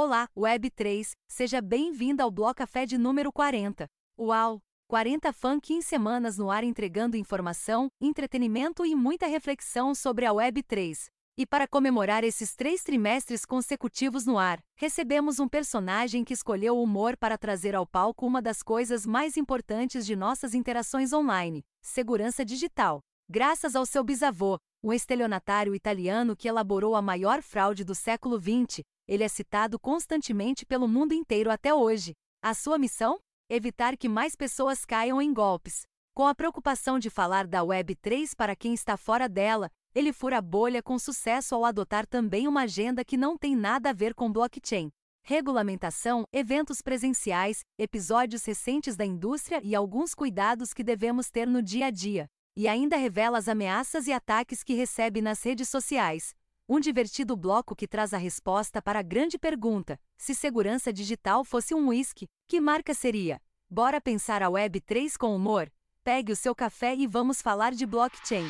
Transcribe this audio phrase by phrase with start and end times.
[0.00, 3.88] Olá, Web3, seja bem-vindo ao Bloco Café de número 40.
[4.16, 4.60] Uau!
[4.86, 11.06] 40 funk em semanas no ar entregando informação, entretenimento e muita reflexão sobre a Web3.
[11.36, 16.82] E para comemorar esses três trimestres consecutivos no ar, recebemos um personagem que escolheu o
[16.84, 22.44] humor para trazer ao palco uma das coisas mais importantes de nossas interações online: segurança
[22.44, 23.00] digital.
[23.28, 28.84] Graças ao seu bisavô, um estelionatário italiano que elaborou a maior fraude do século XX,
[29.08, 32.12] ele é citado constantemente pelo mundo inteiro até hoje.
[32.42, 33.18] A sua missão?
[33.48, 35.82] Evitar que mais pessoas caiam em golpes.
[36.14, 40.42] Com a preocupação de falar da Web3 para quem está fora dela, ele fura a
[40.42, 44.30] bolha com sucesso ao adotar também uma agenda que não tem nada a ver com
[44.30, 44.90] blockchain.
[45.24, 51.86] Regulamentação, eventos presenciais, episódios recentes da indústria e alguns cuidados que devemos ter no dia
[51.86, 52.26] a dia.
[52.56, 56.34] E ainda revela as ameaças e ataques que recebe nas redes sociais.
[56.70, 61.74] Um divertido bloco que traz a resposta para a grande pergunta: se segurança digital fosse
[61.74, 63.40] um whisky, que marca seria?
[63.70, 65.72] Bora pensar a Web 3 com humor?
[66.04, 68.48] Pegue o seu café e vamos falar de blockchain.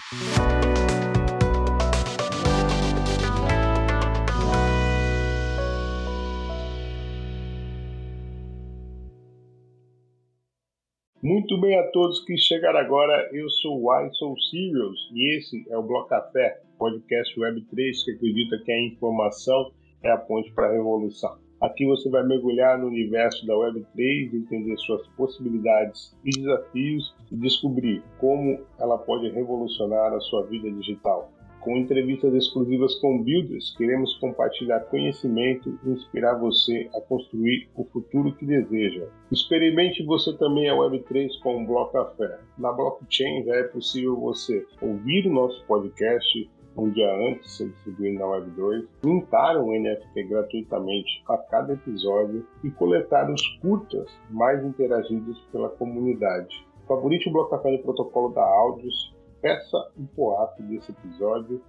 [11.22, 14.10] Muito bem a todos que chegaram agora, eu sou o Why
[14.50, 20.10] Serious e esse é o Bloco Café, podcast Web3 que acredita que a informação é
[20.10, 21.36] a ponte para a revolução.
[21.60, 28.00] Aqui você vai mergulhar no universo da Web3, entender suas possibilidades e desafios e descobrir
[28.18, 31.32] como ela pode revolucionar a sua vida digital.
[31.60, 38.32] Com entrevistas exclusivas com builders, queremos compartilhar conhecimento e inspirar você a construir o futuro
[38.36, 39.08] que deseja.
[39.32, 42.38] Experimente você também a Web3 com o Bloco Café.
[42.56, 46.48] Na blockchain já é possível você ouvir o nosso podcast
[46.82, 51.72] um dia antes de ser distribuído na Web 2, mintar um NFT gratuitamente a cada
[51.72, 56.66] episódio e coletar os curtas mais interagidos pela comunidade.
[56.86, 61.60] Favorite o Bloco Café no protocolo da Audios peça um poato desse episódio.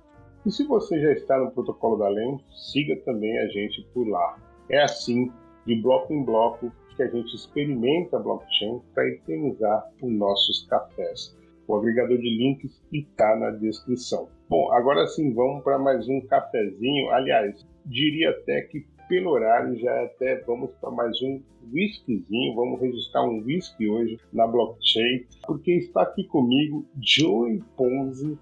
[0.46, 2.41] E se você já está no protocolo da Lens,
[2.72, 4.38] siga também a gente por lá.
[4.70, 5.31] É assim,
[5.66, 11.38] de bloco em bloco, que a gente experimenta a blockchain para eternizar os nossos cafés.
[11.68, 14.28] O agregador de links está na descrição.
[14.50, 17.12] Bom, agora sim, vamos para mais um cafezinho.
[17.12, 21.40] Aliás, diria até que pelo horário já até vamos para mais um
[21.72, 28.40] whiskyzinho, vamos registrar um whisky hoje na blockchain, porque está aqui comigo Joey Ponzi,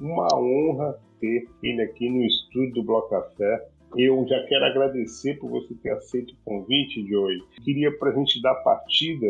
[0.00, 3.68] uma honra ter ele aqui no estúdio do Bloco Café.
[3.94, 7.38] Eu já quero agradecer por você ter aceito o convite, Joey.
[7.62, 9.26] Queria para a gente dar partida,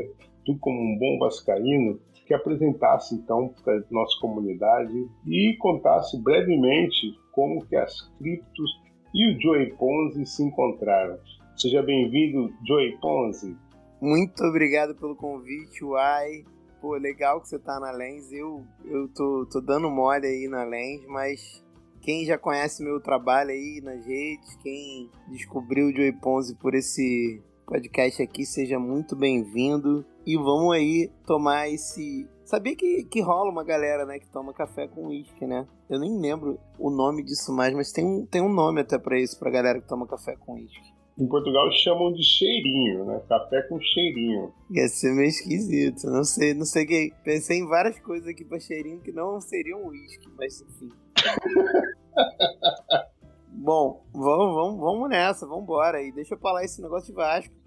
[0.47, 1.99] tu como um bom vascaíno,
[2.31, 4.95] que apresentasse então para a nossa comunidade
[5.27, 8.71] e contasse brevemente como que as criptos
[9.13, 11.19] e o Joey Ponzi se encontraram.
[11.57, 13.57] Seja bem-vindo, Joey Ponzi.
[14.01, 16.45] Muito obrigado pelo convite, Uai.
[16.81, 18.31] Pô, legal que você tá na Lens.
[18.31, 21.67] Eu, eu tô, tô dando mole aí na Lens, mas
[22.01, 27.43] quem já conhece meu trabalho aí nas redes, quem descobriu o Joey Ponzi por esse
[27.67, 30.07] podcast aqui, seja muito bem-vindo.
[30.27, 34.89] E vamos aí tomar esse, Sabia que, que rola uma galera, né, que toma café
[34.89, 35.69] com uísque, né?
[35.89, 39.17] Eu nem lembro o nome disso mais, mas tem um, tem um nome até para
[39.21, 40.93] isso, pra galera que toma café com uísque.
[41.17, 43.23] Em Portugal chamam de cheirinho, né?
[43.29, 44.53] Café com cheirinho.
[44.69, 46.09] Ia ser meio esquisito.
[46.09, 47.13] Não sei, não sei que.
[47.23, 50.89] Pensei em várias coisas aqui pra cheirinho que não seriam uísque, mas enfim.
[53.53, 56.03] Bom, vamos, vamos, vamos nessa, vamos embora.
[56.03, 57.60] E deixa eu falar esse negócio de Vasco?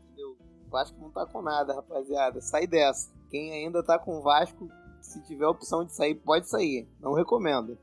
[0.74, 2.42] Vasco não tá com nada, rapaziada.
[2.42, 3.14] Sai dessa.
[3.30, 4.68] Quem ainda tá com Vasco,
[5.00, 6.90] se tiver a opção de sair, pode sair.
[7.00, 7.78] Não recomendo.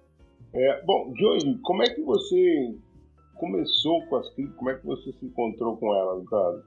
[0.52, 2.76] É, bom, Joey, como é que você
[3.36, 4.56] começou com as criptos?
[4.56, 6.64] Como é que você se encontrou com ela, no caso?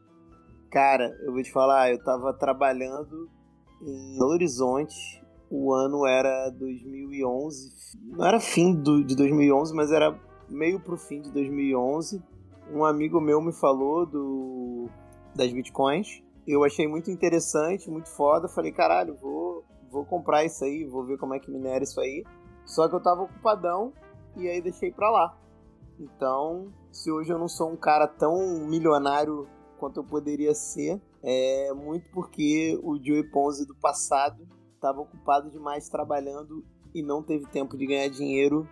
[0.72, 3.30] Cara, eu vou te falar, eu tava trabalhando
[3.82, 5.22] em Belo Horizonte.
[5.52, 7.98] O ano era 2011.
[8.02, 10.18] Não era fim do, de 2011, mas era
[10.50, 12.24] meio pro fim de 2011.
[12.72, 14.90] Um amigo meu me falou do
[15.36, 18.48] das bitcoins eu achei muito interessante, muito foda.
[18.48, 22.24] Falei, caralho, vou, vou comprar isso aí, vou ver como é que minera isso aí.
[22.66, 23.94] Só que eu tava ocupadão
[24.36, 25.38] e aí deixei pra lá.
[26.00, 29.48] Então, se hoje eu não sou um cara tão milionário
[29.78, 35.88] quanto eu poderia ser, é muito porque o Joey Ponzi do passado estava ocupado demais
[35.88, 38.68] trabalhando e não teve tempo de ganhar dinheiro.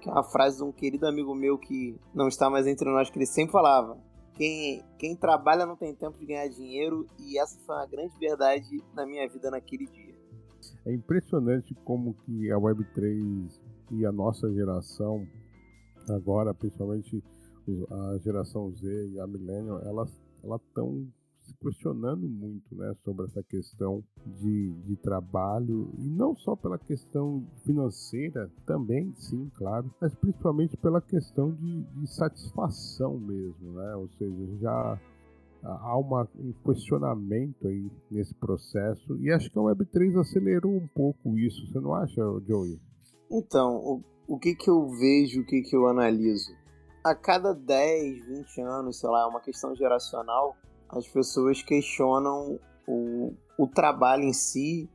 [0.00, 3.10] Que é uma frase de um querido amigo meu que não está mais entre nós,
[3.10, 3.98] que ele sempre falava:
[4.40, 8.82] quem, quem trabalha não tem tempo de ganhar dinheiro e essa foi uma grande verdade
[8.94, 10.14] na minha vida naquele dia.
[10.86, 13.60] É impressionante como que a Web3
[13.90, 15.28] e a nossa geração,
[16.08, 17.22] agora principalmente
[17.90, 20.10] a geração Z e a Millennial, elas
[20.42, 21.06] estão
[21.50, 27.44] se questionando muito né, sobre essa questão de, de trabalho, e não só pela questão
[27.64, 33.96] financeira, também, sim, claro, mas principalmente pela questão de, de satisfação mesmo, né?
[33.96, 35.00] Ou seja, já
[35.62, 41.36] há uma, um questionamento aí nesse processo, e acho que a Web3 acelerou um pouco
[41.36, 42.80] isso, você não acha, Joey?
[43.30, 46.54] Então, o, o que que eu vejo, o que que eu analiso?
[47.02, 50.56] A cada 10, 20 anos, sei lá, é uma questão geracional,
[50.92, 54.88] as pessoas questionam o, o trabalho em si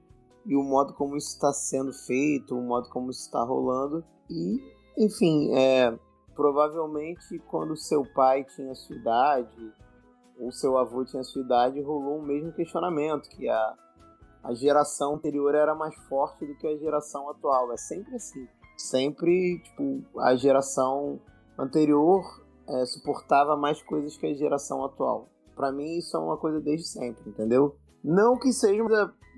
[0.45, 4.03] e o modo como isso está sendo feito, o modo como isso está rolando.
[4.29, 4.59] E,
[4.97, 5.97] enfim, é,
[6.35, 9.73] provavelmente quando seu pai tinha sua idade,
[10.39, 13.73] ou seu avô tinha sua idade, rolou o mesmo questionamento, que a,
[14.43, 17.71] a geração anterior era mais forte do que a geração atual.
[17.71, 18.47] É sempre assim.
[18.77, 21.19] Sempre, tipo, a geração
[21.57, 22.21] anterior
[22.67, 25.29] é, suportava mais coisas que a geração atual.
[25.55, 27.75] Para mim, isso é uma coisa desde sempre, entendeu?
[28.03, 28.83] Não que seja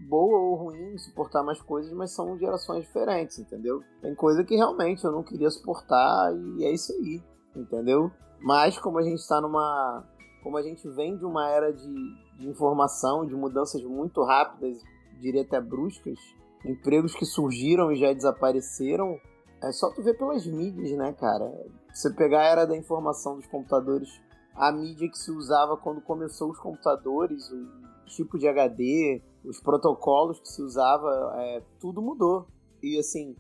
[0.10, 3.82] boa ou ruim suportar mais coisas, mas são gerações diferentes, entendeu?
[4.02, 7.22] Tem coisa que realmente eu não queria suportar e é isso aí,
[7.56, 8.12] entendeu?
[8.42, 10.04] Mas como a gente está numa.
[10.44, 11.94] Como a gente vem de uma era de,
[12.38, 14.78] de informação, de mudanças muito rápidas,
[15.20, 16.20] diria até bruscas,
[16.66, 19.20] empregos que surgiram e já desapareceram,
[19.62, 21.52] é só tu ver pelas mídias, né, cara?
[21.94, 24.22] Você pegar a era da informação dos computadores
[24.58, 27.68] a mídia que se usava quando começou os computadores, o
[28.08, 32.48] tipo de HD, os protocolos que se usava, é, tudo mudou.
[32.82, 33.36] E assim,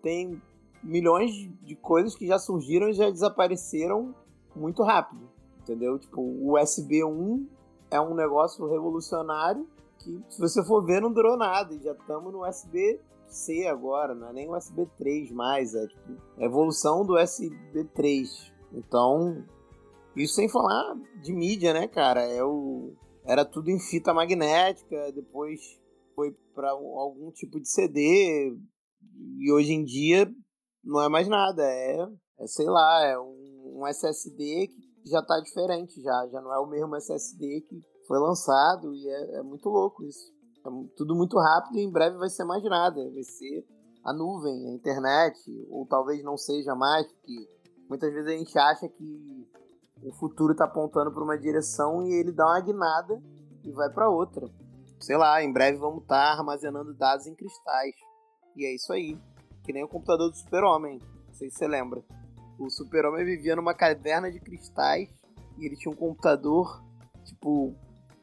[0.00, 0.40] tem
[0.82, 1.32] milhões
[1.62, 4.14] de coisas que já surgiram e já desapareceram
[4.54, 5.28] muito rápido,
[5.60, 5.98] entendeu?
[5.98, 7.46] Tipo, o USB 1
[7.90, 9.66] é um negócio revolucionário
[9.98, 11.74] que, se você for ver, não durou nada.
[11.74, 16.44] E já estamos no USB-C agora, não é nem USB 3 mais, é tipo, a
[16.44, 18.52] evolução do USB 3.
[18.72, 19.44] Então,
[20.16, 22.22] isso sem falar de mídia, né, cara?
[22.22, 22.94] É o...
[23.24, 25.60] Era tudo em fita magnética, depois
[26.14, 28.52] foi para algum tipo de CD,
[29.38, 30.30] e hoje em dia
[30.84, 32.06] não é mais nada, é,
[32.40, 36.58] é sei lá, é um, um SSD que já tá diferente já, já não é
[36.58, 40.32] o mesmo SSD que foi lançado e é, é muito louco isso.
[40.64, 43.66] É tudo muito rápido e em breve vai ser mais nada, vai ser
[44.04, 45.38] a nuvem, a internet,
[45.70, 47.48] ou talvez não seja mais, porque
[47.88, 49.48] muitas vezes a gente acha que
[50.02, 53.22] o futuro está apontando para uma direção e ele dá uma guinada
[53.64, 54.48] e vai para outra.
[55.00, 57.94] Sei lá, em breve vamos estar tá armazenando dados em cristais.
[58.56, 59.18] E é isso aí.
[59.64, 60.98] Que nem o computador do Super-Homem.
[61.28, 62.02] Não sei se você lembra.
[62.58, 65.08] O Super-Homem vivia numa caverna de cristais
[65.58, 66.82] e ele tinha um computador,
[67.24, 67.74] tipo,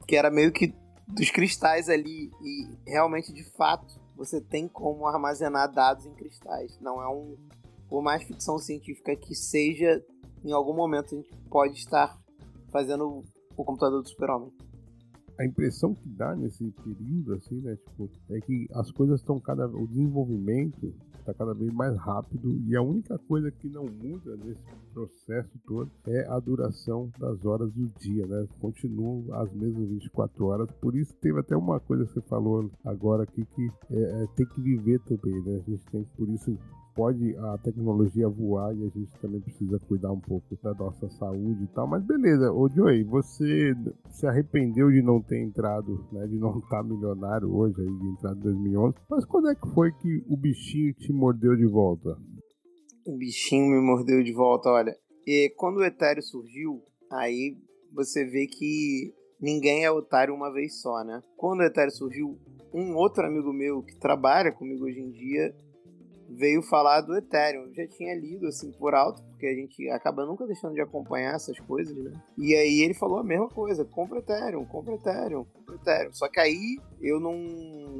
[0.08, 0.74] que era meio que
[1.08, 2.32] dos cristais ali.
[2.42, 6.78] E realmente, de fato, você tem como armazenar dados em cristais.
[6.80, 7.38] Não é um.
[7.88, 10.04] Por mais ficção científica que seja,
[10.44, 12.18] em algum momento a gente pode estar
[12.72, 13.24] fazendo
[13.58, 14.52] o computador do super-homem.
[15.40, 19.68] A impressão que dá nesse período, assim, né, tipo, é que as coisas estão cada
[19.68, 20.94] o desenvolvimento
[21.30, 24.62] está cada vez mais rápido e a única coisa que não muda nesse
[24.94, 28.48] processo todo é a duração das horas do dia, né?
[28.60, 33.24] Continuam as mesmas 24 horas, por isso teve até uma coisa que você falou agora
[33.24, 35.62] aqui que é, é, tem que viver também, né?
[35.66, 36.58] A gente tem por isso
[37.00, 41.64] pode a tecnologia voar e a gente também precisa cuidar um pouco da nossa saúde
[41.64, 41.88] e tal.
[41.88, 43.74] Mas beleza, ô Joey, você
[44.10, 48.08] se arrependeu de não ter entrado, né, de não estar tá milionário hoje, aí, de
[48.10, 48.96] entrar em 2011.
[49.10, 52.18] Mas quando é que foi que o bichinho te mordeu de volta?
[53.08, 54.94] O bichinho me mordeu de volta, olha.
[55.26, 57.56] E quando o Ethereum surgiu, aí
[57.94, 61.24] você vê que ninguém é otário uma vez só, né?
[61.38, 62.38] Quando o Ethereum surgiu,
[62.74, 65.56] um outro amigo meu que trabalha comigo hoje em dia,
[66.30, 67.64] veio falar do Ethereum.
[67.64, 71.36] Eu já tinha lido assim por alto, porque a gente acaba nunca deixando de acompanhar
[71.36, 72.12] essas coisas, né?
[72.38, 76.14] E aí ele falou a mesma coisa: compra Ethereum, compra Ethereum, compra Ethereum.
[76.14, 77.34] Só que aí eu não,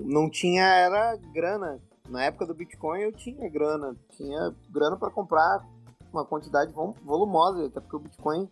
[0.06, 1.82] não tinha era grana.
[2.08, 5.64] Na época do Bitcoin eu tinha grana, tinha grana para comprar
[6.12, 8.50] uma quantidade volumosa, até porque o Bitcoin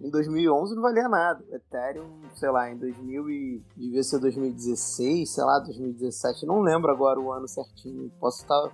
[0.00, 1.44] em 2011 não valia nada.
[1.50, 6.90] O Ethereum, sei lá, em 2000 e devia ser 2016, sei lá, 2017, não lembro
[6.90, 8.10] agora o ano certinho.
[8.18, 8.70] Posso estar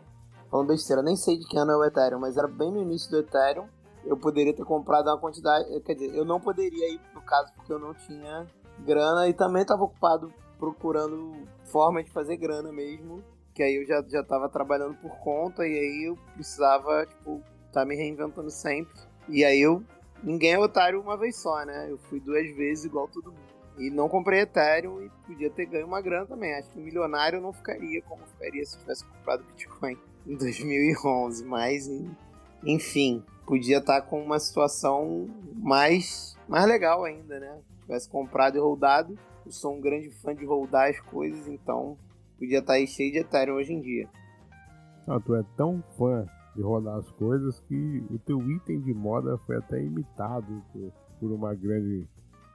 [0.50, 3.10] falando besteira, nem sei de que ano é o Ethereum, mas era bem no início
[3.10, 3.66] do Ethereum.
[4.04, 7.72] Eu poderia ter comprado uma quantidade, quer dizer, eu não poderia ir no caso porque
[7.72, 8.46] eu não tinha
[8.80, 13.22] grana e também estava ocupado procurando forma de fazer grana mesmo,
[13.54, 17.42] que aí eu já já estava trabalhando por conta e aí eu precisava, tipo,
[17.72, 18.94] tá me reinventando sempre.
[19.28, 19.82] E aí eu
[20.22, 21.90] ninguém é otário uma vez só, né?
[21.90, 23.50] Eu fui duas vezes igual todo mundo.
[23.78, 26.54] E não comprei Ethereum e podia ter ganho uma grana também.
[26.54, 29.96] Acho que milionário não ficaria como ficaria se tivesse comprado Bitcoin
[30.26, 31.88] em 2011, mas
[32.64, 37.58] enfim, podia estar com uma situação mais, mais legal ainda, né?
[37.82, 39.18] Tivesse comprado e rodado.
[39.44, 41.96] Eu sou um grande fã de rodar as coisas, então
[42.38, 44.08] podia estar aí cheio de Ethereum hoje em dia.
[45.06, 49.38] Não, tu é tão fã de rodar as coisas que o teu item de moda
[49.46, 50.62] foi até imitado
[51.18, 52.06] por uma grande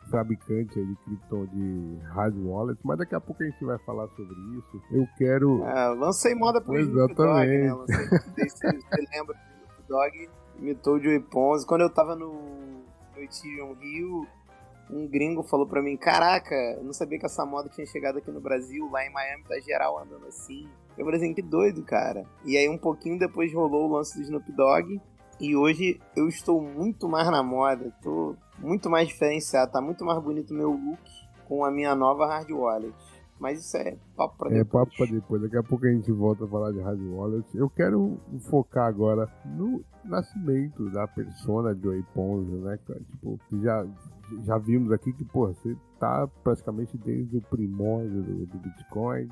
[0.09, 4.35] fabricante de cripto de hard wallet, mas daqui a pouco a gente vai falar sobre
[4.57, 4.81] isso.
[4.91, 5.63] Eu quero.
[5.63, 7.15] É, lancei moda pro Exatamente.
[7.15, 7.73] Dog, né?
[7.73, 11.65] Lancei, você lembra do Dog imitou o Joey Ponzi.
[11.65, 14.27] Quando eu tava no, no Ethereum Rio,
[14.89, 18.31] um gringo falou pra mim: Caraca, eu não sabia que essa moda tinha chegado aqui
[18.31, 20.67] no Brasil, lá em Miami tá geral andando assim.
[20.97, 22.25] Eu falei assim: Que doido, cara.
[22.43, 24.99] E aí, um pouquinho depois rolou o lance do Snoop Dogg.
[25.39, 30.21] E hoje eu estou muito mais na moda, tô muito mais diferenciado, tá muito mais
[30.21, 31.01] bonito o meu look
[31.47, 32.93] com a minha nova hard wallet.
[33.39, 34.67] Mas isso é papo pra depois.
[34.67, 35.41] É papo pra depois.
[35.41, 37.45] Daqui a pouco a gente volta a falar de hard wallet.
[37.53, 38.17] Eu quero
[38.49, 42.79] focar agora no nascimento da persona Joey Ponzi, né?
[43.11, 43.85] Tipo, já,
[44.45, 49.27] já vimos aqui que, pô, você tá praticamente desde o primórdio do, do Bitcoin.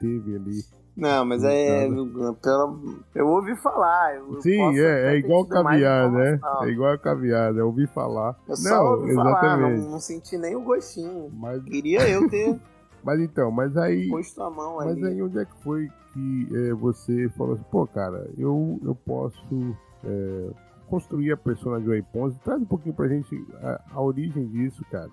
[0.00, 0.64] Teve ali
[0.96, 1.88] não, mas é.
[1.88, 4.16] Pelo, eu ouvi falar.
[4.16, 6.38] Eu Sim, é, é igual caviar, né?
[6.62, 8.38] É igual caviar, eu ouvi falar.
[8.48, 9.40] Eu só não, ouvi exatamente.
[9.40, 11.30] falar, não, não senti nem o gostinho.
[11.32, 11.62] Mas...
[11.64, 12.60] Queria eu ter.
[13.02, 14.08] mas então, mas aí.
[14.08, 15.06] Posto a mão Mas ali.
[15.06, 19.76] aí onde é que foi que é, você falou assim, pô, cara, eu, eu posso.
[20.04, 20.50] É,
[20.88, 22.38] construir a persona de Way Ponzi.
[22.40, 25.10] Traz um pouquinho pra gente a, a origem disso, cara.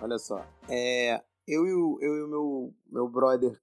[0.00, 3.58] Olha só, é, eu, e o, eu e o meu, meu brother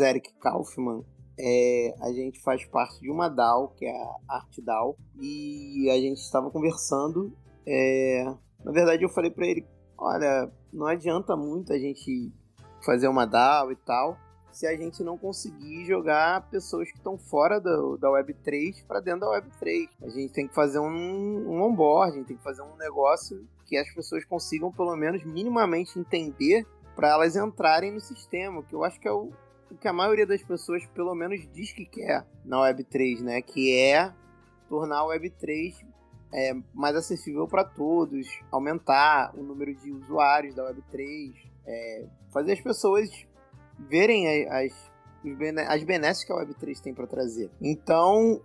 [0.00, 1.04] Eric Kaufman,
[1.38, 5.94] é, a gente faz parte de uma DAO, que é a Art DAO, e a
[5.94, 7.32] gente estava conversando.
[7.66, 8.24] É,
[8.64, 9.66] na verdade, eu falei para ele:
[9.98, 12.32] olha, não adianta muito a gente
[12.84, 14.16] fazer uma DAO e tal,
[14.52, 19.20] se a gente não conseguir jogar pessoas que estão fora do, da Web3 para dentro
[19.20, 19.88] da Web3.
[20.02, 23.92] A gente tem que fazer um, um onboarding, tem que fazer um negócio que as
[23.94, 29.08] pessoas consigam, pelo menos, minimamente entender para elas entrarem no sistema, que eu acho que
[29.08, 29.30] é o,
[29.72, 33.40] o que a maioria das pessoas, pelo menos, diz que quer na Web3, né?
[33.40, 34.12] Que é
[34.68, 35.74] tornar a Web3
[36.32, 41.32] é, mais acessível para todos, aumentar o número de usuários da Web3,
[41.66, 43.08] é, fazer as pessoas
[43.78, 44.92] verem as,
[45.68, 47.50] as benesses que a Web3 tem para trazer.
[47.60, 48.42] Então,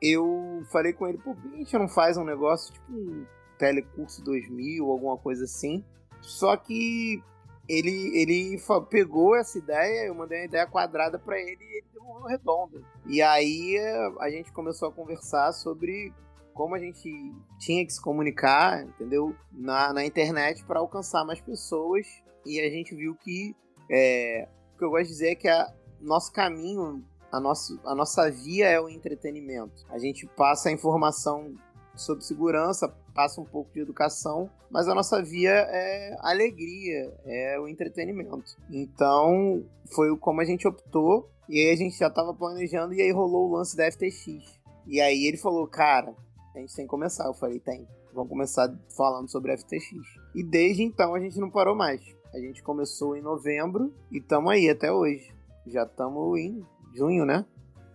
[0.00, 3.26] eu falei com ele, por que a gente não faz um negócio tipo um
[3.58, 5.84] Telecurso 2000, alguma coisa assim?
[6.20, 7.22] Só que
[7.68, 12.26] ele, ele pegou essa ideia, eu mandei uma ideia quadrada para ele e ele devolveu
[12.26, 12.82] redonda.
[13.06, 13.76] E aí
[14.20, 16.12] a gente começou a conversar sobre
[16.52, 17.10] como a gente
[17.58, 19.34] tinha que se comunicar, entendeu?
[19.50, 22.06] Na, na internet para alcançar mais pessoas.
[22.44, 23.54] E a gente viu que
[23.90, 27.94] é, o que eu gosto de dizer é que a, nosso caminho, a, nosso, a
[27.94, 29.84] nossa via é o entretenimento.
[29.88, 31.54] A gente passa a informação
[31.94, 37.68] sobre segurança, passa um pouco de educação, mas a nossa via é alegria, é o
[37.68, 38.56] entretenimento.
[38.70, 39.64] Então,
[39.94, 43.48] foi como a gente optou, e aí a gente já estava planejando, e aí rolou
[43.48, 44.60] o lance da FTX.
[44.86, 46.14] E aí ele falou, cara,
[46.54, 47.26] a gente tem que começar.
[47.26, 47.86] Eu falei, tem.
[48.12, 49.90] Vamos começar falando sobre FTX.
[50.34, 52.00] E desde então a gente não parou mais.
[52.34, 55.32] A gente começou em novembro e estamos aí até hoje.
[55.66, 56.64] Já estamos em
[56.94, 57.44] junho, né?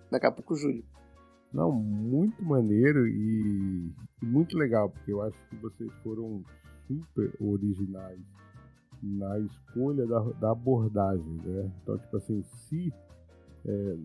[0.10, 0.84] Daqui a pouco julho.
[1.58, 6.44] Não, muito maneiro e muito legal, porque eu acho que vocês foram
[6.86, 8.22] super originais
[9.02, 11.72] na escolha da, da abordagem, né?
[11.82, 12.94] Então, tipo assim, se
[13.66, 13.98] é,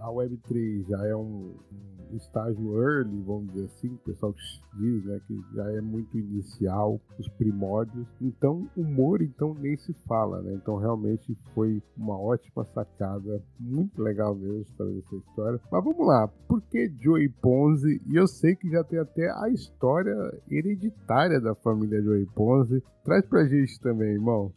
[0.00, 4.34] a Web3 já é um, um, estágio early, vamos dizer assim, o pessoal
[4.78, 8.06] diz, né, que já é muito inicial, os primórdios.
[8.20, 10.54] Então, humor, então, nem se fala, né?
[10.54, 15.60] Então, realmente foi uma ótima sacada, muito legal mesmo saber essa história.
[15.70, 18.00] Mas vamos lá, por que Joey Ponzi?
[18.06, 20.14] E eu sei que já tem até a história
[20.50, 22.82] hereditária da família Joey Ponzi.
[23.04, 24.52] Traz pra gente também, irmão.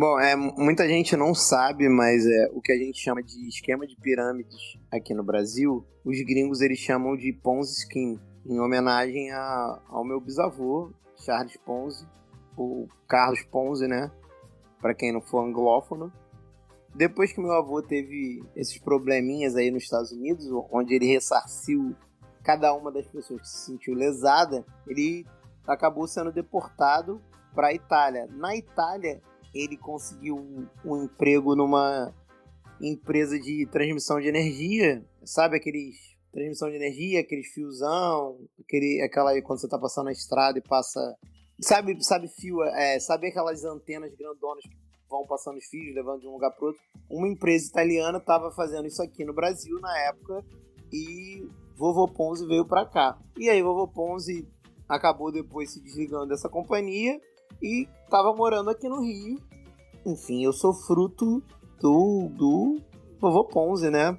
[0.00, 3.84] Bom, é, muita gente não sabe, mas é o que a gente chama de esquema
[3.84, 9.82] de pirâmides aqui no Brasil, os gringos eles chamam de Ponzi Scheme, em homenagem a,
[9.88, 12.06] ao meu bisavô, Charles Ponzi,
[12.56, 14.08] o Carlos Ponzi, né?
[14.80, 16.12] Para quem não for anglófono.
[16.94, 21.96] Depois que meu avô teve esses probleminhas aí nos Estados Unidos, onde ele ressarciu
[22.44, 25.26] cada uma das pessoas que se sentiu lesada, ele
[25.66, 27.20] acabou sendo deportado
[27.52, 28.28] para a Itália.
[28.30, 29.20] Na Itália,
[29.54, 30.36] ele conseguiu
[30.84, 32.14] um emprego numa
[32.80, 35.96] empresa de transmissão de energia, sabe aqueles
[36.32, 41.00] transmissão de energia, aqueles fiozão, aquele aquela quando você tá passando na estrada e passa,
[41.60, 44.76] sabe, sabe fio, é, sabe aquelas antenas grandonas que
[45.08, 46.80] vão passando os fios, levando de um lugar para outro.
[47.10, 50.44] Uma empresa italiana estava fazendo isso aqui no Brasil na época
[50.92, 53.18] e Vovô Ponzi veio para cá.
[53.36, 54.46] E aí Vovô Ponzi
[54.88, 57.18] acabou depois se desligando dessa companhia
[57.62, 59.38] e estava morando aqui no Rio.
[60.04, 61.42] Enfim, eu sou fruto
[61.80, 62.80] do, do
[63.20, 64.18] vovô Ponzi, né?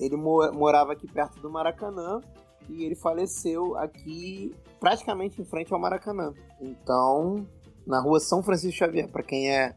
[0.00, 2.20] Ele morava aqui perto do Maracanã
[2.68, 6.32] e ele faleceu aqui praticamente em frente ao Maracanã.
[6.60, 7.46] Então,
[7.86, 9.74] na rua São Francisco Xavier, para quem é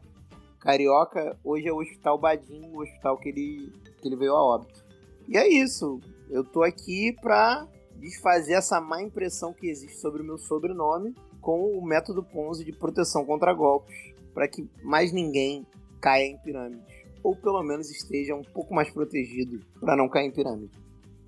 [0.60, 4.84] carioca, hoje é o Hospital Badim, o hospital que ele, que ele veio a óbito.
[5.28, 6.00] E é isso.
[6.30, 7.66] Eu tô aqui para
[7.96, 12.72] desfazer essa má impressão que existe sobre o meu sobrenome com o método Ponzi de
[12.72, 15.66] proteção contra golpes, para que mais ninguém
[16.00, 20.32] caia em pirâmides ou pelo menos esteja um pouco mais protegido para não cair em
[20.32, 20.72] pirâmide.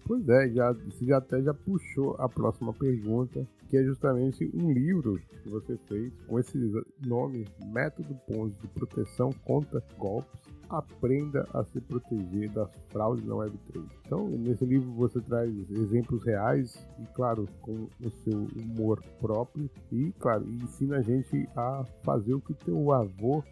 [0.07, 4.71] Pois é, já, você já até já puxou a próxima pergunta, que é justamente um
[4.71, 6.59] livro que você fez com esse
[7.01, 10.41] nome, Método Ponzi de Proteção contra Golpes.
[10.79, 13.85] Aprenda a se proteger das fraudes na Web3.
[14.07, 20.13] Então, nesse livro você traz exemplos reais e, claro, com o seu humor próprio e,
[20.19, 23.43] claro, ensina a gente a fazer o que teu avô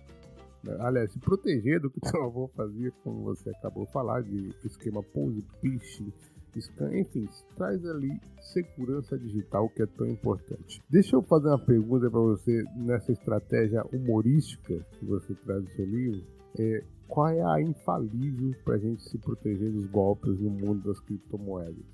[0.79, 5.03] aliás, se proteger do que seu avô fazia, como você acabou de falar, de esquema
[5.03, 6.13] pose, phishing,
[6.61, 10.83] scan, enfim, traz ali segurança digital que é tão importante.
[10.89, 15.87] Deixa eu fazer uma pergunta para você nessa estratégia humorística que você traz no seu
[15.87, 16.23] livro.
[16.59, 21.01] É, qual é a infalível para a gente se proteger dos golpes no mundo das
[21.01, 21.85] criptomoedas?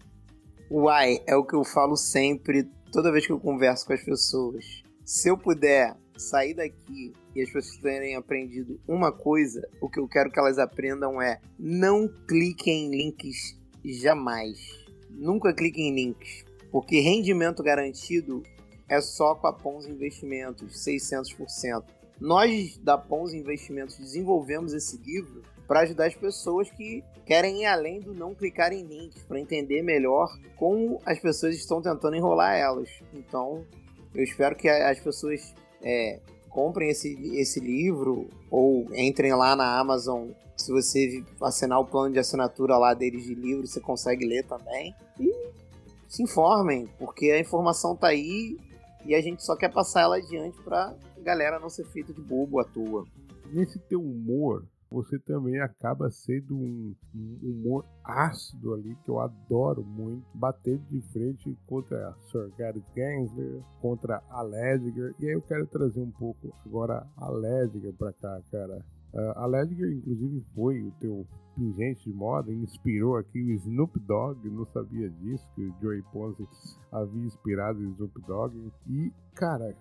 [0.70, 4.82] Uai, é o que eu falo sempre, toda vez que eu converso com as pessoas.
[5.04, 10.06] Se eu puder sair daqui e as pessoas terem aprendido uma coisa, o que eu
[10.06, 14.58] quero que elas aprendam é não cliquem em links jamais.
[15.10, 18.42] Nunca cliquem em links, porque rendimento garantido
[18.88, 21.97] é só com a Pons Investimentos, 600%.
[22.20, 28.00] Nós da Pons Investimentos desenvolvemos esse livro para ajudar as pessoas que querem ir além
[28.00, 32.88] do não clicar em links, para entender melhor como as pessoas estão tentando enrolar elas.
[33.12, 33.64] Então,
[34.14, 40.30] eu espero que as pessoas é, comprem esse, esse livro ou entrem lá na Amazon.
[40.56, 44.94] Se você assinar o plano de assinatura lá deles de livro, você consegue ler também.
[45.20, 45.30] E
[46.08, 48.56] se informem, porque a informação tá aí
[49.04, 52.60] e a gente só quer passar ela adiante pra galera não ser feita de bobo
[52.60, 53.04] à toa.
[53.52, 59.82] Nesse teu humor, você também acaba sendo um, um, humor ácido ali, que eu adoro
[59.82, 65.66] muito, batendo de frente contra Sir Gary Gensler, contra a Ledger, e aí eu quero
[65.66, 68.82] trazer um pouco agora a Ledger pra cá, cara.
[69.12, 74.48] Uh, a Ledger, inclusive, foi o teu pingente de moda, inspirou aqui o Snoop Dogg,
[74.48, 76.46] não sabia disso, que o Joey Ponce
[76.92, 79.74] havia inspirado o Snoop Dogg, e, cara,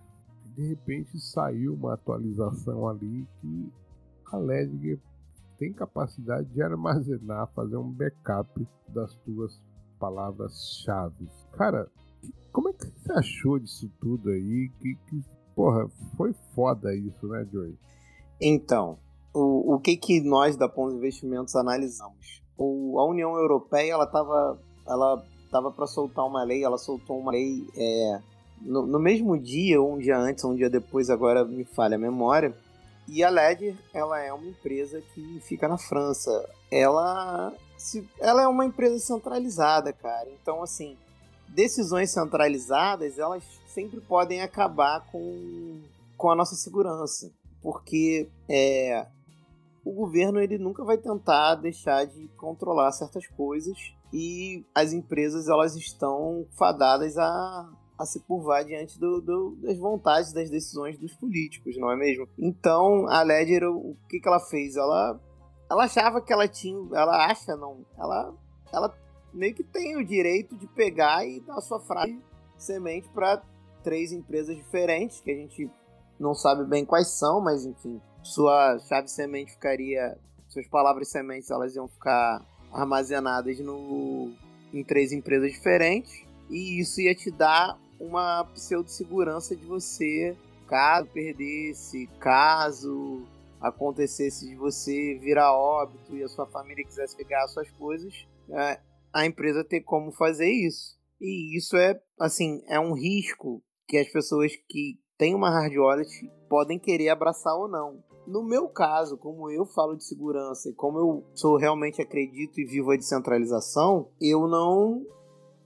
[0.55, 3.71] de repente saiu uma atualização ali que
[4.31, 4.99] a Ledger
[5.57, 9.61] tem capacidade de armazenar, fazer um backup das tuas
[9.99, 11.27] palavras-chave.
[11.51, 11.89] Cara,
[12.51, 14.69] como é que você achou disso tudo aí?
[14.79, 15.21] Que, que
[15.55, 17.77] porra, foi foda isso, né, Joey?
[18.39, 18.99] Então,
[19.33, 22.41] o, o que que nós da Pons Investimentos analisamos?
[22.57, 27.31] O, a União Europeia, ela tava, ela tava para soltar uma lei, ela soltou uma
[27.31, 28.19] lei é,
[28.61, 31.95] no, no mesmo dia, ou um dia antes, ou um dia depois, agora me falha
[31.95, 32.55] a memória,
[33.07, 36.29] e a Ledger, ela é uma empresa que fica na França.
[36.69, 40.29] Ela, se, ela é uma empresa centralizada, cara.
[40.41, 40.97] Então, assim,
[41.47, 45.81] decisões centralizadas, elas sempre podem acabar com,
[46.17, 47.31] com a nossa segurança.
[47.61, 49.07] Porque é,
[49.87, 53.77] o governo ele nunca vai tentar deixar de controlar certas coisas
[54.11, 60.31] e as empresas elas estão fadadas a a se curvar diante do, do, das vontades,
[60.31, 62.27] das decisões dos políticos, não é mesmo?
[62.37, 64.75] Então, a Ledger, o que, que ela fez?
[64.75, 65.19] Ela,
[65.69, 68.33] ela achava que ela tinha, ela acha, não, ela,
[68.71, 68.95] ela
[69.33, 72.21] meio que tem o direito de pegar e dar sua frase
[72.55, 73.41] semente para
[73.83, 75.69] três empresas diferentes, que a gente
[76.19, 80.17] não sabe bem quais são, mas enfim, sua chave semente ficaria,
[80.49, 84.33] suas palavras sementes, elas iam ficar armazenadas no,
[84.73, 90.35] em três empresas diferentes, e isso ia te dar uma pseudo-segurança de você,
[90.67, 93.25] caso perdesse, caso
[93.59, 98.79] acontecesse de você virar óbito e a sua família quisesse pegar as suas coisas, é,
[99.11, 100.97] a empresa ter como fazer isso.
[101.19, 106.09] E isso é, assim, é um risco que as pessoas que têm uma hard wallet
[106.47, 108.03] podem querer abraçar ou não.
[108.27, 112.65] No meu caso, como eu falo de segurança e como eu sou realmente acredito e
[112.65, 115.05] vivo a descentralização, eu não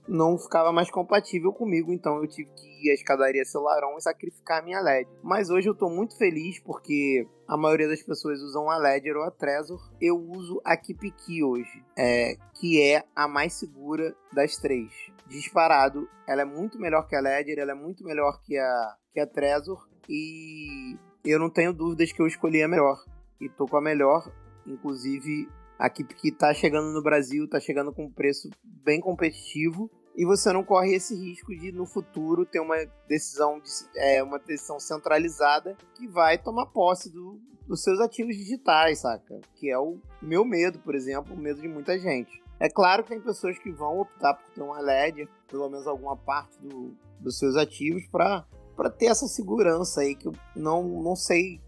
[0.06, 4.60] não ficava mais compatível comigo, então eu tive que ir à escadaria Celaron e sacrificar
[4.60, 5.08] a minha LED.
[5.22, 9.22] Mas hoje eu tô muito feliz porque a maioria das pessoas usam a Ledger ou
[9.22, 9.80] a Trezor.
[10.00, 14.92] Eu uso a KeepKey hoje, é, que é a mais segura das três.
[15.28, 19.20] Disparado, ela é muito melhor que a Ledger, ela é muito melhor que a, que
[19.20, 23.04] a Trezor e eu não tenho dúvidas que eu escolhi a melhor.
[23.40, 24.30] E tô com a melhor,
[24.66, 30.24] inclusive a que está chegando no Brasil, está chegando com um preço bem competitivo e
[30.24, 32.76] você não corre esse risco de no futuro ter uma
[33.08, 39.00] decisão de, é, uma decisão centralizada que vai tomar posse do, dos seus ativos digitais,
[39.00, 39.40] saca?
[39.54, 42.42] Que é o meu medo, por exemplo, o medo de muita gente.
[42.60, 46.16] É claro que tem pessoas que vão optar por ter uma LED, pelo menos alguma
[46.16, 48.46] parte do, dos seus ativos, para
[48.90, 51.60] ter essa segurança aí que eu não, não sei.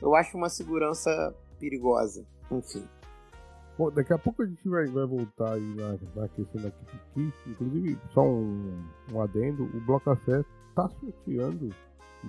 [0.00, 2.24] Eu acho uma segurança perigosa.
[2.50, 2.86] Enfim.
[3.78, 7.32] Bom, daqui a pouco a gente vai, vai voltar aí na, na questão da Kiki.
[7.46, 11.68] Inclusive, só um, um adendo, o Bloco Café está sorteando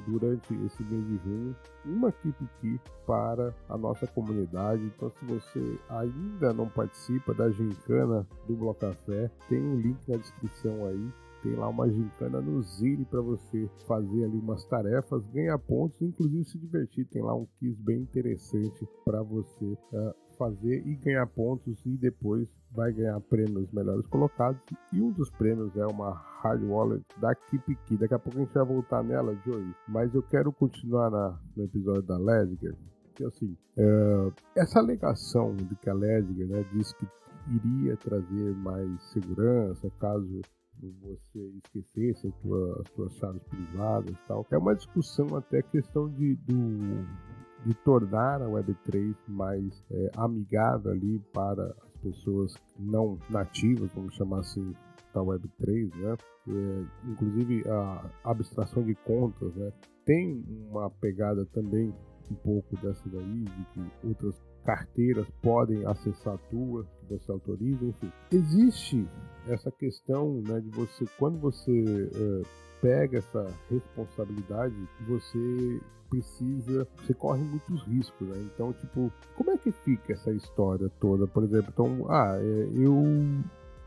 [0.06, 4.84] durante esse mês de junho uma Kipiki para a nossa comunidade.
[4.84, 10.18] Então, se você ainda não participa da gincana do Bloco Café, tem um link na
[10.18, 11.14] descrição aí.
[11.44, 16.46] Tem lá uma gincana no Zine para você fazer ali umas tarefas, ganhar pontos, inclusive
[16.46, 17.06] se divertir.
[17.08, 22.48] Tem lá um quiz bem interessante para você uh, fazer e ganhar pontos e depois
[22.72, 24.62] vai ganhar prêmios melhores colocados.
[24.94, 27.98] E um dos prêmios é uma hard wallet da KeepKey.
[27.98, 29.74] Daqui a pouco a gente vai voltar nela, Joey.
[29.88, 32.76] Mas eu quero continuar na, no episódio da Ledger.
[33.16, 37.08] Que assim, é, essa alegação de que a Ledger né, diz que
[37.56, 40.42] iria trazer mais segurança caso
[40.82, 44.46] você esquecesse suas, as suas chaves privadas e tal.
[44.52, 47.06] É uma discussão até questão de, do,
[47.66, 54.40] de tornar a Web3 mais é, amigável ali para as pessoas não nativas, vamos chamar
[54.40, 54.76] assim,
[55.14, 56.16] da Web3, né?
[56.50, 59.72] É, inclusive a abstração de contas, né?
[60.06, 61.94] Tem uma pegada também
[62.32, 64.36] um pouco dessa daí, de que outras
[64.68, 68.12] carteiras podem acessar a tua, que você autoriza, enfim.
[68.34, 69.08] Existe
[69.48, 71.72] essa questão né, de você, quando você
[72.14, 72.42] é,
[72.82, 74.76] pega essa responsabilidade,
[75.08, 78.50] você precisa, você corre muitos riscos, né?
[78.54, 81.26] Então, tipo, como é que fica essa história toda?
[81.28, 83.04] Por exemplo, então, ah, é, eu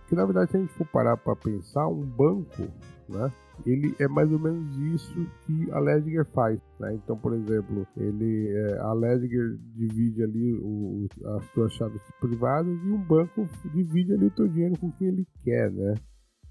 [0.09, 2.63] que na verdade se a gente for parar para pensar, um banco,
[3.09, 3.31] né?
[3.67, 6.95] Ele é mais ou menos isso que a Ledger faz, né?
[6.95, 12.91] Então, por exemplo, ele é, a Ledger divide ali o, as suas chaves privadas e
[12.91, 15.95] um banco divide ali o teu dinheiro com quem ele quer, né?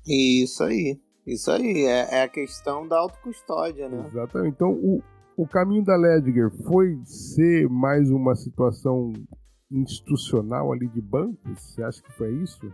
[0.08, 1.00] Isso aí.
[1.26, 4.08] Isso aí, é, é a questão da autocustódia, né?
[4.08, 4.56] Exatamente.
[4.56, 5.02] Então, o,
[5.38, 9.14] o caminho da Ledger foi ser mais uma situação
[9.72, 11.38] institucional ali de bancos?
[11.56, 12.72] Você acha que foi isso?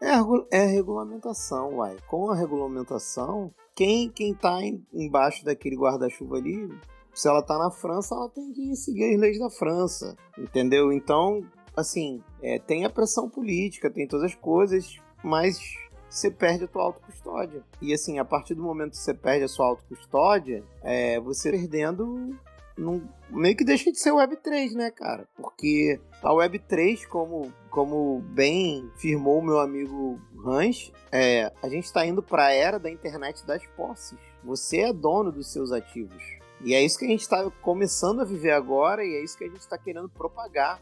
[0.00, 0.16] É,
[0.52, 1.96] é regulamentação, uai.
[2.08, 6.68] Com a regulamentação, quem, quem tá em, embaixo daquele guarda-chuva ali,
[7.14, 10.90] se ela tá na França, ela tem que seguir as leis da França, entendeu?
[10.90, 11.44] Então,
[11.76, 15.60] assim, é, tem a pressão política, tem todas as coisas, mas
[16.08, 17.62] você perde a tua autocustódia.
[17.80, 22.34] E assim, a partir do momento que você perde a sua autocustódia, é, você perdendo
[22.76, 25.26] num, meio que deixa de ser Web3, né, cara?
[25.36, 32.22] Porque a Web3, como, como bem firmou meu amigo Hans, é, a gente está indo
[32.22, 34.18] para a era da internet das posses.
[34.44, 36.22] Você é dono dos seus ativos.
[36.60, 39.44] E é isso que a gente está começando a viver agora e é isso que
[39.44, 40.80] a gente está querendo propagar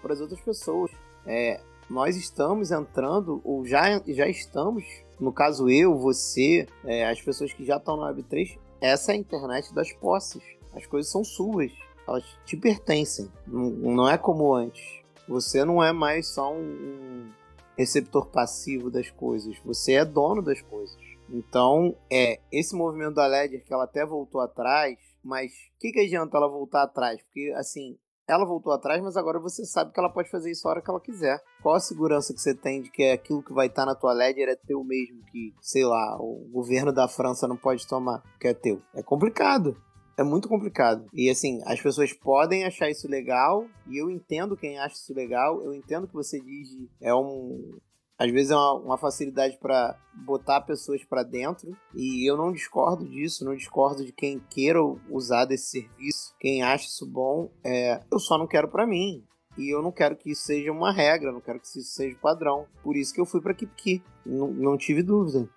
[0.00, 0.90] para as outras pessoas.
[1.26, 4.84] É, nós estamos entrando, ou já, já estamos,
[5.18, 9.18] no caso eu, você, é, as pessoas que já estão no Web3, essa é a
[9.18, 10.42] internet das posses.
[10.74, 11.72] As coisas são suas,
[12.06, 13.30] elas te pertencem.
[13.46, 15.00] Não, é como antes.
[15.28, 17.30] Você não é mais só um, um
[17.76, 20.96] receptor passivo das coisas, você é dono das coisas.
[21.28, 26.00] Então, é esse movimento da Ledger que ela até voltou atrás, mas o que, que
[26.00, 27.22] adianta ela voltar atrás?
[27.22, 30.72] Porque, assim, ela voltou atrás, mas agora você sabe que ela pode fazer isso a
[30.72, 31.42] hora que ela quiser.
[31.62, 34.48] Qual a segurança que você tem de que aquilo que vai estar na tua ledger
[34.48, 38.54] é teu mesmo, que, sei lá, o governo da França não pode tomar, que é
[38.54, 38.80] teu?
[38.94, 39.76] É complicado.
[40.20, 41.06] É muito complicado.
[41.14, 45.62] E assim, as pessoas podem achar isso legal, e eu entendo quem acha isso legal,
[45.62, 46.68] eu entendo que você diz
[47.00, 47.78] é um,
[48.18, 53.08] às vezes é uma, uma facilidade para botar pessoas para dentro e eu não discordo
[53.08, 54.78] disso, não discordo de quem queira
[55.08, 57.50] usar desse serviço, quem acha isso bom.
[57.64, 59.24] É, eu só não quero para mim.
[59.58, 62.66] E eu não quero que isso seja uma regra, não quero que isso seja padrão.
[62.82, 64.02] Por isso que eu fui para KeepKey.
[64.24, 65.48] Não, não tive dúvida.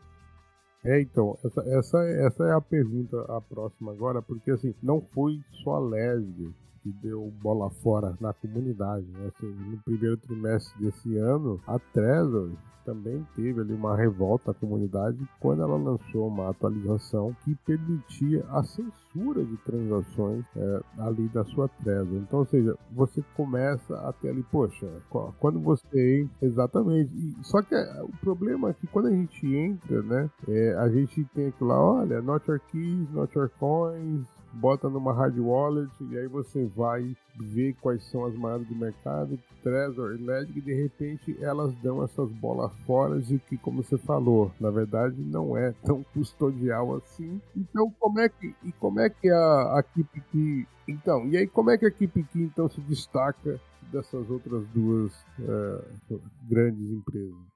[0.84, 5.40] É, então, essa, essa, essa é a pergunta, a próxima agora, porque assim, não foi
[5.64, 9.08] só a Leslie que deu bola fora na comunidade.
[9.08, 9.32] Né?
[9.34, 12.52] Assim, no primeiro trimestre desse ano, a Trezor
[12.86, 18.62] também teve ali uma revolta à comunidade quando ela lançou uma atualização que permitia a
[18.64, 22.18] censura de transações é, ali da sua Trezor.
[22.18, 24.88] Então, ou seja, você começa a ter ali, poxa,
[25.40, 27.10] quando você exatamente.
[27.16, 30.90] E, só que é, o problema é que quando a gente entra, né, é, a
[30.90, 35.92] gente tem aquilo lá, olha, not your keys, not your coins, bota numa hard wallet
[36.02, 40.74] e aí você vai ver quais são as maiores do mercado, Trezor Ledger, e de
[40.74, 45.74] repente elas dão essas bolas fora de que, como você falou, na verdade não é
[45.84, 47.42] tão custodial assim.
[47.56, 51.72] Então, como é que e como é que a, a KeepKey, então, e aí como
[51.72, 53.60] é que a KeepKey então se destaca
[53.92, 57.53] dessas outras duas uh, grandes empresas?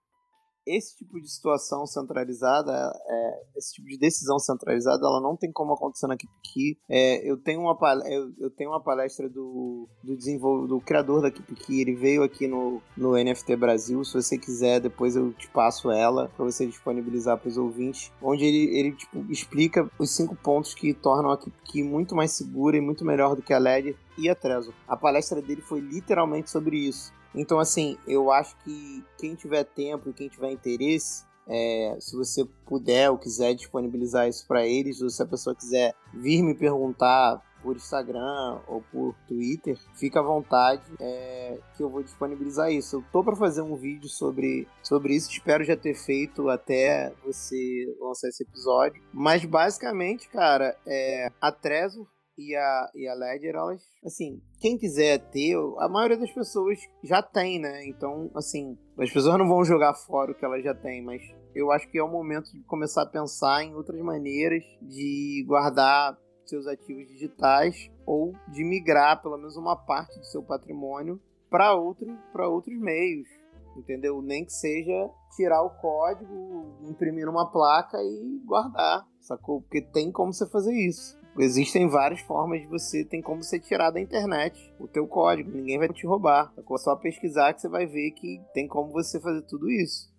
[0.67, 2.71] Esse tipo de situação centralizada,
[3.07, 6.77] é, esse tipo de decisão centralizada, ela não tem como acontecer na KeepKey.
[6.89, 10.67] É, eu, tenho uma, eu, eu, tenho uma palestra do, do, desenvol...
[10.67, 14.03] do criador da KeepKey, ele veio aqui no, no NFT Brasil.
[14.03, 18.43] Se você quiser, depois eu te passo ela para você disponibilizar para os ouvintes, onde
[18.45, 22.81] ele, ele tipo, explica os cinco pontos que tornam a KeepKey muito mais segura e
[22.81, 24.73] muito melhor do que a Ledger e a Trezor.
[24.87, 27.13] A palestra dele foi literalmente sobre isso.
[27.37, 32.43] Então, assim, eu acho que quem tiver tempo e quem tiver interesse, é, se você
[32.65, 37.41] puder ou quiser disponibilizar isso para eles, ou se a pessoa quiser vir me perguntar
[37.61, 42.97] por Instagram ou por Twitter, fica à vontade é, que eu vou disponibilizar isso.
[42.97, 47.95] Eu tô para fazer um vídeo sobre, sobre isso, espero já ter feito até você
[47.99, 49.01] lançar esse episódio.
[49.13, 55.19] Mas basicamente, cara, é, a Trezor e a, e a Ledger, elas, assim, quem quiser
[55.31, 57.85] ter, a maioria das pessoas já tem, né?
[57.87, 61.21] Então, assim, as pessoas não vão jogar fora o que elas já têm, mas
[61.55, 66.17] eu acho que é o momento de começar a pensar em outras maneiras de guardar
[66.45, 71.19] seus ativos digitais ou de migrar pelo menos uma parte do seu patrimônio
[71.49, 73.27] para outro, outros meios,
[73.75, 74.21] entendeu?
[74.21, 79.61] Nem que seja tirar o código, imprimir uma placa e guardar, sacou?
[79.61, 81.16] Porque tem como você fazer isso.
[81.37, 85.77] Existem várias formas de você, tem como você tirar da internet o teu código, ninguém
[85.77, 86.51] vai te roubar.
[86.57, 90.11] É só pesquisar que você vai ver que tem como você fazer tudo isso.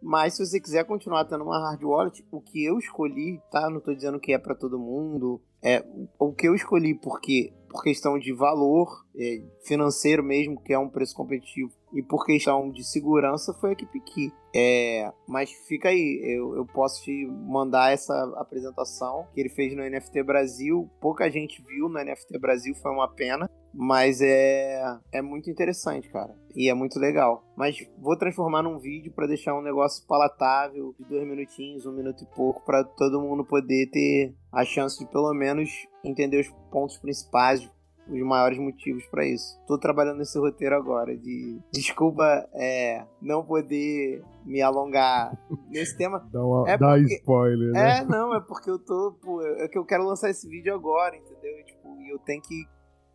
[0.00, 3.68] Mas se você quiser continuar tendo uma hard wallet, o que eu escolhi, tá?
[3.68, 5.40] Não tô dizendo que é para todo mundo.
[5.62, 5.84] É
[6.18, 10.88] o que eu escolhi porque por questão de valor é, financeiro mesmo, que é um
[10.88, 14.32] preço competitivo, e por questão de segurança foi a KeepKey.
[14.54, 19.88] É, mas fica aí, eu, eu posso te mandar essa apresentação que ele fez no
[19.88, 20.88] NFT Brasil.
[21.00, 23.48] Pouca gente viu no NFT Brasil, foi uma pena.
[23.72, 26.34] Mas é, é muito interessante, cara.
[26.54, 27.44] E é muito legal.
[27.56, 32.24] Mas vou transformar num vídeo para deixar um negócio palatável, de dois minutinhos, um minuto
[32.24, 36.96] e pouco, para todo mundo poder ter a chance de pelo menos entender os pontos
[36.98, 37.68] principais,
[38.08, 39.58] os maiores motivos para isso.
[39.66, 45.36] Tô trabalhando nesse roteiro agora de desculpa é, não poder me alongar
[45.68, 46.26] nesse tema.
[46.32, 47.98] Dá, uma, é dá porque, spoiler, né?
[47.98, 51.16] É, não, é porque eu tô, pô, é que eu quero lançar esse vídeo agora,
[51.16, 51.58] entendeu?
[51.58, 52.66] E, tipo, eu tenho que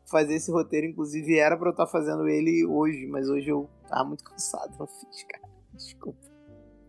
[0.10, 3.70] fazer esse roteiro, inclusive era para eu estar tá fazendo ele hoje, mas hoje eu
[3.88, 5.52] tava muito cansado, não fiz, cara.
[5.74, 6.33] Desculpa.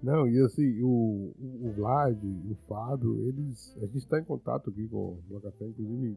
[0.04, 3.74] Não, e assim, o, o, Vlad, o Fábio, eles.
[3.78, 6.14] A gente está em contato aqui com o Café, inclusive,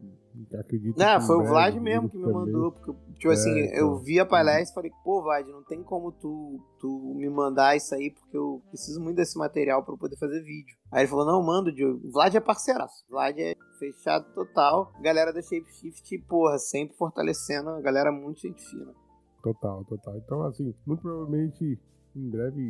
[0.59, 0.97] acredito.
[0.97, 2.37] Não, foi o Vlad mesmo que me também.
[2.37, 2.73] mandou.
[2.73, 5.63] Porque, tipo assim, é, assim, então, eu vi a palestra e falei, pô, Vlad, não
[5.63, 9.95] tem como tu, tu me mandar isso aí, porque eu preciso muito desse material para
[9.95, 10.75] poder fazer vídeo.
[10.91, 12.05] Aí ele falou, não, mando, Diogo.
[12.05, 13.05] O Vlad é parceiraço.
[13.07, 14.91] O Vlad é fechado total.
[15.01, 17.69] Galera da Shapeshift, porra, sempre fortalecendo.
[17.69, 18.93] A galera muito gente fina.
[19.41, 20.17] Total, total.
[20.17, 21.79] Então, assim, muito provavelmente
[22.17, 22.61] em breve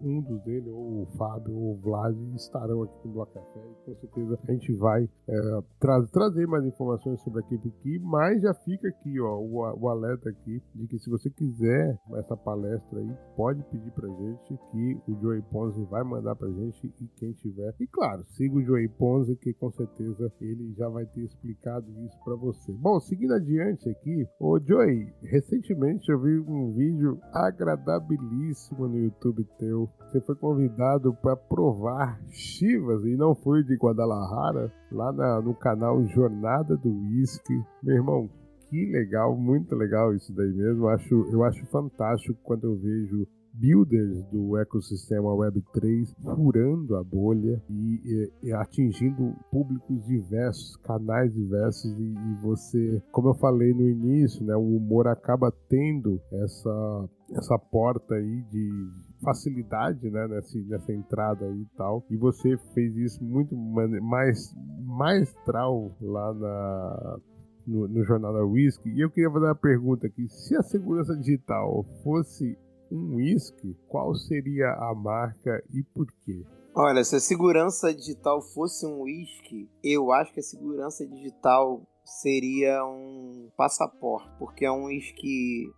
[0.00, 3.84] um dos deles, ou o Fábio ou o Vlad, estarão aqui no Bloco Café e
[3.84, 8.42] com certeza a gente vai é, tra trazer mais informações sobre a equipe aqui, mas
[8.42, 12.98] já fica aqui ó, o, o, alerta aqui de que se você quiser essa palestra
[12.98, 17.32] aí, pode pedir pra gente que o Joey Ponzi vai mandar pra gente e quem
[17.32, 17.74] tiver.
[17.80, 22.18] E claro, siga o Joey Ponzi que com certeza ele já vai ter explicado isso
[22.24, 22.72] para você.
[22.72, 29.88] Bom, seguindo adiante aqui, o Joey, recentemente eu vi um vídeo agradabilíssimo no YouTube teu.
[30.00, 36.04] Você foi convidado para provar chivas e não foi de Guadalajara, lá na, no canal
[36.06, 37.54] Jornada do Whisky.
[37.82, 38.30] Meu irmão,
[38.68, 40.84] que legal, muito legal isso daí mesmo.
[40.84, 47.62] Eu acho, eu acho fantástico quando eu vejo builders do ecossistema Web3 furando a bolha
[47.70, 53.88] e, e, e atingindo públicos diversos, canais diversos e, e, você, como eu falei no
[53.88, 58.90] início, né, o humor acaba tendo essa essa porta aí de
[59.22, 62.04] facilidade, né, nessa, nessa entrada aí e tal.
[62.10, 67.18] E você fez isso muito mais maestral lá na
[67.66, 68.90] no, no jornal da Whisky.
[68.90, 72.56] E eu queria fazer uma pergunta aqui: se a segurança digital fosse
[72.90, 76.44] um whisky, qual seria a marca e por quê?
[76.74, 82.84] Olha, se a segurança digital fosse um whisky, eu acho que a segurança digital seria
[82.84, 85.72] um passaporte, porque é um whisky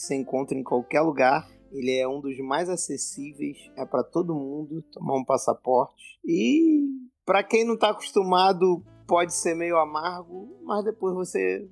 [0.00, 1.46] que se encontra em qualquer lugar.
[1.70, 6.18] Ele é um dos mais acessíveis, é para todo mundo tomar um passaporte.
[6.24, 6.88] E
[7.24, 11.68] para quem não está acostumado, pode ser meio amargo, mas depois você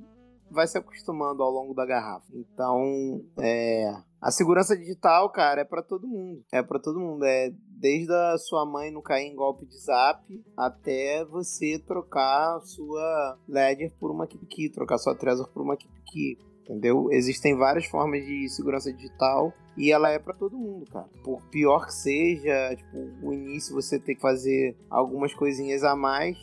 [0.51, 2.27] vai se acostumando ao longo da garrafa.
[2.33, 6.45] Então, é, a segurança digital, cara, é para todo mundo.
[6.53, 7.25] É para todo mundo.
[7.25, 10.23] É desde a sua mãe não cair em golpe de zap
[10.57, 16.39] até você trocar sua Ledger por uma KeepKey, trocar sua Trezor por uma KeepKey.
[16.69, 17.11] Entendeu?
[17.11, 21.09] Existem várias formas de segurança digital e ela é para todo mundo, cara.
[21.25, 26.37] Por pior que seja, tipo, o início você tem que fazer algumas coisinhas a mais,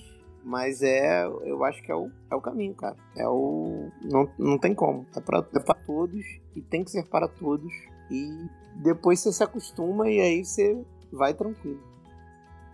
[0.43, 2.95] mas é, eu acho que é o, é o caminho, cara.
[3.15, 3.91] É o.
[4.01, 5.05] Não, não tem como.
[5.15, 7.71] É pra, é pra todos e tem que ser para todos.
[8.09, 8.47] E
[8.81, 11.81] depois você se acostuma e aí você vai tranquilo.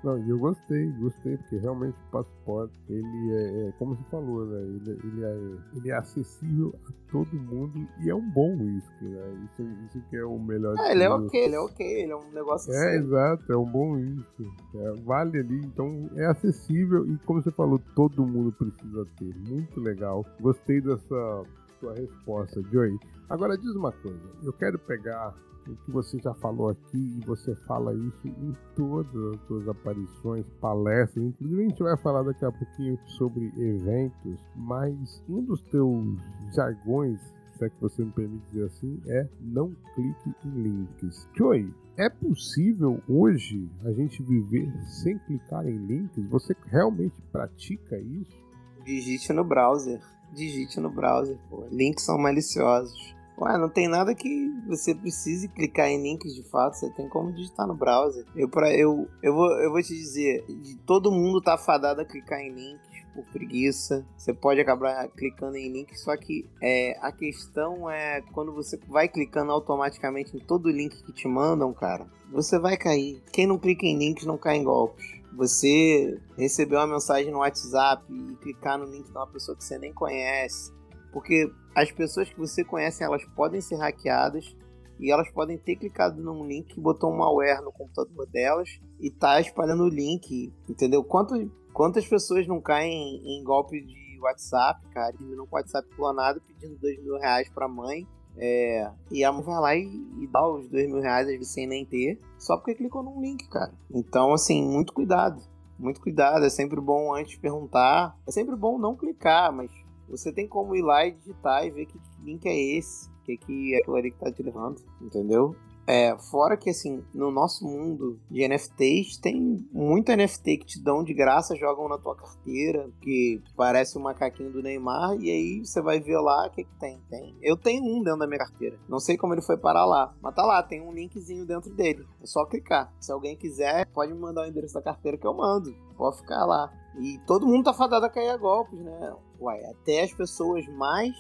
[0.04, 4.46] Não, e eu gostei, gostei, porque realmente o passaporte, ele é, é como você falou,
[4.48, 4.60] né?
[4.62, 9.46] Ele, ele, é, ele é acessível a todo mundo e é um bom whisky, né?
[9.46, 10.76] Isso, isso que é o melhor.
[10.80, 13.06] Ah, ele é ok, ele é ok, ele é um negócio É, assim.
[13.06, 14.48] exato, é um bom whisky.
[14.76, 19.36] É, vale ali, então é acessível e como você falou, todo mundo precisa ter.
[19.48, 20.26] Muito legal.
[20.40, 21.44] Gostei dessa
[21.82, 22.98] sua resposta, Joey.
[23.28, 25.36] Agora diz uma coisa, eu quero pegar
[25.68, 30.46] o que você já falou aqui e você fala isso em todas as suas aparições,
[30.60, 36.18] palestras, inclusive a gente vai falar daqui a pouquinho sobre eventos, mas um dos teus
[36.56, 37.20] jargões,
[37.58, 41.28] se é que você me permite dizer assim, é não clique em links.
[41.36, 46.26] Joy, é possível hoje a gente viver sem clicar em links?
[46.30, 48.42] Você realmente pratica isso?
[48.84, 50.02] Digite no browser.
[50.32, 51.66] Digite no browser, pô.
[51.72, 53.14] Links são maliciosos.
[53.38, 57.32] Ué, não tem nada que você precise clicar em links de fato, você tem como
[57.32, 58.24] digitar no browser.
[58.36, 60.46] Eu, pra, eu, eu, vou, eu vou te dizer,
[60.86, 64.06] todo mundo tá fadado a clicar em links por preguiça.
[64.16, 69.08] Você pode acabar clicando em links, só que é, a questão é quando você vai
[69.08, 73.24] clicando automaticamente em todo link que te mandam, cara, você vai cair.
[73.32, 78.04] Quem não clica em links não cai em golpes você recebeu uma mensagem no WhatsApp
[78.10, 80.72] e clicar no link de uma pessoa que você nem conhece,
[81.12, 84.56] porque as pessoas que você conhece, elas podem ser hackeadas
[85.00, 89.10] e elas podem ter clicado num link que botou um malware no computador delas e
[89.10, 91.04] tá espalhando o link, entendeu?
[91.04, 91.34] Quanto,
[91.74, 96.78] quantas pessoas não caem em golpe de WhatsApp, cara, terminam com o WhatsApp clonado pedindo
[96.80, 99.86] dois mil reais pra mãe é, e a vai lá e,
[100.20, 103.22] e, dá os dois mil reais às vezes sem nem ter, só porque clicou num
[103.22, 103.74] link, cara.
[103.94, 105.42] Então, assim, muito cuidado.
[105.78, 108.16] Muito cuidado, é sempre bom antes perguntar.
[108.28, 109.72] É sempre bom não clicar, mas
[110.08, 113.38] você tem como ir lá e digitar e ver que link é esse, o que,
[113.38, 115.56] que é aquilo ali que tá te levando, entendeu?
[115.88, 121.04] É, fora que assim, no nosso mundo de NFTs, tem muito NFT que te dão
[121.04, 125.66] de graça, jogam na tua carteira, que parece o um macaquinho do Neymar, e aí
[125.66, 127.02] você vai ver lá o que, que tem.
[127.10, 127.36] tem.
[127.42, 128.80] Eu tenho um dentro da minha carteira.
[128.88, 132.06] Não sei como ele foi parar lá, mas tá lá, tem um linkzinho dentro dele.
[132.22, 132.94] É só clicar.
[133.00, 135.76] Se alguém quiser, pode me mandar o endereço da carteira que eu mando.
[135.98, 136.72] Pode ficar lá.
[137.00, 139.16] E todo mundo tá fadado a cair a golpes, né?
[139.40, 141.14] Uai, até as pessoas mais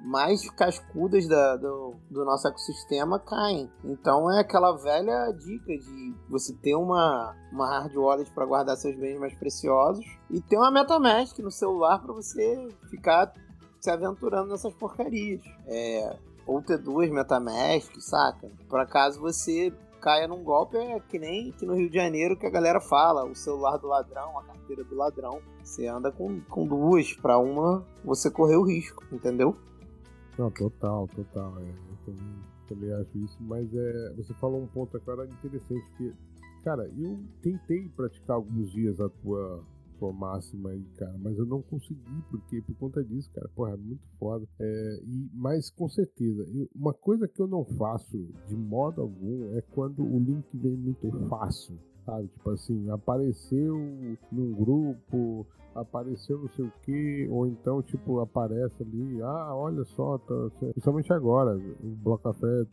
[0.00, 3.70] mais cascudas da, do, do, nosso ecossistema caem.
[3.84, 8.96] Então é aquela velha dica de você ter uma, uma hard wallet para guardar seus
[8.96, 13.32] bens mais preciosos e ter uma MetaMask no celular para você ficar
[13.80, 15.42] se aventurando nessas porcarias.
[15.66, 18.50] É, ou ter duas MetaMask, saca?
[18.68, 22.46] Por acaso você caia num golpe, é que nem aqui no Rio de Janeiro que
[22.46, 25.40] a galera fala, o celular do ladrão, a carteira do ladrão.
[25.62, 29.56] Você anda com, com duas, para uma você correr o risco, entendeu?
[30.38, 31.58] Não, total, total.
[31.58, 32.34] É, eu também,
[32.68, 36.14] também acho isso, mas é, você falou um ponto agora interessante, que,
[36.62, 39.64] cara, eu tentei praticar alguns dias a tua,
[39.98, 43.76] tua máxima aí, cara, mas eu não consegui, porque por conta disso, cara, porra, é
[43.76, 44.46] muito foda.
[44.60, 49.56] É, e, mas com certeza, eu, uma coisa que eu não faço de modo algum
[49.56, 51.76] é quando o link vem muito fácil
[52.08, 52.28] sabe?
[52.28, 53.76] Tipo assim, apareceu
[54.32, 55.46] num grupo,
[55.80, 60.34] apareceu não sei o que, ou então, tipo, aparece ali, ah, olha só, tá,
[60.72, 62.66] principalmente agora, o Bloco Café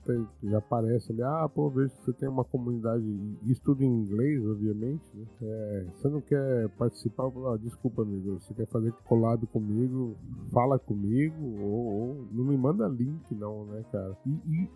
[0.43, 3.03] já aparece ali, ah, pô, vejo que você tem uma comunidade,
[3.45, 5.25] isso tudo em inglês, obviamente, né?
[5.41, 10.15] É, você não quer participar, ah, desculpa, amigo, você quer fazer collab comigo,
[10.51, 14.17] fala comigo, ou, ou não me manda link, não, né, cara?
[14.25, 14.69] E, e,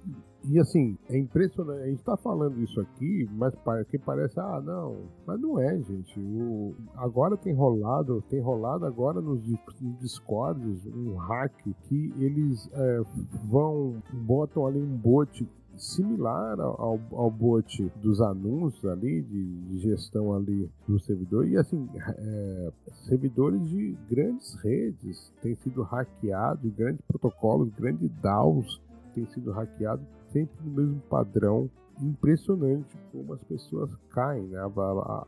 [0.45, 3.53] e assim, é impressionante, a gente tá falando isso aqui, mas
[3.89, 6.19] que parece, ah, não, mas não é, gente.
[6.19, 9.41] O, agora tem rolado tem rolado agora nos,
[9.81, 11.53] nos Discords um hack
[11.83, 13.01] que eles é,
[13.45, 15.47] vão, botam ali um bot
[15.77, 21.47] similar ao, ao bot dos anúncios ali, de, de, gestão ali do servidor.
[21.47, 22.71] E assim, é,
[23.07, 28.81] servidores de grandes redes têm sido hackeados, grandes protocolos, grandes DAOs
[29.13, 31.69] têm sido hackeados, sempre no mesmo padrão
[32.01, 34.59] impressionante como as pessoas caem, né?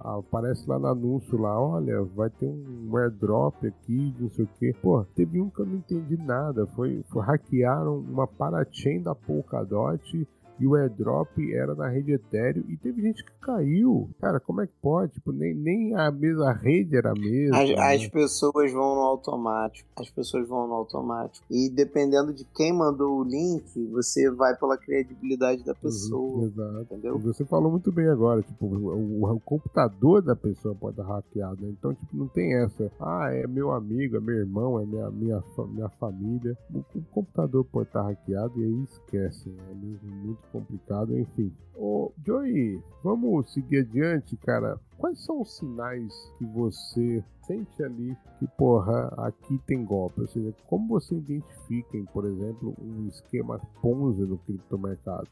[0.03, 4.73] Aparece lá no anúncio lá, olha, vai ter um airdrop aqui, não sei o que.
[4.81, 6.65] Pô, teve um que eu não entendi nada.
[6.67, 10.27] Foi, foi hackearam uma parachain da Polkadot
[10.61, 14.07] e o airdrop era na rede Ethereum e teve gente que caiu.
[14.19, 15.13] Cara, como é que pode?
[15.13, 17.57] Tipo, nem, nem a mesma rede era a mesma.
[17.57, 17.75] As, né?
[17.79, 19.89] as, pessoas vão no automático.
[19.97, 21.43] As pessoas vão no automático.
[21.49, 26.37] E dependendo de quem mandou o link, você vai pela credibilidade da uhum, pessoa.
[26.37, 26.81] Uhum, exato.
[26.81, 27.17] Entendeu?
[27.17, 31.59] Você falou muito bem agora, tipo, o, o, computador da pessoa pode estar hackeado.
[31.59, 31.69] Né?
[31.71, 32.91] Então, tipo, não tem essa.
[32.99, 35.43] Ah, é meu amigo, é meu irmão, é minha, minha,
[35.73, 36.55] minha família.
[36.71, 39.49] O, o computador pode estar hackeado e aí esquece.
[39.49, 39.63] Né?
[39.71, 41.53] É mesmo muito complicado, enfim.
[41.75, 44.79] Ô, Joey, vamos seguir adiante, cara.
[44.97, 50.21] Quais são os sinais que você sente ali que, porra, aqui tem golpe?
[50.21, 55.27] Ou seja, como você identifica, por exemplo, um esquema Ponzi no criptomercado?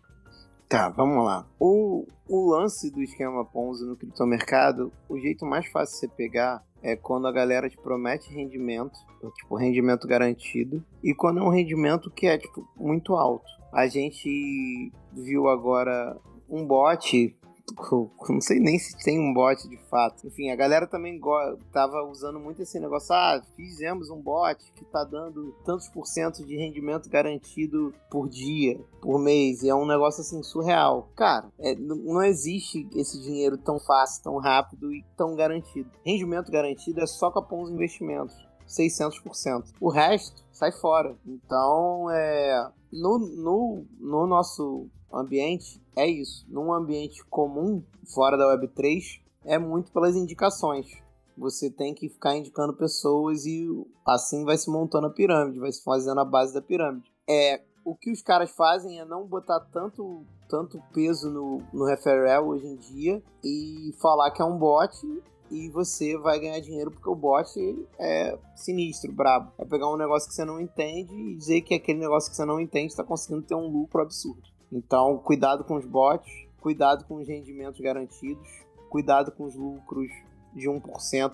[0.68, 1.48] Tá, vamos lá.
[1.60, 6.64] O, o lance do esquema Ponzi no criptomercado, o jeito mais fácil de você pegar
[6.82, 8.98] é quando a galera te promete rendimento,
[9.36, 13.50] tipo, rendimento garantido, e quando é um rendimento que é, tipo, muito alto.
[13.72, 16.18] A gente viu agora
[16.50, 17.36] um bot
[18.30, 20.26] não sei nem se tem um bot de fato.
[20.26, 21.20] Enfim, a galera também
[21.72, 23.14] tava usando muito esse negócio.
[23.14, 28.80] Ah, fizemos um bot que tá dando tantos por cento de rendimento garantido por dia,
[29.02, 29.64] por mês.
[29.64, 31.10] E é um negócio assim surreal.
[31.16, 35.90] Cara, é, não existe esse dinheiro tão fácil, tão rápido e tão garantido.
[36.06, 38.36] Rendimento garantido é só com a Pons Investimentos.
[38.68, 39.74] 600%.
[39.82, 41.18] O resto sai fora.
[41.26, 46.46] Então, é, no, no, no nosso ambiente, é isso.
[46.50, 47.82] Num ambiente comum,
[48.14, 50.86] fora da Web3, é muito pelas indicações.
[51.38, 53.66] Você tem que ficar indicando pessoas e
[54.06, 57.10] assim vai se montando a pirâmide, vai se fazendo a base da pirâmide.
[57.28, 62.46] É, o que os caras fazem é não botar tanto, tanto peso no, no referral
[62.46, 64.94] hoje em dia e falar que é um bot
[65.52, 67.50] e você vai ganhar dinheiro porque o bot
[67.98, 69.52] é sinistro, brabo.
[69.58, 72.46] É pegar um negócio que você não entende e dizer que aquele negócio que você
[72.46, 74.44] não entende está conseguindo ter um lucro absurdo.
[74.72, 76.32] Então, cuidado com os bots,
[76.62, 78.48] cuidado com os rendimentos garantidos,
[78.90, 80.10] cuidado com os lucros
[80.54, 80.82] de 1%,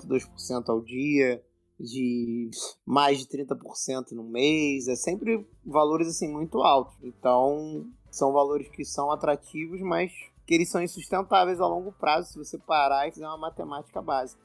[0.05, 1.43] 2% ao dia,
[1.79, 2.49] de
[2.85, 6.95] mais de 30% no mês, é sempre valores assim muito altos.
[7.03, 10.11] Então, são valores que são atrativos, mas
[10.45, 14.41] que eles são insustentáveis a longo prazo se você parar e fizer uma matemática básica.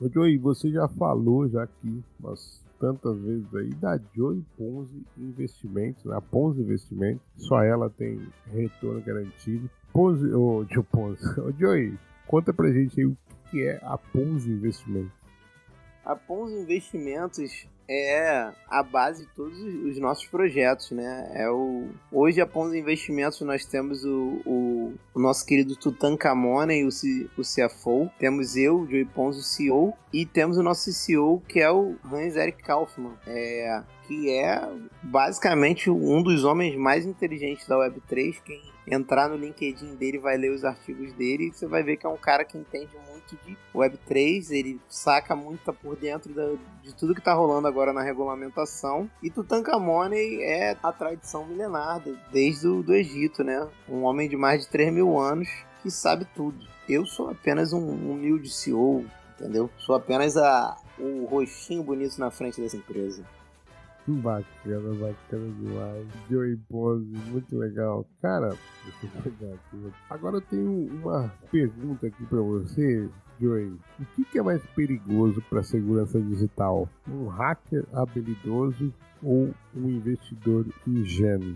[0.00, 6.02] Ô Joey, você já falou já aqui umas tantas vezes aí da Joey Ponzi Investimentos,
[6.04, 6.16] né?
[6.16, 9.70] a Ponzi Investimentos, só ela tem retorno garantido.
[9.92, 13.16] Ponzi, ô Joe Ponzi, ô Joey, conta pra gente aí o
[13.50, 15.12] que é a Ponzi Investimentos.
[16.04, 21.28] A Ponzi Investimentos é a base de todos os nossos projetos, né?
[21.34, 26.90] É o hoje a Ponzi Investimentos nós temos o, o, o nosso querido Tutankhamon, o,
[26.92, 31.58] C, o CFO, temos eu, Joey Ponzi, o CEO, e temos o nosso CEO que
[31.58, 33.14] é o Hans Eric Kaufmann.
[33.26, 34.60] É, que é
[35.02, 38.36] basicamente um dos homens mais inteligentes da Web3.
[38.44, 38.60] Quem
[38.90, 42.08] entrar no LinkedIn dele vai ler os artigos dele e você vai ver que é
[42.08, 46.94] um cara que entende muito de Web3, ele saca muito tá por dentro da, de
[46.94, 49.08] tudo que está rolando agora na regulamentação.
[49.22, 53.68] E Tutankhamon é a tradição milenar desde o do Egito, né?
[53.88, 55.48] Um homem de mais de 3 mil anos
[55.82, 56.66] que sabe tudo.
[56.88, 59.04] Eu sou apenas um humilde CEO,
[59.38, 59.70] entendeu?
[59.78, 63.24] Sou apenas a, o rostinho bonito na frente dessa empresa.
[64.06, 66.06] Bacana, bacana demais.
[66.28, 68.06] Joey Pose, muito legal.
[68.20, 68.56] Cara.
[70.08, 73.08] Agora eu tenho uma pergunta aqui pra você,
[73.40, 73.72] Joey.
[74.18, 76.88] O que é mais perigoso para a segurança digital?
[77.08, 78.92] Um hacker habilidoso
[79.22, 81.54] ou um investidor ingênuo?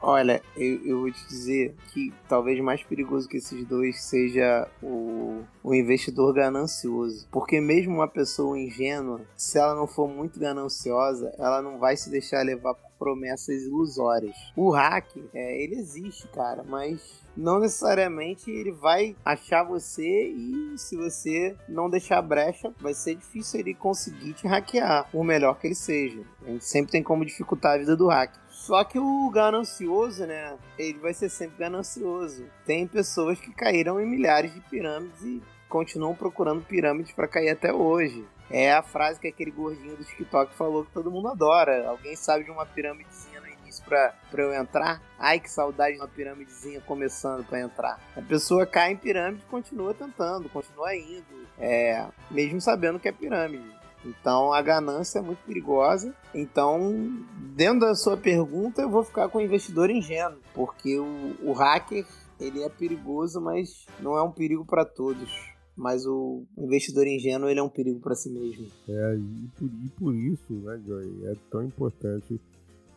[0.00, 5.42] Olha, eu, eu, vou te dizer que talvez mais perigoso que esses dois seja o,
[5.62, 7.26] o investidor ganancioso.
[7.30, 12.10] Porque mesmo uma pessoa ingênua, se ela não for muito gananciosa, ela não vai se
[12.10, 14.36] deixar levar por promessas ilusórias.
[14.56, 20.96] O hack, é, ele existe, cara, mas não necessariamente ele vai achar você e se
[20.96, 25.74] você não deixar brecha, vai ser difícil ele conseguir te hackear, por melhor que ele
[25.74, 26.22] seja.
[26.46, 28.43] A gente sempre tem como dificultar a vida do hack.
[28.64, 30.56] Só que o ganancioso, né?
[30.78, 32.46] Ele vai ser sempre ganancioso.
[32.64, 37.70] Tem pessoas que caíram em milhares de pirâmides e continuam procurando pirâmides para cair até
[37.74, 38.26] hoje.
[38.50, 41.86] é a frase que aquele gordinho do TikTok falou que todo mundo adora.
[41.86, 45.02] Alguém sabe de uma pirâmidezinha no início pra, pra eu entrar?
[45.18, 48.00] Ai, que saudade de uma pirâmidezinha começando para entrar.
[48.16, 53.83] A pessoa cai em pirâmide continua tentando, continua indo, é, mesmo sabendo que é pirâmide.
[54.04, 56.14] Então a ganância é muito perigosa.
[56.34, 57.12] Então,
[57.54, 62.06] dentro da sua pergunta, eu vou ficar com o investidor ingênuo, porque o, o hacker
[62.40, 65.30] ele é perigoso, mas não é um perigo para todos.
[65.76, 68.66] Mas o investidor ingênuo ele é um perigo para si mesmo.
[68.88, 72.40] É, e por, e por isso, né, Joy, é tão importante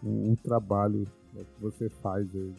[0.03, 2.51] o, o trabalho né, que você faz de,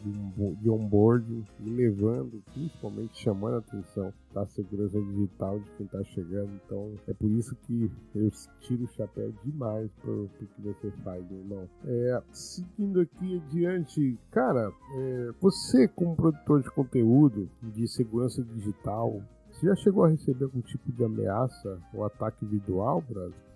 [0.61, 6.51] de onboarding e levando, principalmente chamando a atenção da segurança digital de quem está chegando.
[6.65, 11.23] Então é por isso que eu tiro o chapéu demais pro, pro que você faz,
[11.29, 11.69] meu irmão.
[11.85, 19.21] É, seguindo aqui adiante, cara, é, você como produtor de conteúdo de segurança digital,
[19.51, 23.48] você já chegou a receber algum tipo de ameaça ou ataque visual, Brasil?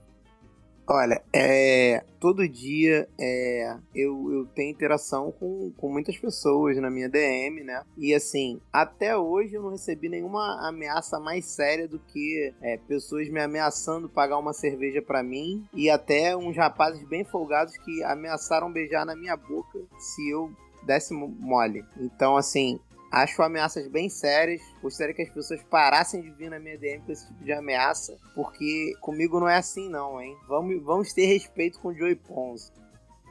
[0.85, 7.07] Olha, é, todo dia é, eu, eu tenho interação com, com muitas pessoas na minha
[7.07, 7.83] DM, né?
[7.97, 13.29] E assim, até hoje eu não recebi nenhuma ameaça mais séria do que é, pessoas
[13.29, 18.71] me ameaçando pagar uma cerveja para mim e até uns rapazes bem folgados que ameaçaram
[18.71, 20.51] beijar na minha boca se eu
[20.85, 21.85] desse mole.
[21.97, 22.77] Então, assim,
[23.13, 24.59] Acho ameaças bem sérias.
[24.81, 28.17] Gostaria que as pessoas parassem de vir na minha DM com esse tipo de ameaça,
[28.33, 30.35] porque comigo não é assim não, hein?
[30.47, 32.73] Vamos, vamos ter respeito com o Joey Pons.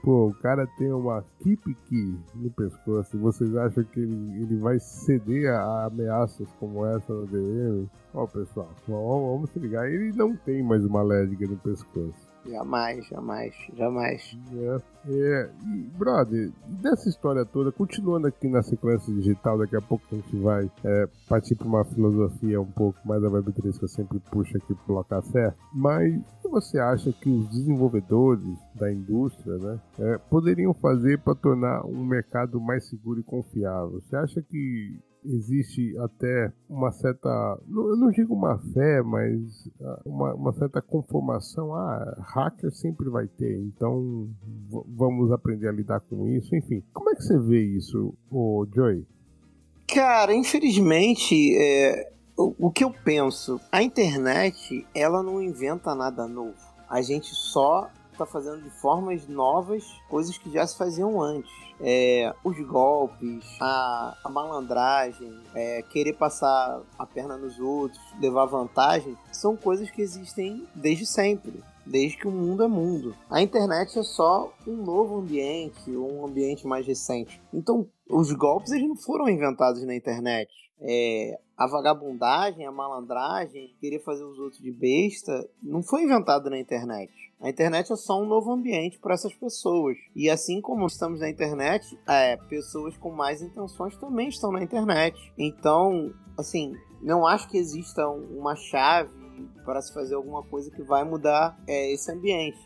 [0.05, 1.59] Pô, o cara tem uma key
[2.33, 3.18] no pescoço.
[3.18, 7.91] Vocês acham que ele, ele vai ceder a ameaças como essa no DM?
[8.14, 9.91] Ó, pessoal, vamos, vamos se ligar.
[9.91, 12.32] Ele não tem mais uma lédiga no pescoço.
[12.45, 14.36] Jamais, jamais, jamais.
[14.53, 20.05] É, é, e, brother, dessa história toda, continuando aqui na sequência digital, daqui a pouco
[20.11, 23.88] a gente vai é, partir para uma filosofia um pouco mais da Web3 que eu
[23.88, 25.55] sempre puxo aqui pro café.
[25.72, 28.43] Mas o que você acha que os desenvolvedores
[28.74, 34.01] da indústria né, é, poderiam fazer para tornar um mercado mais seguro e confiável?
[34.01, 37.29] Você acha que existe até uma certa,
[37.68, 41.75] eu não digo uma fé, mas ah, uma, uma certa conformação.
[41.75, 44.29] Ah, hacker sempre vai ter, então
[44.97, 46.55] vamos aprender a lidar com isso.
[46.55, 49.07] Enfim, como é que você vê isso, o Joy?
[49.87, 56.55] Cara, infelizmente, é, o, o que eu penso, a internet, ela não inventa nada novo.
[56.89, 61.53] A gente só está fazendo de formas novas coisas que já se faziam antes.
[61.83, 69.16] É, os golpes, a, a malandragem, é, querer passar a perna nos outros, levar vantagem,
[69.33, 73.14] são coisas que existem desde sempre desde que o mundo é mundo.
[73.28, 77.41] A internet é só um novo ambiente, um ambiente mais recente.
[77.53, 80.51] Então, os golpes eles não foram inventados na internet.
[80.83, 86.59] É, a vagabundagem, a malandragem, querer fazer os outros de besta, não foi inventado na
[86.59, 87.12] internet.
[87.41, 89.97] A internet é só um novo ambiente para essas pessoas.
[90.14, 95.16] E assim como estamos na internet, é, pessoas com mais intenções também estão na internet.
[95.37, 96.72] Então, assim,
[97.03, 99.11] não acho que exista uma chave
[99.64, 102.59] para se fazer alguma coisa que vai mudar é, esse ambiente.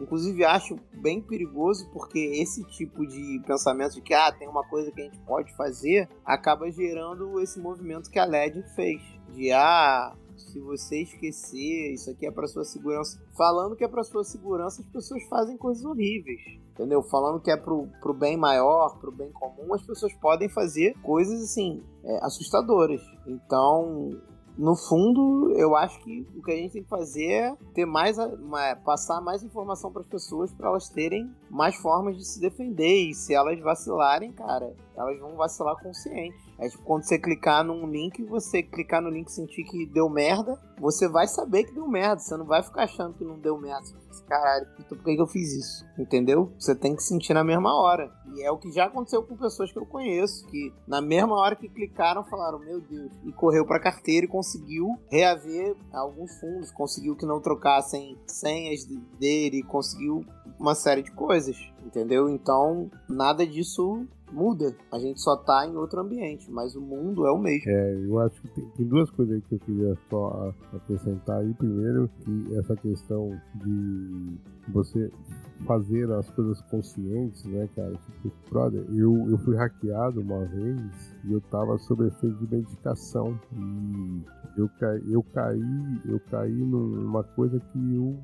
[0.00, 4.90] Inclusive acho bem perigoso porque esse tipo de pensamento de que ah, tem uma coisa
[4.90, 9.02] que a gente pode fazer acaba gerando esse movimento que a LED fez.
[9.34, 13.20] De ah, se você esquecer, isso aqui é para sua segurança.
[13.36, 16.40] Falando que é para sua segurança, as pessoas fazem coisas horríveis.
[16.72, 17.02] Entendeu?
[17.02, 21.42] Falando que é pro, pro bem maior, pro bem comum, as pessoas podem fazer coisas
[21.42, 23.02] assim, é, assustadoras.
[23.26, 24.18] Então,
[24.58, 28.16] no fundo, eu acho que o que a gente tem que fazer é ter mais,
[28.84, 33.08] passar mais informação para as pessoas para elas terem mais formas de se defender.
[33.08, 36.36] E se elas vacilarem, cara, elas vão vacilar consciente.
[36.58, 40.08] É tipo, quando você clicar num link, você clicar no link e sentir que deu
[40.08, 42.18] merda, você vai saber que deu merda.
[42.18, 43.80] Você não vai ficar achando que não deu merda.
[44.10, 45.86] Assim, caralho, então por que, que eu fiz isso?
[45.98, 46.52] Entendeu?
[46.58, 48.12] Você tem que sentir na mesma hora.
[48.34, 51.56] E é o que já aconteceu com pessoas que eu conheço, que na mesma hora
[51.56, 57.16] que clicaram, falaram, meu Deus, e correu pra carteira e conseguiu reaver alguns fundos, conseguiu
[57.16, 58.84] que não trocassem senhas
[59.18, 60.24] dele, conseguiu
[60.58, 62.28] uma série de coisas, entendeu?
[62.28, 64.74] Então, nada disso muda.
[64.92, 67.70] A gente só tá em outro ambiente, mas o mundo é o mesmo.
[67.70, 71.52] É, eu acho que tem, tem duas coisas aí que eu queria só acrescentar aí.
[71.54, 75.10] Primeiro, que essa questão de você
[75.66, 77.92] fazer as coisas conscientes, né, cara?
[78.22, 83.38] Tipo, brother, eu, eu fui hackeado uma vez e eu tava sob efeito de medicação.
[83.52, 84.22] E
[84.56, 84.70] eu,
[85.08, 88.16] eu caí, eu caí numa coisa que eu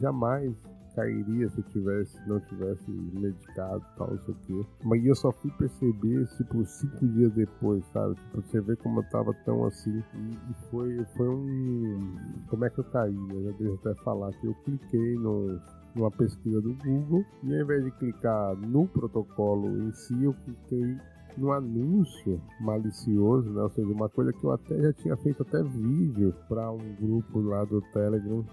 [0.00, 0.54] jamais
[0.94, 4.66] cairia se eu tivesse, não tivesse medicado e tal, não sei o.
[4.84, 8.14] Mas eu só fui perceber, tipo, cinco dias depois, sabe?
[8.14, 10.02] Tipo, você vê como eu tava tão assim.
[10.14, 12.16] E, foi, foi um.
[12.48, 13.16] Como é que eu caí?
[13.30, 15.60] Eu já deixa até falar que eu cliquei no,
[15.94, 20.96] numa pesquisa do Google e ao invés de clicar no protocolo em si, eu cliquei
[21.36, 23.62] no anúncio malicioso, né?
[23.62, 27.40] Ou seja, uma coisa que eu até já tinha feito até vídeo para um grupo
[27.40, 28.44] lá do Telegram.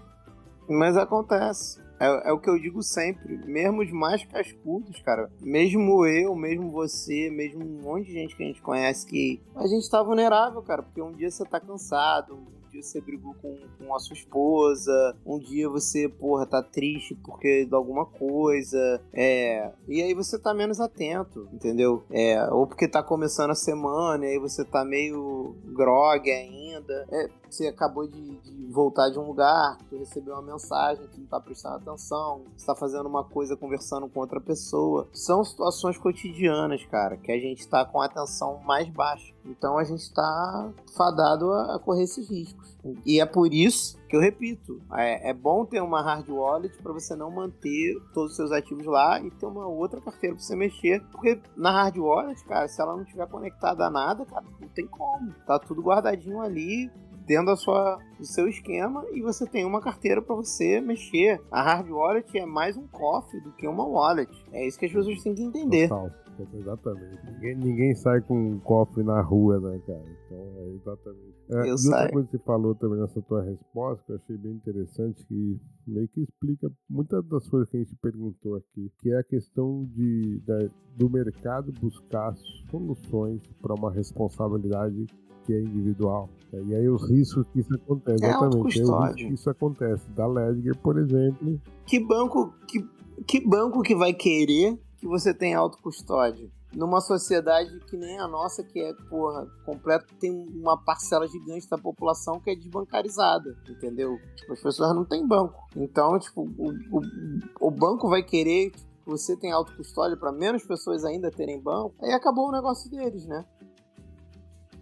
[0.68, 1.80] Mas acontece.
[2.00, 6.70] É, é, o que eu digo sempre, mesmo os mais cascudos, cara, mesmo eu, mesmo
[6.70, 10.62] você, mesmo um monte de gente que a gente conhece que a gente tá vulnerável,
[10.62, 12.38] cara, porque um dia você tá cansado,
[12.78, 17.64] dia você brigou com, com a sua esposa, um dia você, porra, tá triste porque
[17.64, 19.72] de alguma coisa, é.
[19.88, 22.04] E aí você tá menos atento, entendeu?
[22.10, 27.06] É, ou porque tá começando a semana e aí você tá meio grog ainda.
[27.10, 31.26] É, você acabou de, de, voltar de um lugar, tu recebeu uma mensagem, tu não
[31.26, 35.08] tá prestando atenção, você tá fazendo uma coisa conversando com outra pessoa.
[35.12, 39.32] São situações cotidianas, cara, que a gente tá com a atenção mais baixa.
[39.44, 42.76] Então a gente tá fadado a, a correr esses riscos.
[43.04, 46.92] E é por isso que eu repito, é, é bom ter uma hard wallet para
[46.92, 50.56] você não manter todos os seus ativos lá e ter uma outra carteira para você
[50.56, 54.68] mexer, porque na hard wallet, cara, se ela não estiver conectada a nada, cara, não
[54.68, 55.34] tem como.
[55.46, 56.90] Tá tudo guardadinho ali,
[57.28, 61.40] dentro da sua, do seu esquema e você tem uma carteira para você mexer.
[61.50, 64.32] A hard wallet é mais um cofre do que uma wallet.
[64.50, 65.88] É isso que as pessoas têm que entender.
[65.88, 66.10] Total.
[66.54, 67.18] Exatamente.
[67.32, 70.04] Ninguém, ninguém, sai com um cofre na rua, né, cara?
[70.24, 71.34] Então, é exatamente.
[71.50, 74.52] É, eu outra coisa que você falou também nessa tua resposta, que eu achei bem
[74.52, 79.18] interessante, que meio que explica muitas das coisas que a gente perguntou aqui, que é
[79.18, 82.32] a questão de, da, do mercado buscar
[82.70, 85.06] soluções para uma responsabilidade
[85.48, 86.28] que é individual.
[86.52, 88.82] E aí os riscos que isso acontece, é exatamente.
[88.82, 90.10] Aí, que isso acontece.
[90.10, 91.58] Da Ledger, por exemplo.
[91.86, 92.86] Que banco que,
[93.26, 96.50] que banco que vai querer que você tenha autocustódia?
[96.74, 101.78] Numa sociedade que nem a nossa, que é, porra, completo, tem uma parcela gigante da
[101.78, 104.18] população que é desbancarizada, entendeu?
[104.36, 105.66] Tipo, as pessoas não têm banco.
[105.74, 111.04] Então, tipo, o, o, o banco vai querer que você tenha autocustódia para menos pessoas
[111.06, 113.46] ainda terem banco, aí acabou o negócio deles, né?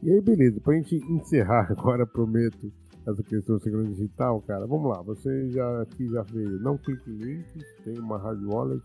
[0.07, 2.73] E aí, beleza, pra gente encerrar agora, prometo,
[3.05, 5.03] essa questão do segurança digital, cara, vamos lá.
[5.03, 8.85] Você já aqui já veio, não clique em links, tem uma hard wallet.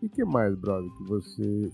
[0.00, 1.72] E que mais, brother, que você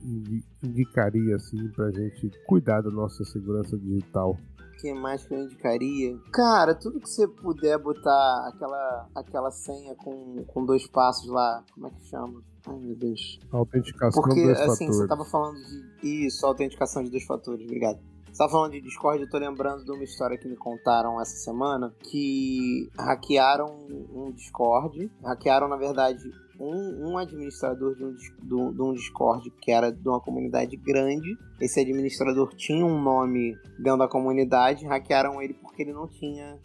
[0.64, 4.34] indicaria assim pra gente cuidar da nossa segurança digital?
[4.80, 6.16] que mais que eu indicaria?
[6.32, 11.86] Cara, tudo que você puder botar aquela, aquela senha com, com dois passos lá, como
[11.86, 12.40] é que chama?
[12.66, 13.38] Ai, meu Deus.
[13.52, 14.96] Autenticação Porque, de dois assim, fatores.
[14.96, 16.26] você tava falando de.
[16.26, 17.98] Isso, autenticação de dois fatores, obrigado.
[18.30, 21.36] Você tava falando de Discord, eu tô lembrando de uma história que me contaram essa
[21.36, 23.66] semana, que hackearam
[24.14, 28.14] um Discord, hackearam, na verdade, um, um administrador de um,
[28.72, 31.36] de um Discord que era de uma comunidade grande.
[31.60, 36.56] Esse administrador tinha um nome dentro da comunidade, hackearam ele porque ele não tinha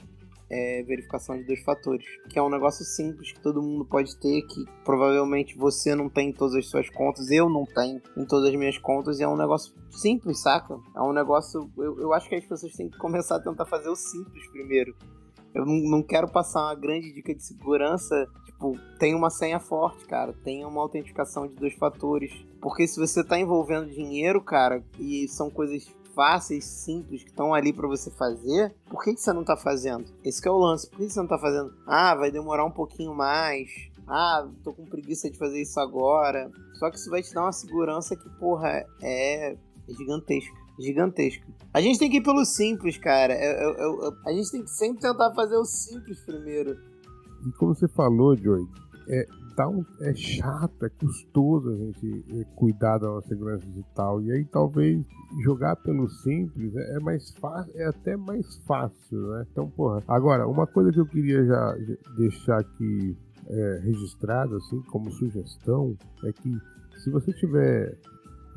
[0.49, 4.41] é, verificação de dois fatores, que é um negócio simples que todo mundo pode ter,
[4.43, 8.49] que provavelmente você não tem em todas as suas contas, eu não tenho em todas
[8.49, 10.77] as minhas contas, e é um negócio simples, saca?
[10.95, 11.69] É um negócio.
[11.77, 14.95] Eu, eu acho que as pessoas têm que começar a tentar fazer o simples primeiro.
[15.53, 18.27] Eu não, quero passar uma grande dica de segurança.
[18.45, 20.33] Tipo, tem uma senha forte, cara.
[20.43, 22.29] Tem uma autenticação de dois fatores.
[22.61, 27.73] Porque se você tá envolvendo dinheiro, cara, e são coisas fáceis, simples, que estão ali
[27.73, 30.05] para você fazer, por que, que você não tá fazendo?
[30.23, 30.89] Esse é o lance.
[30.89, 31.73] Por que, que você não tá fazendo?
[31.85, 33.69] Ah, vai demorar um pouquinho mais.
[34.07, 36.49] Ah, tô com preguiça de fazer isso agora.
[36.79, 39.57] Só que isso vai te dar uma segurança que, porra, é
[39.89, 40.55] gigantesca.
[40.79, 41.45] Gigantesca.
[41.73, 43.33] A gente tem que ir pelo simples, cara.
[43.33, 46.77] Eu, eu, eu, a gente tem que sempre tentar fazer o simples primeiro.
[47.45, 48.65] E como você falou, Joey,
[49.07, 49.25] é,
[49.63, 54.21] um, é chato, é custoso a gente é, cuidar da nossa segurança digital.
[54.21, 55.03] E aí talvez
[55.43, 59.45] jogar pelo simples é, é mais fácil, é até mais fácil, né?
[59.51, 60.03] Então, porra.
[60.07, 61.77] Agora, uma coisa que eu queria já
[62.17, 66.57] deixar aqui é, registrado, assim, como sugestão, é que
[66.97, 67.97] se você tiver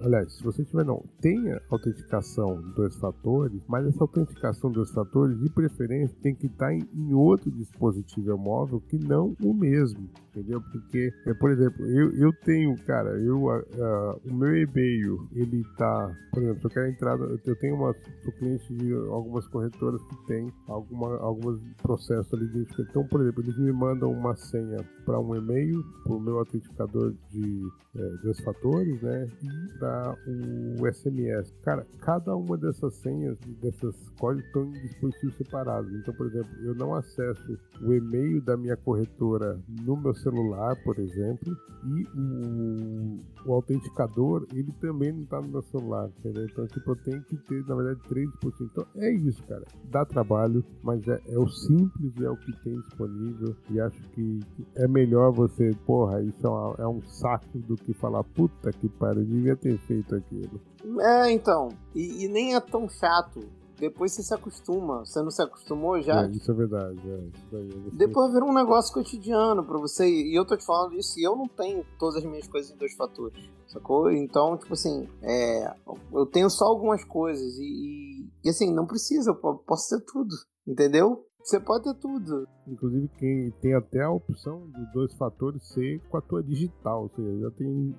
[0.00, 5.50] Aliás, se você tiver não, tenha autenticação dois fatores, mas essa autenticação dois fatores, de
[5.50, 10.60] preferência, tem que estar em, em outro dispositivo móvel que não o mesmo, entendeu?
[10.60, 16.14] Porque, é, por exemplo, eu, eu tenho, cara, eu, uh, o meu e-mail, ele tá,
[16.32, 20.52] por exemplo, eu quero entrar, eu tenho uma, sou cliente de algumas corretoras que tem
[20.68, 25.34] alguma, alguns processos ali de Então, por exemplo, eles me mandam uma senha para um
[25.34, 29.28] e-mail, para o meu autenticador de é, dois fatores, né?
[29.42, 29.78] E
[30.26, 31.52] o SMS.
[31.62, 35.92] Cara, cada uma dessas senhas, dessas códigos estão em dispositivos separados.
[35.94, 40.98] Então, por exemplo, eu não acesso o e-mail da minha corretora no meu celular, por
[40.98, 46.44] exemplo, e o, o autenticador, ele também não está no meu celular, entendeu?
[46.44, 48.72] Então, tipo, eu tenho que ter, na verdade, três dispositivos.
[48.72, 49.64] Então, é isso, cara.
[49.84, 54.40] Dá trabalho, mas é, é o simples, é o que tem disponível e acho que
[54.74, 58.88] é melhor você, porra, isso é, uma, é um saco do que falar, puta que
[58.88, 60.60] pariu, devia ter feito aquilo.
[61.00, 61.68] É, então.
[61.94, 63.40] E, e, nem é tão chato.
[63.78, 65.04] Depois você se acostuma.
[65.04, 66.24] Você não se acostumou já?
[66.24, 67.00] É, isso é verdade.
[67.08, 67.96] É, isso daí, você...
[67.96, 70.08] Depois vira um negócio cotidiano pra você.
[70.08, 72.76] E eu tô te falando isso e eu não tenho todas as minhas coisas em
[72.76, 73.48] dois fatores.
[73.68, 74.10] Sacou?
[74.10, 75.74] Então, tipo assim, é,
[76.12, 77.56] eu tenho só algumas coisas.
[77.58, 79.30] E, e, e assim, não precisa.
[79.30, 80.34] Eu posso ter tudo.
[80.66, 81.24] Entendeu?
[81.42, 82.46] Você pode ter tudo.
[82.66, 87.08] Inclusive, quem tem até a opção dos dois fatores ser com a tua digital, ou
[87.08, 87.96] seja, já tem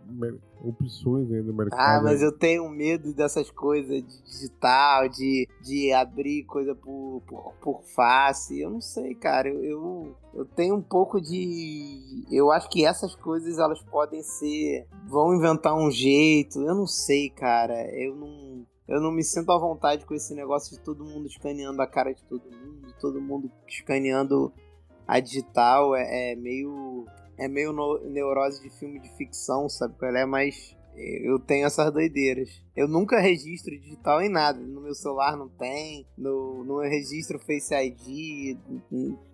[0.63, 1.79] opções aí no mercado.
[1.79, 7.53] Ah, mas eu tenho medo dessas coisas de digital, de, de abrir coisa por, por,
[7.61, 8.59] por face.
[8.59, 9.49] Eu não sei, cara.
[9.49, 12.25] Eu, eu, eu tenho um pouco de.
[12.31, 14.85] Eu acho que essas coisas elas podem ser.
[15.07, 16.59] Vão inventar um jeito.
[16.59, 17.89] Eu não sei, cara.
[17.95, 21.79] Eu não eu não me sinto à vontade com esse negócio de todo mundo escaneando
[21.79, 24.53] a cara de todo mundo, todo mundo escaneando
[25.07, 25.95] a digital.
[25.95, 27.05] É, é meio.
[27.37, 30.25] É meio no, neurose de filme de ficção, sabe qual é?
[30.25, 32.49] Mas eu tenho essas doideiras.
[32.75, 34.59] Eu nunca registro digital em nada.
[34.59, 38.57] No meu celular não tem, no, no registro Face ID.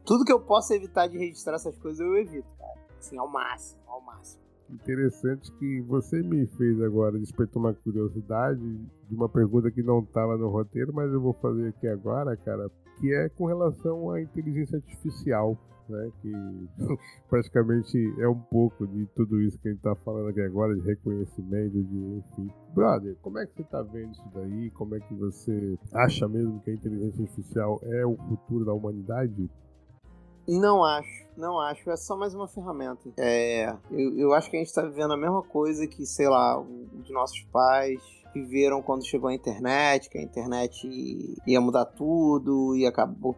[0.06, 2.80] Tudo que eu possa evitar de registrar essas coisas eu evito, cara.
[3.00, 4.44] Assim, ao máximo, ao máximo.
[4.70, 8.60] Interessante que você me fez agora, despertou uma curiosidade
[9.08, 12.70] de uma pergunta que não estava no roteiro, mas eu vou fazer aqui agora, cara,
[13.00, 15.58] que é com relação à inteligência artificial,
[15.90, 16.12] né?
[16.22, 16.32] Que
[17.30, 20.82] praticamente é um pouco de tudo isso que a gente está falando aqui agora, de
[20.82, 22.52] reconhecimento, de enfim.
[22.74, 24.70] Brother, como é que você está vendo isso daí?
[24.72, 29.50] Como é que você acha mesmo que a inteligência artificial é o futuro da humanidade?
[30.48, 31.90] Não acho, não acho.
[31.90, 33.10] É só mais uma ferramenta.
[33.18, 36.60] É, eu, eu acho que a gente está vivendo a mesma coisa que, sei lá,
[36.60, 38.00] os nossos pais
[38.36, 40.88] viveram quando chegou a internet, que a internet
[41.48, 43.36] ia mudar tudo e acabou.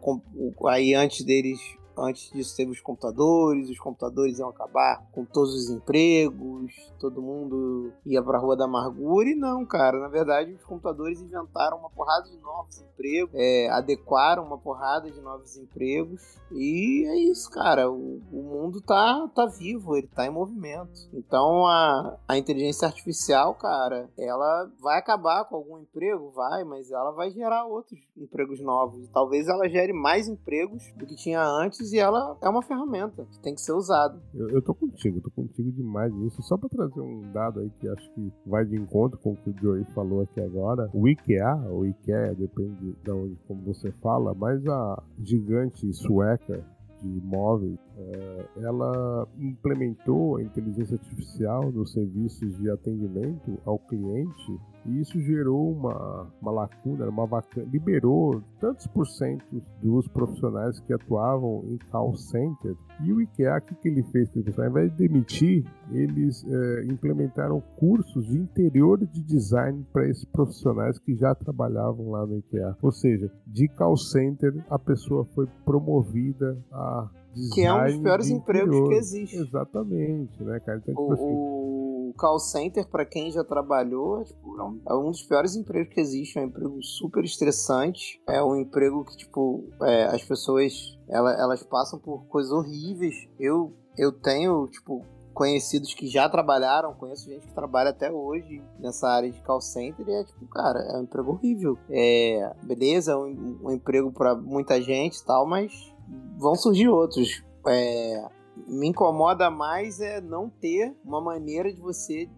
[0.68, 1.60] Aí antes deles
[1.98, 7.92] Antes disso teve os computadores, os computadores iam acabar com todos os empregos, todo mundo
[8.06, 9.30] ia pra Rua da Amargura.
[9.30, 14.44] E não, cara, na verdade os computadores inventaram uma porrada de novos empregos, é, adequaram
[14.44, 16.22] uma porrada de novos empregos.
[16.52, 17.90] E é isso, cara.
[17.90, 21.10] O, o mundo tá, tá vivo, ele tá em movimento.
[21.14, 26.32] Então a, a inteligência artificial, cara, ela vai acabar com algum emprego?
[26.32, 29.08] Vai, mas ela vai gerar outros empregos novos.
[29.10, 33.40] Talvez ela gere mais empregos do que tinha antes e ela é uma ferramenta que
[33.40, 34.20] tem que ser usada.
[34.34, 36.42] Eu, eu tô contigo, tô contigo demais nisso.
[36.44, 39.50] Só para trazer um dado aí que acho que vai de encontro com o que
[39.50, 40.90] o Joey falou aqui agora.
[40.94, 46.64] O IKEA, ou IKEA, depende de onde como você fala, mas a gigante sueca
[47.02, 55.02] de móveis, é, ela implementou a inteligência artificial nos serviços de atendimento ao cliente e
[55.02, 59.46] isso gerou uma, uma lacuna, uma vacância, liberou tantos por cento
[59.82, 62.76] dos profissionais que atuavam em call center.
[63.04, 64.30] E o IKEA, o que, que ele fez?
[64.58, 70.98] Ao invés de demitir, eles é, implementaram cursos de interior de design para esses profissionais
[70.98, 72.76] que já trabalhavam lá no IKEA.
[72.82, 77.10] Ou seja, de call center, a pessoa foi promovida a
[77.54, 79.38] que é um dos piores empregos que existe.
[79.38, 80.80] Exatamente, né, cara?
[80.80, 81.87] Então, tipo o, assim...
[82.10, 85.94] o call center, para quem já trabalhou, é, tipo, é, é um dos piores empregos
[85.94, 86.38] que existe.
[86.38, 88.22] É um emprego super estressante.
[88.28, 93.16] É um emprego que, tipo, é, as pessoas elas, elas passam por coisas horríveis.
[93.40, 99.08] Eu, eu tenho, tipo, conhecidos que já trabalharam, conheço gente que trabalha até hoje nessa
[99.08, 101.78] área de call center e é tipo, cara, é um emprego horrível.
[101.92, 105.94] É, beleza, é um, um emprego para muita gente e tal, mas
[106.38, 107.44] vão surgir outros.
[107.68, 108.28] É,
[108.68, 112.30] me incomoda mais é não ter uma maneira de você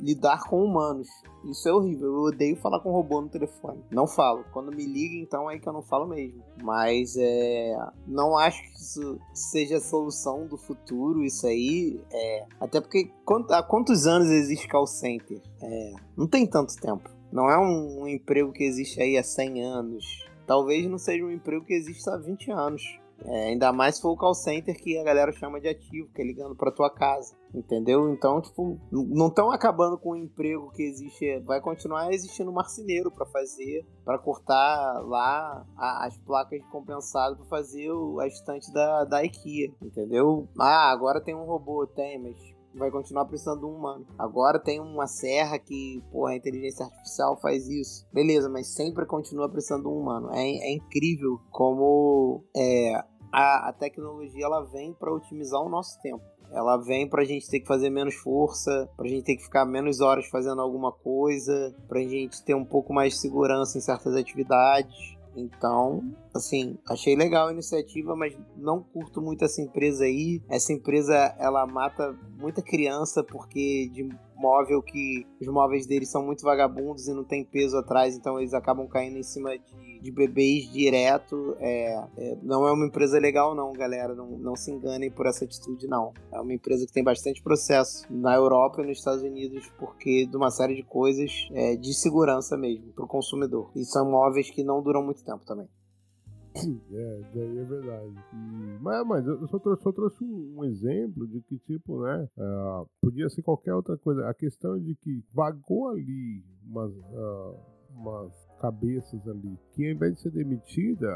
[0.00, 1.08] lidar com humanos.
[1.44, 2.08] Isso é horrível.
[2.08, 3.82] Eu odeio falar com robô no telefone.
[3.90, 4.44] Não falo.
[4.52, 6.42] Quando me liga, então é que eu não falo mesmo.
[6.62, 7.76] Mas é.
[8.06, 12.00] Não acho que isso seja a solução do futuro, isso aí.
[12.12, 12.46] É.
[12.60, 13.10] Até porque
[13.50, 15.40] há quantos anos existe call center?
[15.62, 15.94] É.
[16.16, 17.08] Não tem tanto tempo.
[17.30, 20.28] Não é um, um emprego que existe aí há 100 anos.
[20.46, 22.82] Talvez não seja um emprego que existe há 20 anos.
[23.24, 26.22] É, ainda mais se for o call center que a galera chama de ativo, que
[26.22, 27.36] é ligando pra tua casa.
[27.54, 28.12] Entendeu?
[28.12, 31.40] Então, tipo, não estão acabando com o emprego que existe.
[31.40, 37.90] Vai continuar existindo marceneiro para fazer, para cortar lá as placas de compensado para fazer
[38.20, 39.72] a estante da, da IKEA.
[39.82, 40.48] Entendeu?
[40.58, 44.06] Ah, agora tem um robô, tem, mas vai continuar precisando de um humano.
[44.18, 48.06] Agora tem uma serra que, porra, a inteligência artificial faz isso.
[48.12, 50.30] Beleza, mas sempre continua precisando de um humano.
[50.32, 52.94] É, é incrível como é,
[53.32, 56.22] a, a tecnologia ela vem para otimizar o nosso tempo.
[56.50, 60.00] Ela vem pra gente ter que fazer menos força, pra gente ter que ficar menos
[60.00, 65.17] horas fazendo alguma coisa, pra gente ter um pouco mais de segurança em certas atividades.
[65.38, 66.02] Então,
[66.34, 70.42] assim, achei legal a iniciativa, mas não curto muito essa empresa aí.
[70.48, 74.08] Essa empresa, ela mata muita criança porque de
[74.38, 78.54] móvel que os móveis deles são muito vagabundos e não tem peso atrás, então eles
[78.54, 81.56] acabam caindo em cima de, de bebês direto.
[81.58, 84.14] É, é, não é uma empresa legal, não, galera.
[84.14, 86.12] Não, não se enganem por essa atitude, não.
[86.32, 90.36] É uma empresa que tem bastante processo na Europa e nos Estados Unidos, porque de
[90.36, 93.70] uma série de coisas é, de segurança mesmo para o consumidor.
[93.74, 95.68] E são móveis que não duram muito tempo também.
[96.90, 98.14] É, daí é verdade.
[98.80, 102.28] Mas, mas eu só trouxe, só trouxe um, um, exemplo de que, tipo, né?
[102.36, 104.28] Uh, podia ser qualquer outra coisa.
[104.28, 107.56] A questão é de que vagou ali umas, uh,
[107.94, 111.08] umas cabeças ali, que ao invés de ser demitida,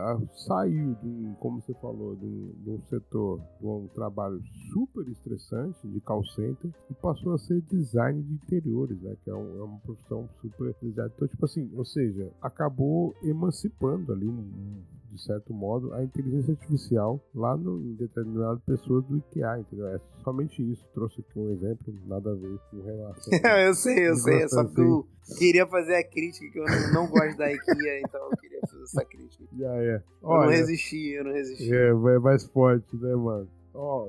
[0.46, 4.40] saiu de um, como você falou, de um, de um setor, de um trabalho
[4.72, 9.16] super estressante de call center e passou a ser design de interiores, né?
[9.24, 14.28] Que é, um, é uma profissão super Então, tipo assim, ou seja, acabou emancipando ali
[14.28, 14.82] um,
[15.12, 19.88] de certo modo, a inteligência artificial lá no, em determinadas pessoas do IKEA, entendeu?
[19.88, 20.82] É somente isso.
[20.94, 23.32] Trouxe aqui um exemplo, nada a ver com relação.
[23.60, 24.42] eu sei, eu sei.
[24.42, 25.06] É só que eu
[25.38, 28.82] queria fazer a crítica, que eu não, não gosto da IKEA, então eu queria fazer
[28.82, 29.44] essa crítica.
[29.58, 30.02] Já é.
[30.22, 31.74] Olha, eu não resisti, eu não resisti.
[31.74, 33.48] É, é mais forte, né, mano?
[33.74, 34.08] Ó,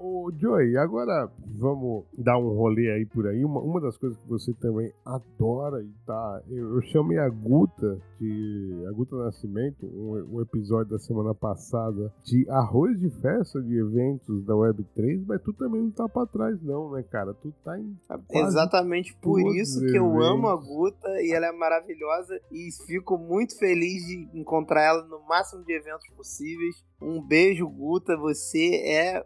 [0.00, 3.44] Ô, Joey, agora vamos dar um rolê aí por aí.
[3.44, 6.42] Uma, uma das coisas que você também adora e tá.
[6.48, 8.84] Eu, eu chamei a Guta de.
[8.88, 14.44] A Guta Nascimento, um, um, episódio da semana passada, de arroz de festa de eventos
[14.44, 17.34] da Web3, mas tu também não tá pra trás, não, né, cara?
[17.34, 17.98] Tu tá em.
[18.30, 23.58] Exatamente por isso que eu amo a Guta e ela é maravilhosa e fico muito
[23.58, 26.86] feliz de encontrar ela no máximo de eventos possíveis.
[27.00, 28.16] Um beijo, Guta.
[28.16, 29.24] Você é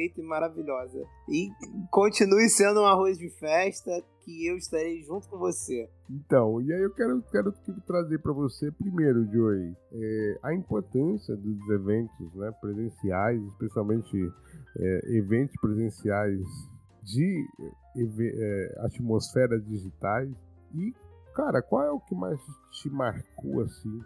[0.00, 1.04] perfeita e maravilhosa.
[1.28, 1.50] E
[1.90, 3.90] continue sendo um arroz de festa
[4.24, 5.88] que eu estarei junto com você.
[6.08, 7.52] Então, e aí eu quero, quero
[7.86, 14.16] trazer para você primeiro, Joey, é, a importância dos eventos né, presenciais, especialmente
[14.78, 16.40] é, eventos presenciais
[17.02, 17.44] de
[17.96, 20.30] é, atmosferas digitais.
[20.74, 20.94] E,
[21.34, 22.40] cara, qual é o que mais
[22.70, 24.00] te marcou assim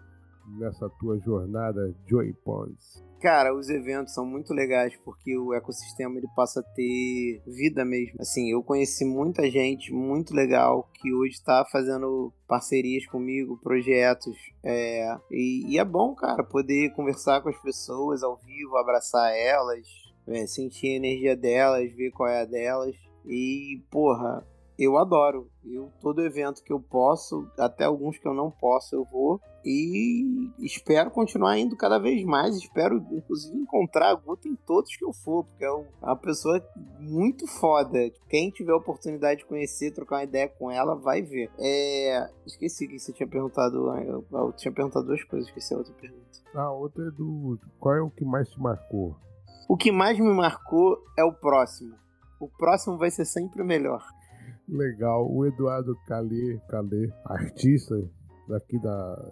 [0.47, 3.03] nessa tua jornada Joy Ponds?
[3.21, 8.17] Cara, os eventos são muito legais porque o ecossistema ele passa a ter vida mesmo.
[8.19, 14.35] Assim, eu conheci muita gente muito legal que hoje está fazendo parcerias comigo, projetos.
[14.63, 19.87] É, e, e, é bom, cara, poder conversar com as pessoas ao vivo, abraçar elas,
[20.27, 22.95] é, sentir a energia delas, ver qual é a delas.
[23.25, 24.45] E, porra,
[24.77, 25.49] eu adoro.
[25.63, 30.51] Eu todo evento que eu posso, até alguns que eu não posso, eu vou e
[30.59, 32.55] espero continuar indo cada vez mais.
[32.55, 36.63] Espero inclusive encontrar a Guta em todos que eu for, porque é uma pessoa
[36.99, 37.97] muito foda.
[38.29, 41.49] Quem tiver a oportunidade de conhecer, trocar uma ideia com ela, vai ver.
[41.57, 42.29] É...
[42.45, 43.91] esqueci que você tinha perguntado.
[44.31, 46.25] Eu tinha perguntado duas coisas, esqueci a outra pergunta.
[46.53, 49.15] A outra é do qual é o que mais te marcou?
[49.67, 51.95] O que mais me marcou é o próximo.
[52.39, 54.05] O próximo vai ser sempre o melhor.
[54.67, 55.29] Legal.
[55.31, 57.95] O Eduardo Calê, Calê artista
[58.47, 59.31] daqui da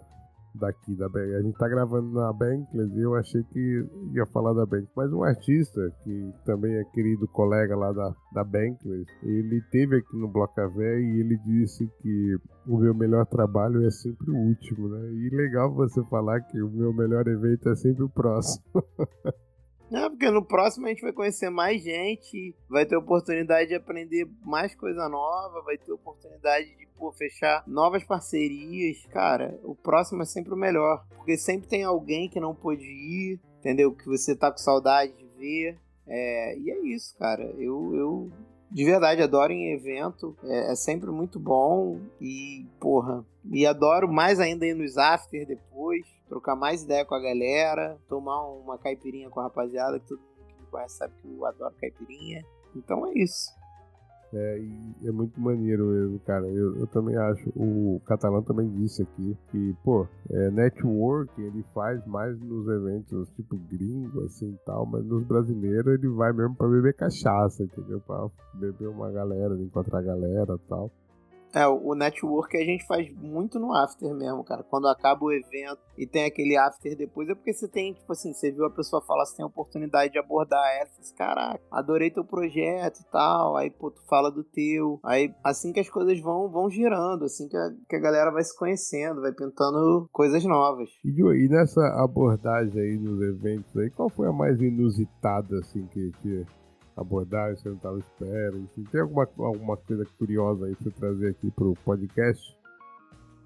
[0.54, 1.34] daqui da Bank.
[1.34, 4.88] A gente tá gravando na Bankless e eu achei que ia falar da Bank.
[4.96, 10.16] Mas um artista, que também é querido colega lá da, da Bankless, ele teve aqui
[10.16, 14.88] no Bloco Café e ele disse que o meu melhor trabalho é sempre o último,
[14.88, 15.10] né?
[15.12, 18.64] E legal você falar que o meu melhor evento é sempre o próximo.
[19.92, 24.28] É, porque no próximo a gente vai conhecer mais gente, vai ter oportunidade de aprender
[24.42, 29.04] mais coisa nova, vai ter oportunidade de pô, fechar novas parcerias.
[29.12, 33.40] Cara, o próximo é sempre o melhor, porque sempre tem alguém que não pôde ir,
[33.58, 33.94] entendeu?
[33.94, 35.78] Que você tá com saudade de ver.
[36.06, 37.44] É, e é isso, cara.
[37.58, 38.30] Eu, eu
[38.70, 44.40] de verdade adoro em evento, é, é, sempre muito bom e, porra, e adoro mais
[44.40, 49.40] ainda ir nos after depois trocar mais ideia com a galera, tomar uma caipirinha com
[49.40, 52.44] a rapaziada, que todo mundo que me conhece sabe que eu adoro caipirinha.
[52.74, 53.52] Então é isso.
[54.36, 54.60] É,
[55.04, 56.44] é muito maneiro mesmo, cara.
[56.48, 57.48] Eu, eu, também acho.
[57.54, 63.56] O Catalão também disse aqui que, pô, é, network ele faz mais nos eventos tipo
[63.70, 68.00] gringo, assim tal, mas nos brasileiros ele vai mesmo pra beber cachaça, entendeu?
[68.00, 70.90] Pra beber uma galera, encontrar a galera tal.
[71.54, 74.64] É, o network a gente faz muito no after mesmo, cara.
[74.64, 78.32] Quando acaba o evento e tem aquele after depois, é porque você tem, tipo assim,
[78.32, 81.60] você viu a pessoa falar, você tem a oportunidade de abordar ela, você diz, caraca,
[81.70, 83.56] adorei teu projeto e tal.
[83.56, 84.98] Aí, pô, tu fala do teu.
[85.04, 88.42] Aí, assim que as coisas vão, vão girando, assim que a, que a galera vai
[88.42, 90.90] se conhecendo, vai pintando coisas novas.
[91.04, 96.10] E, e nessa abordagem aí nos eventos aí, qual foi a mais inusitada, assim, que,
[96.20, 96.44] que
[96.96, 98.58] abordagem você não estava esperando?
[98.58, 102.56] Enfim, tem alguma, alguma coisa curiosa aí pra você trazer aqui pro podcast?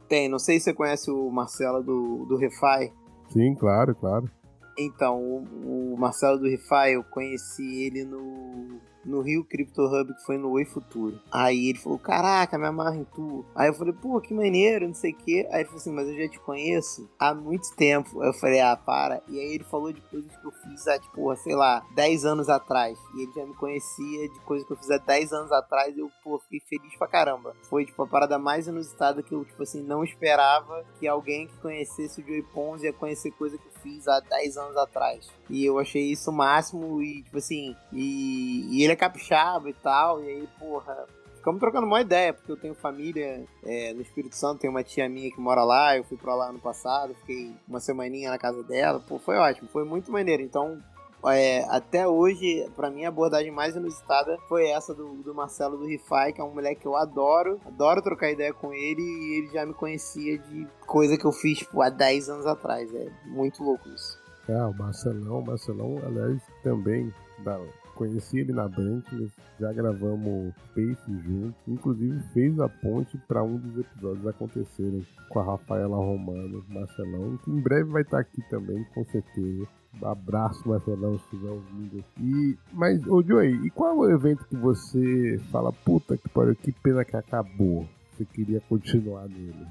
[0.08, 2.92] Tem, não sei se você conhece o Marcelo do, do Refai.
[3.28, 4.30] Sim, claro, claro.
[4.78, 10.24] Então, o, o Marcelo do Refai, eu conheci ele no no Rio Crypto Hub, que
[10.24, 11.18] foi no Oi Futuro.
[11.32, 13.44] Aí ele falou: Caraca, me amarra em tu.
[13.54, 15.48] Aí eu falei: Pô, que maneiro, não sei o quê.
[15.50, 18.20] Aí ele falou assim: Mas eu já te conheço há muito tempo.
[18.20, 19.22] Aí eu falei: Ah, para.
[19.28, 22.48] E aí ele falou de coisas que eu fiz há, tipo, sei lá, 10 anos
[22.48, 22.98] atrás.
[23.14, 25.96] E ele já me conhecia de coisas que eu fiz há 10 anos atrás.
[25.96, 27.54] E eu, pô, fiquei feliz pra caramba.
[27.62, 31.56] Foi, tipo, a parada mais inusitada que eu, tipo assim, não esperava que alguém que
[31.58, 35.28] conhecesse o Joey Pons ia conhecer coisa que eu fiz há 10 anos atrás.
[35.48, 37.02] E eu achei isso o máximo.
[37.02, 41.06] E, tipo assim, e, e ele é capixaba e tal, e aí, porra,
[41.36, 45.08] ficamos trocando uma ideia, porque eu tenho família é, no Espírito Santo, tem uma tia
[45.08, 48.62] minha que mora lá, eu fui pra lá ano passado, fiquei uma semaninha na casa
[48.62, 50.82] dela, pô, foi ótimo, foi muito maneiro, então...
[51.26, 55.86] É, até hoje, para mim, a abordagem mais inusitada foi essa do, do Marcelo do
[55.86, 59.48] Rifai, que é um moleque que eu adoro, adoro trocar ideia com ele e ele
[59.48, 62.94] já me conhecia de coisa que eu fiz tipo, há 10 anos atrás.
[62.94, 64.18] É muito louco isso.
[64.48, 67.12] É, o Marcelão, o Marcelão, aliás, também
[67.44, 67.58] da,
[67.98, 73.76] Conheci ele na Brankless, já gravamos Space junto, inclusive fez a ponte para um dos
[73.76, 79.04] episódios acontecerem com a Rafaela Romano, Marcelão, que em breve vai estar aqui também, com
[79.06, 79.66] certeza.
[80.02, 82.04] Abraço, Marcelão, se estiver ouvindo.
[82.20, 86.54] E, mas, ô Joey, e qual é o evento que você fala, puta que pariu,
[86.54, 87.86] que pena que acabou?
[88.12, 89.66] Você queria continuar nele?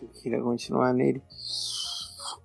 [0.00, 1.22] Eu queria continuar nele.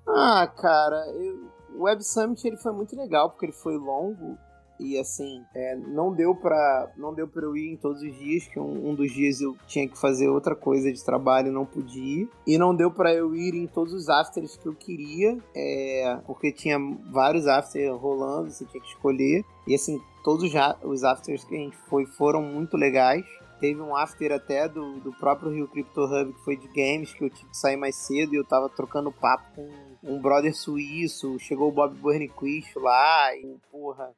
[0.08, 4.38] Ah, cara, eu, o Web Summit ele foi muito legal porque ele foi longo
[4.80, 8.48] e assim é, não deu para não deu para eu ir em todos os dias
[8.48, 11.66] que um, um, dos dias eu tinha que fazer outra coisa de trabalho e não
[11.66, 16.20] podia e não deu para eu ir em todos os afters que eu queria é,
[16.26, 16.78] porque tinha
[17.12, 19.44] vários afters rolando você tinha que escolher.
[19.68, 20.52] E assim todos
[20.84, 23.26] os afters que a gente foi foram muito legais.
[23.60, 27.24] Teve um after até do, do próprio Rio Crypto Hub, que foi de games, que
[27.24, 29.70] eu tive que sair mais cedo e eu tava trocando papo com
[30.04, 31.40] um brother suíço.
[31.40, 34.14] Chegou o Bob Burnquist lá e, porra,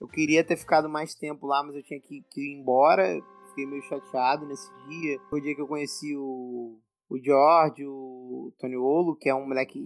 [0.00, 3.20] eu queria ter ficado mais tempo lá, mas eu tinha que, que ir embora.
[3.48, 5.18] Fiquei meio chateado nesse dia.
[5.30, 6.78] Foi o dia que eu conheci o,
[7.08, 9.80] o George, o Tony Olo, que é um moleque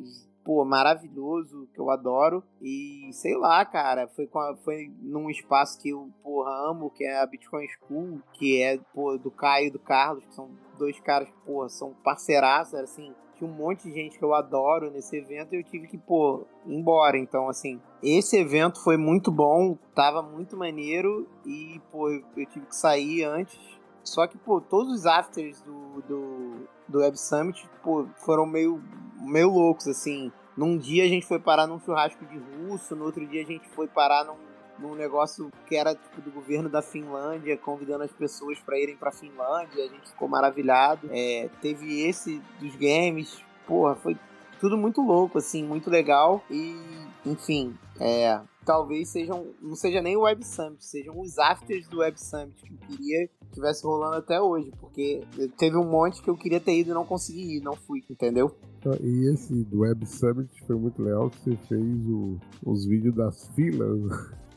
[0.48, 2.42] pô, maravilhoso, que eu adoro.
[2.62, 7.20] E sei lá, cara, foi, a, foi num espaço que eu, porra, amo, que é
[7.20, 11.28] a Bitcoin School, que é, pô, do Caio e do Carlos, que são dois caras
[11.28, 13.14] que, porra, são parceiraços, assim.
[13.38, 16.44] Tinha um monte de gente que eu adoro nesse evento e eu tive que, pô,
[16.66, 17.16] ir embora.
[17.16, 22.74] Então, assim, esse evento foi muito bom, tava muito maneiro e, pô, eu, tive que
[22.74, 23.56] sair antes.
[24.02, 28.82] Só que, pô, todos os afters do, do, do Web Summit, pô, foram meio,
[29.20, 30.32] meio loucos, assim.
[30.56, 33.68] Num dia a gente foi parar num churrasco de russo, no outro dia a gente
[33.68, 34.47] foi parar num,
[34.78, 39.12] num negócio que era tipo do governo da Finlândia, convidando as pessoas para irem para
[39.12, 39.84] Finlândia.
[39.84, 41.08] A gente ficou maravilhado.
[41.10, 44.16] É, teve esse dos games, porra, foi
[44.60, 46.42] tudo muito louco, assim, muito legal.
[46.50, 46.76] E,
[47.24, 52.20] enfim, é, talvez sejam, não seja nem o Web Summit, sejam os afters do Web
[52.20, 55.24] Summit que eu queria que tivesse rolando até hoje, porque
[55.56, 58.54] teve um monte que eu queria ter ido e não consegui ir, não fui, entendeu?
[58.78, 63.14] Então, e esse do Web Summit foi muito legal que você fez o, os vídeos
[63.14, 64.38] das filas.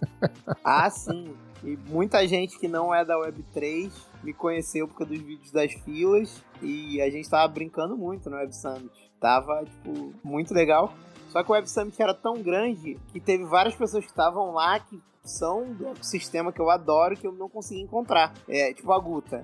[0.63, 1.33] ah, sim.
[1.63, 3.91] E muita gente que não é da Web3
[4.23, 8.35] me conheceu por causa dos vídeos das filas e a gente tava brincando muito no
[8.37, 9.11] Web Summit.
[9.19, 10.93] Tava, tipo, muito legal.
[11.29, 14.79] Só que o Web Summit era tão grande que teve várias pessoas que estavam lá
[14.79, 18.33] que são do ecossistema que eu adoro que eu não consegui encontrar.
[18.47, 19.43] É, tipo a Guta.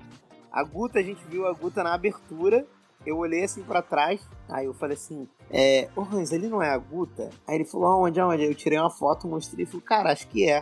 [0.51, 2.66] A Guta, a gente viu a Guta na abertura.
[3.08, 6.70] Eu olhei assim para trás, aí eu falei assim: é, ô Hans, ele não é
[6.70, 7.30] a Guta?
[7.47, 8.43] Aí ele falou: aonde, aonde?
[8.43, 10.62] Aí eu tirei uma foto, mostrei e falei: cara, acho que é.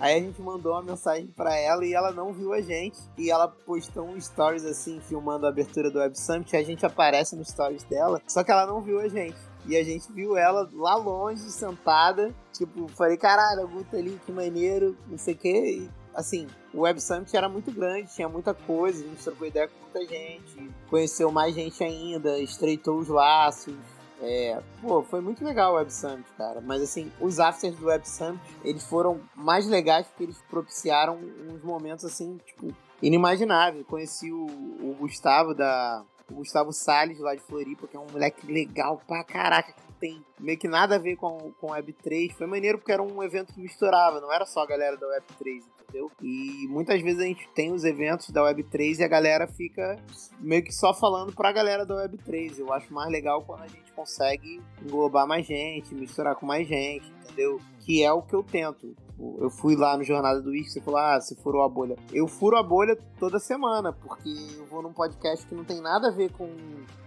[0.00, 2.98] Aí a gente mandou uma mensagem para ela e ela não viu a gente.
[3.18, 6.54] E ela postou um stories assim, filmando a abertura do Web Summit.
[6.54, 9.36] E a gente aparece nos stories dela, só que ela não viu a gente.
[9.66, 12.34] E a gente viu ela lá longe, sentada.
[12.52, 15.82] Tipo, falei, caralho, a Guta ali, que maneiro, não sei o quê.
[15.82, 19.68] E, assim, o Web Summit era muito grande, tinha muita coisa, a gente trocou ideia
[19.68, 23.74] com muita gente, conheceu mais gente ainda, estreitou os laços.
[24.22, 26.60] É, pô, foi muito legal o Web Summit, cara.
[26.60, 31.62] Mas assim, os afters do Web Summit, eles foram mais legais porque eles propiciaram uns
[31.62, 33.84] momentos assim, tipo, inimaginável.
[33.84, 36.02] Conheci o, o Gustavo da.
[36.30, 39.74] O Gustavo Salles lá de Floripa, que é um moleque legal pra caraca,
[40.04, 42.32] tem meio que nada a ver com, com Web3.
[42.32, 45.62] Foi maneiro porque era um evento que misturava, não era só a galera da Web3,
[45.80, 46.10] entendeu?
[46.20, 49.96] E muitas vezes a gente tem os eventos da Web3 e a galera fica
[50.38, 52.58] meio que só falando pra galera da Web3.
[52.58, 57.10] Eu acho mais legal quando a gente consegue englobar mais gente, misturar com mais gente,
[57.22, 57.58] entendeu?
[57.80, 58.94] Que é o que eu tento.
[59.18, 61.96] Eu fui lá no Jornada do Whisky, você falou, ah, você furou a bolha.
[62.12, 66.08] Eu furo a bolha toda semana, porque eu vou num podcast que não tem nada
[66.08, 66.48] a ver com,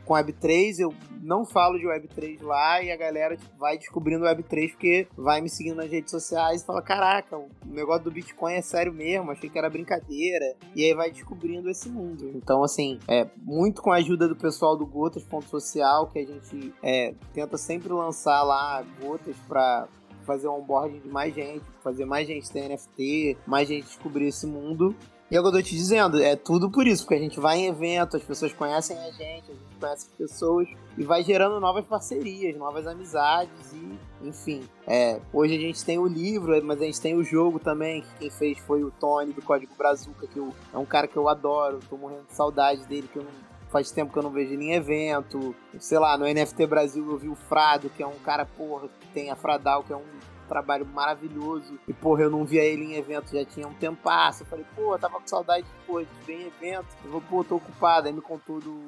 [0.06, 4.72] com Web3, eu não falo de Web3 lá e a galera tipo, vai descobrindo Web3
[4.72, 8.62] porque vai me seguindo nas redes sociais e fala, caraca, o negócio do Bitcoin é
[8.62, 10.56] sério mesmo, achei que era brincadeira.
[10.76, 12.32] E aí vai descobrindo esse mundo.
[12.34, 17.14] Então, assim, é muito com a ajuda do pessoal do Gotas.social que a gente é,
[17.34, 19.88] tenta sempre lançar lá gotas para
[20.28, 24.46] fazer um onboarding de mais gente, fazer mais gente ter NFT, mais gente descobrir esse
[24.46, 24.94] mundo.
[25.32, 27.38] E é o que eu tô te dizendo, é tudo por isso, porque a gente
[27.38, 31.22] vai em evento, as pessoas conhecem a gente, a gente conhece as pessoas e vai
[31.22, 34.64] gerando novas parcerias, novas amizades e, enfim.
[34.86, 38.20] É, hoje a gente tem o livro, mas a gente tem o jogo também, que
[38.20, 41.28] quem fez foi o Tony do Código Brazuca, que eu, é um cara que eu
[41.28, 44.54] adoro, tô morrendo de saudade dele, que eu não faz tempo que eu não vejo
[44.54, 45.56] ele em evento.
[45.80, 48.88] Sei lá, no NFT Brasil eu vi o Frado, que é um cara, porra,
[49.18, 50.06] tem a Fradal, que é um
[50.48, 51.80] trabalho maravilhoso.
[51.88, 53.98] E, porra, eu não via ele em evento já tinha um tempo.
[54.08, 56.86] Eu falei, pô, tava com saudade porra, de ver em evento.
[57.04, 58.06] Eu vou, pô, tô ocupado.
[58.06, 58.80] Aí me contou do,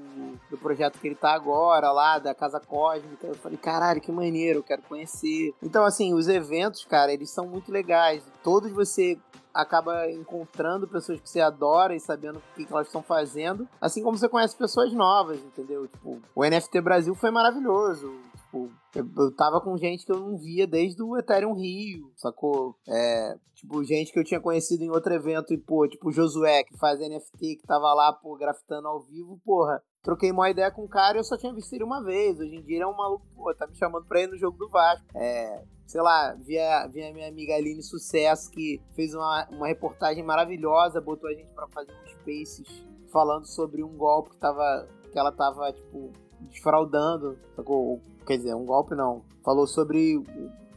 [0.51, 3.25] do projeto que ele tá agora, lá, da Casa Cósmica.
[3.25, 5.51] Eu falei, caralho, que maneiro, eu quero conhecer.
[5.63, 8.23] Então, assim, os eventos, cara, eles são muito legais.
[8.43, 9.17] Todos você
[9.51, 14.15] acaba encontrando pessoas que você adora e sabendo o que, elas estão fazendo, assim como
[14.17, 15.87] você conhece pessoas novas, entendeu?
[15.87, 18.28] Tipo, o NFT Brasil foi maravilhoso.
[18.49, 22.75] Tipo, eu, tava com gente que eu não via desde o Ethereum Rio, sacou?
[22.87, 26.63] É, tipo, gente que eu tinha conhecido em outro evento e, pô, tipo, o Josué,
[26.63, 29.81] que faz NFT, que tava lá, pô, grafitando ao vivo, porra.
[30.01, 32.39] Troquei uma ideia com o cara e eu só tinha visto ele uma vez.
[32.39, 34.57] Hoje em dia ele é um maluco, pô, tá me chamando pra ir no jogo
[34.57, 35.05] do Vasco.
[35.15, 41.01] É, sei lá, via, via minha amiga Aline Sucesso, que fez uma, uma reportagem maravilhosa,
[41.01, 44.87] botou a gente para fazer um spaces falando sobre um golpe que tava.
[45.11, 47.37] que ela tava, tipo, desfraudando.
[47.55, 48.01] Sacou?
[48.29, 49.23] Quer dizer, um golpe não.
[49.43, 50.23] Falou sobre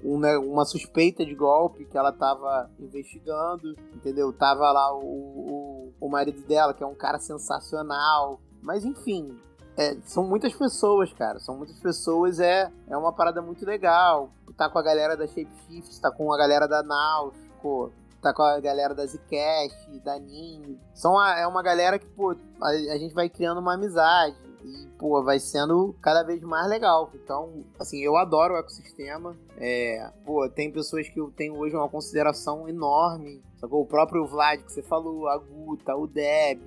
[0.03, 4.33] né, uma suspeita de golpe que ela tava investigando, entendeu?
[4.33, 8.41] Tava lá o, o, o marido dela, que é um cara sensacional.
[8.63, 9.39] Mas enfim,
[9.77, 11.39] é, são muitas pessoas, cara.
[11.41, 14.31] São muitas pessoas, é, é uma parada muito legal.
[14.57, 16.83] Tá com a galera da Shapeshift, tá com a galera da
[17.61, 17.91] pô,
[18.23, 20.81] tá com a galera da Zcash, da NIM.
[20.95, 24.39] São a, é uma galera que, pô, a, a, gente vai criando uma amizade.
[24.65, 27.11] E, pô, vai sendo cada vez mais legal.
[27.15, 29.37] Então, assim, eu adoro o ecossistema.
[29.57, 33.43] É, pô, tem pessoas que eu tenho hoje uma consideração enorme.
[33.57, 33.83] Sacou?
[33.83, 36.61] O próprio Vlad que você falou, a Guta, o Deb,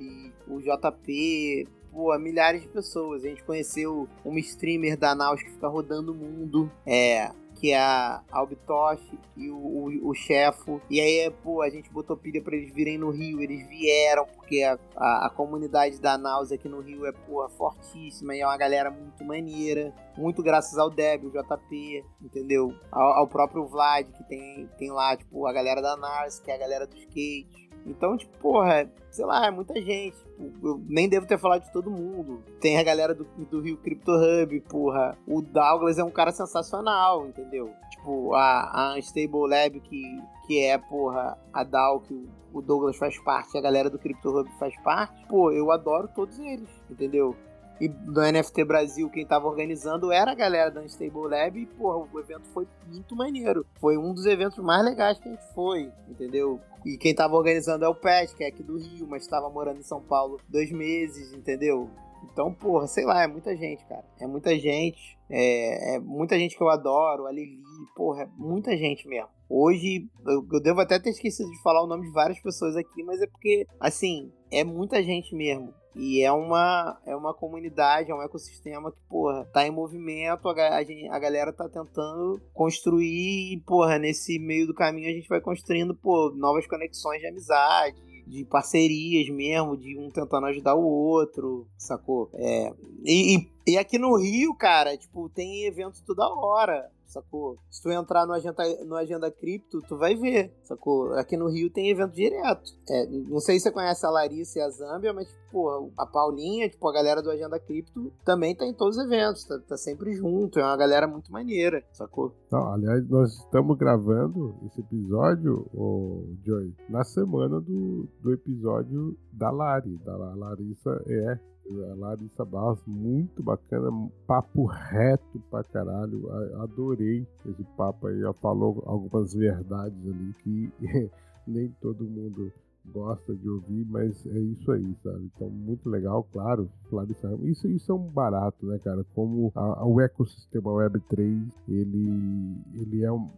[0.48, 3.24] o JP, pô, milhares de pessoas.
[3.24, 6.72] A gente conheceu uma streamer da Naus que fica rodando o mundo.
[6.86, 7.32] É,
[7.66, 9.02] que é a Albitosh
[9.36, 10.80] e o, o, o Chefo.
[10.88, 13.42] E aí, pô, a gente botou pilha pra eles virem no Rio.
[13.42, 18.36] Eles vieram, porque a, a, a comunidade da Naus aqui no Rio é, pô, fortíssima
[18.36, 19.92] e é uma galera muito maneira.
[20.16, 22.72] Muito graças ao Deb, o JP, entendeu?
[22.92, 26.54] Ao, ao próprio Vlad, que tem, tem lá, tipo, a galera da Nars, que é
[26.54, 27.65] a galera do skate.
[27.86, 30.18] Então, tipo, porra, sei lá, é muita gente.
[30.18, 32.44] Tipo, eu nem devo ter falado de todo mundo.
[32.60, 35.18] Tem a galera do, do Rio Crypto Hub, porra.
[35.28, 37.72] O Douglas é um cara sensacional, entendeu?
[37.92, 40.04] Tipo, a, a Unstable Lab, que,
[40.48, 44.50] que é, porra, a DAO que o Douglas faz parte, a galera do Crypto Hub
[44.58, 45.26] faz parte.
[45.28, 47.36] Pô, eu adoro todos eles, entendeu?
[47.80, 51.60] E do NFT Brasil, quem tava organizando era a galera da Unstable Lab.
[51.60, 53.66] E, porra, o evento foi muito maneiro.
[53.80, 56.60] Foi um dos eventos mais legais que a gente foi, entendeu?
[56.86, 59.80] E quem tava organizando é o Pet, que é aqui do Rio, mas tava morando
[59.80, 61.90] em São Paulo dois meses, entendeu?
[62.32, 64.06] Então, porra, sei lá, é muita gente, cara.
[64.20, 65.18] É muita gente.
[65.30, 67.26] É, é muita gente que eu adoro.
[67.26, 67.60] A Lili,
[67.96, 69.30] porra, é muita gente mesmo.
[69.50, 73.04] Hoje, eu, eu, devo até ter esquecido de falar o nome de várias pessoas aqui,
[73.04, 75.74] mas é porque, assim, é muita gente mesmo.
[75.96, 80.52] E é uma, é uma comunidade, é um ecossistema que, porra, tá em movimento, a,
[80.52, 85.40] a, a galera tá tentando construir e, porra, nesse meio do caminho a gente vai
[85.40, 87.96] construindo, pô, novas conexões de amizade,
[88.28, 92.30] de parcerias mesmo, de um tentando ajudar o outro, sacou?
[92.34, 92.74] É,
[93.06, 97.58] e, e aqui no Rio, cara, tipo, tem evento toda hora sacou?
[97.70, 101.14] Se tu entrar no Agenda, no Agenda Cripto, tu vai ver, sacou?
[101.14, 102.72] Aqui no Rio tem evento direto.
[102.90, 106.70] É, não sei se você conhece a Larissa e a Zambia, mas, pô, a Paulinha,
[106.70, 110.14] tipo, a galera do Agenda Cripto também tá em todos os eventos, tá, tá sempre
[110.14, 112.34] junto, é uma galera muito maneira, sacou?
[112.52, 119.52] Não, aliás, nós estamos gravando esse episódio, o Joy, na semana do, do episódio da
[119.52, 121.55] Lari, da Larissa é
[121.92, 123.90] a Larissa Barros, muito bacana,
[124.28, 126.30] papo reto pra caralho.
[126.62, 128.22] Adorei esse papo aí.
[128.22, 130.72] Ela falou algumas verdades ali que
[131.48, 132.52] nem todo mundo
[132.94, 135.32] gosta de ouvir, mas é isso aí, sabe?
[135.36, 139.04] Então, muito legal, claro, Larissa Isso, isso é um barato, né, cara?
[139.16, 143.30] Como a, a, o ecossistema Web3, ele, ele é um,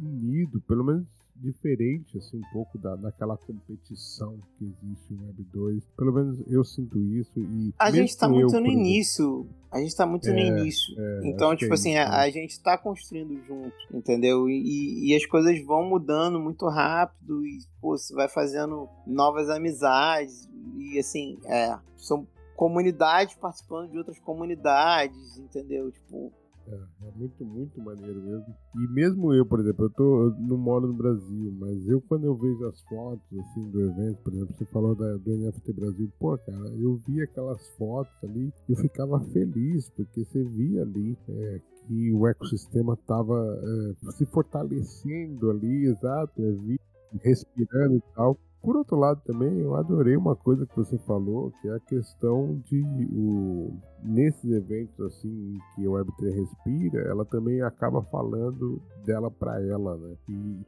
[0.00, 1.06] unido, pelo menos
[1.42, 5.84] diferente assim um pouco da, daquela competição que existe no Web 2.
[5.96, 9.46] Pelo menos eu sinto isso e a gente está muito no início.
[9.70, 10.94] A gente está muito é, no início.
[10.98, 14.48] É, então, tipo é assim, isso, a, a, gente está construindo junto, entendeu?
[14.48, 20.48] E, e, as coisas vão mudando muito rápido e pô, você vai fazendo novas amizades
[20.76, 25.90] e assim, é, são comunidades participando de outras comunidades, entendeu?
[25.90, 26.32] Tipo,
[26.68, 28.54] é, é, muito, muito maneiro mesmo.
[28.76, 32.24] E mesmo eu, por exemplo, eu, tô, eu não moro no Brasil, mas eu quando
[32.24, 36.12] eu vejo as fotos assim do evento, por exemplo, você falou da, do NFT Brasil,
[36.18, 41.60] pô, cara, eu vi aquelas fotos ali eu ficava feliz, porque você via ali é,
[41.86, 46.76] que o ecossistema estava é, se fortalecendo ali, exato, é,
[47.22, 48.38] respirando e tal.
[48.62, 52.62] Por outro lado, também eu adorei uma coisa que você falou, que é a questão
[52.64, 52.80] de
[53.12, 59.96] o, nesses eventos assim que a Web3 respira, ela também acaba falando dela para ela,
[59.96, 60.14] né?
[60.28, 60.60] E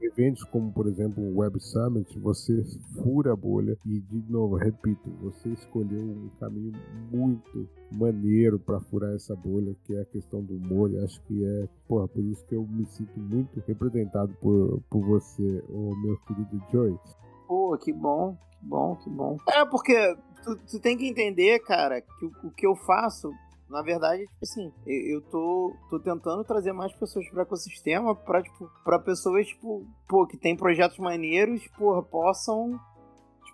[0.00, 2.62] eventos como, por exemplo, o Web Summit, você
[3.02, 6.72] fura a bolha e, de novo, repito, você escolheu um caminho
[7.10, 10.90] muito maneiro para furar essa bolha, que é a questão do humor.
[10.90, 15.04] E acho que é, porra, por isso que eu me sinto muito representado por, por
[15.04, 17.16] você, o meu querido Joyce.
[17.46, 19.36] Pô, que bom, que bom, que bom.
[19.48, 23.30] É, porque tu, tu tem que entender, cara, que o, o que eu faço
[23.68, 28.70] na verdade, tipo assim, eu tô, tô tentando trazer mais pessoas pro ecossistema pra, tipo,
[28.84, 32.78] pra pessoas, tipo, pô, que tem projetos maneiros, porra, possam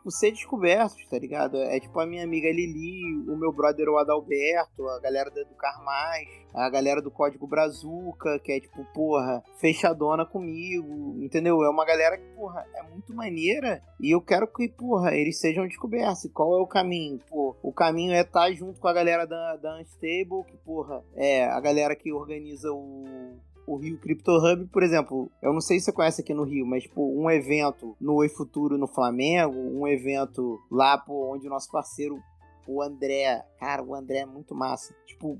[0.02, 1.56] tipo, ser descobertos, tá ligado?
[1.56, 5.82] É tipo a minha amiga Lili, o meu brother o Adalberto, a galera do Educar
[5.84, 11.62] Mais, a galera do Código Brazuca, que é tipo, porra, fechadona comigo, entendeu?
[11.62, 15.66] É uma galera que, porra, é muito maneira e eu quero que, porra, eles sejam
[15.66, 16.24] descobertos.
[16.24, 17.20] E qual é o caminho?
[17.30, 21.02] Pô, o caminho é estar tá junto com a galera da, da Unstable, que, porra,
[21.14, 25.78] é a galera que organiza o o Rio Crypto Hub, por exemplo, eu não sei
[25.78, 29.56] se você conhece aqui no Rio, mas tipo, um evento no Oi Futuro no Flamengo,
[29.56, 32.20] um evento lá pô, onde o nosso parceiro,
[32.66, 34.94] o André, cara, o André é muito massa.
[35.06, 35.38] Tipo,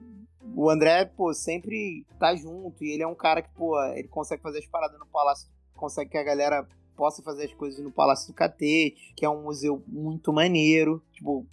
[0.55, 4.43] o André, pô, sempre tá junto e ele é um cara que, pô, ele consegue
[4.43, 6.66] fazer as paradas no Palácio, consegue que a galera
[6.97, 11.03] possa fazer as coisas no Palácio do Catete, que é um museu muito maneiro.
[11.12, 11.47] Tipo,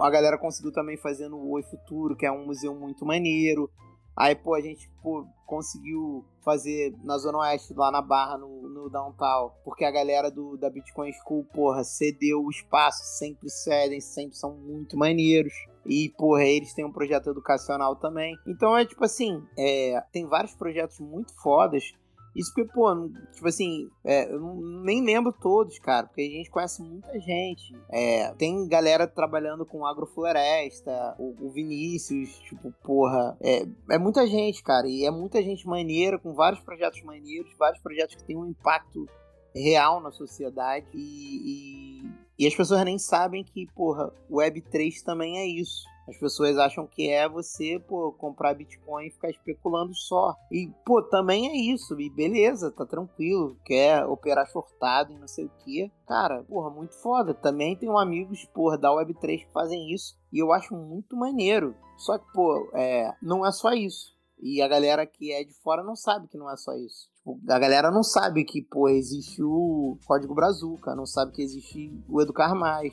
[0.00, 3.70] a galera conseguiu também fazer no Oi Futuro, que é um museu muito maneiro.
[4.18, 8.90] Aí, pô, a gente pô, conseguiu fazer na Zona Oeste, lá na Barra, no, no
[8.90, 14.36] Downtown, porque a galera do, da Bitcoin School, porra, cedeu o espaço, sempre cedem, sempre
[14.36, 15.52] são muito maneiros.
[15.86, 18.36] E, porra, eles têm um projeto educacional também.
[18.44, 21.94] Então é tipo assim, é, tem vários projetos muito fodas
[22.34, 24.40] isso porque, pô, tipo assim, é, eu
[24.84, 27.74] nem lembro todos, cara, porque a gente conhece muita gente.
[27.90, 34.62] É, tem galera trabalhando com agrofloresta, o, o Vinícius, tipo, porra, é, é muita gente,
[34.62, 38.46] cara, e é muita gente maneira, com vários projetos maneiros, vários projetos que têm um
[38.46, 39.06] impacto
[39.54, 45.46] real na sociedade e, e, e as pessoas nem sabem que, porra, Web3 também é
[45.46, 45.84] isso.
[46.08, 50.34] As pessoas acham que é você, pô, comprar Bitcoin e ficar especulando só.
[50.50, 52.00] E, pô, também é isso.
[52.00, 53.58] E beleza, tá tranquilo.
[53.64, 55.92] Quer operar shortado e não sei o que.
[56.06, 57.34] Cara, porra, muito foda.
[57.34, 60.16] Também tenho amigos, porra, da Web3 que fazem isso.
[60.32, 61.74] E eu acho muito maneiro.
[61.98, 64.17] Só que, pô, é, não é só isso.
[64.40, 67.08] E a galera que é de fora não sabe que não é só isso.
[67.16, 71.92] Tipo, a galera não sabe que, pô, existe o Código Brazuca, não sabe que existe
[72.08, 72.92] o Educar Mais,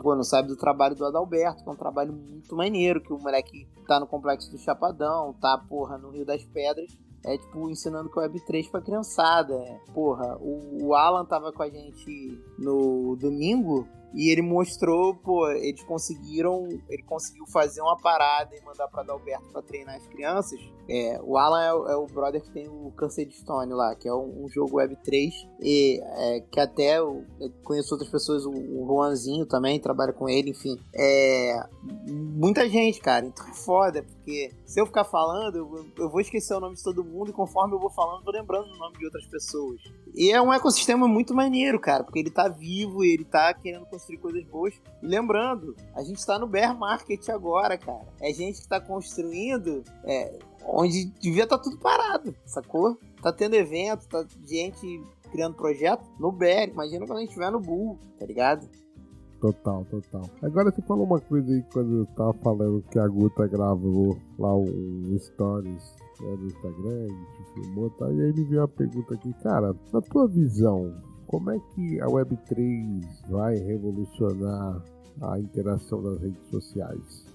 [0.00, 3.18] pô, não sabe do trabalho do Adalberto, que é um trabalho muito maneiro, que o
[3.18, 6.90] moleque tá no Complexo do Chapadão, tá, porra, no Rio das Pedras,
[7.24, 9.54] é tipo ensinando com Web3 pra criançada.
[9.54, 9.78] É.
[9.92, 15.82] Porra, o, o, Alan tava com a gente no domingo E ele mostrou, pô, eles
[15.82, 20.58] conseguiram, ele conseguiu fazer uma parada e mandar pra Dalberto pra treinar as crianças.
[20.88, 24.08] É, o Alan é, é, o brother que tem o Câncer de Stone lá, que
[24.08, 28.46] é um, um jogo Web 3, e é, que até eu, eu, conheço outras pessoas,
[28.46, 30.78] o, o Juanzinho também trabalha com ele, enfim.
[30.94, 31.60] É,
[32.10, 36.54] muita gente, cara, então é foda, porque se eu ficar falando, eu, eu vou esquecer
[36.54, 38.96] o nome de todo mundo, e conforme eu vou falando, eu vou lembrando o nome
[38.96, 39.78] de outras pessoas.
[40.14, 43.84] E é um ecossistema muito maneiro, cara, porque ele tá vivo e ele tá querendo
[43.98, 44.74] construir coisas boas.
[45.02, 48.06] E lembrando, a gente tá no bear market agora, cara.
[48.20, 52.98] É gente que tá construindo é, onde devia estar tá tudo parado, sacou?
[53.20, 56.68] Tá tendo evento, tá gente criando projeto no bear.
[56.68, 58.68] Imagina quando a gente estiver no bull, tá ligado?
[59.40, 60.22] Total, total.
[60.42, 64.56] Agora você falou uma coisa aí quando eu tava falando que a Guta gravou lá
[64.56, 68.10] um stories né, no Instagram, te filmou, tá?
[68.10, 70.92] E aí me veio a pergunta aqui, cara, na tua visão,
[71.28, 74.82] como é que a Web3 vai revolucionar
[75.20, 77.27] a interação das redes sociais?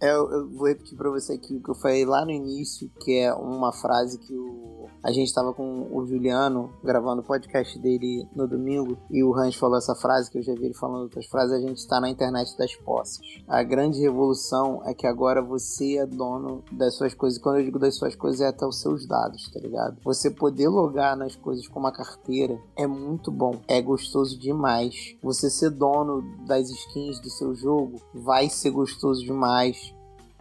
[0.00, 2.90] É, eu, eu vou repetir para você aqui o que eu falei lá no início,
[3.00, 7.78] que é uma frase que o, a gente estava com o Juliano gravando o podcast
[7.78, 11.02] dele no domingo e o Hans falou essa frase, que eu já vi ele falando
[11.02, 13.20] outras frases, a gente está na internet das posses.
[13.46, 17.38] A grande revolução é que agora você é dono das suas coisas.
[17.38, 19.98] Quando eu digo das suas coisas, é até os seus dados, tá ligado?
[20.02, 25.14] Você poder logar nas coisas como a carteira é muito bom, é gostoso demais.
[25.22, 29.89] Você ser dono das skins do seu jogo vai ser gostoso demais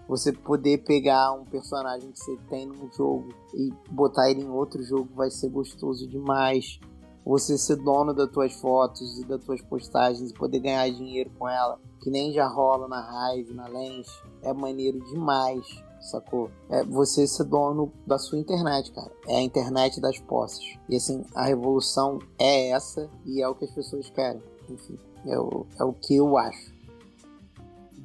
[0.10, 4.82] você poder pegar um personagem que você tem num jogo e botar ele em outro
[4.82, 6.80] jogo vai ser gostoso demais.
[7.24, 11.48] Você ser dono das tuas fotos e das tuas postagens e poder ganhar dinheiro com
[11.48, 14.08] ela, que nem já rola na Hive, na Lens,
[14.42, 15.64] é maneiro demais,
[16.02, 16.50] sacou?
[16.72, 19.12] É você ser dono da sua internet, cara.
[19.28, 20.76] É a internet das posses.
[20.90, 24.42] E assim, a revolução é essa e é o que as pessoas querem.
[24.68, 26.79] Enfim, é o, é o que eu acho.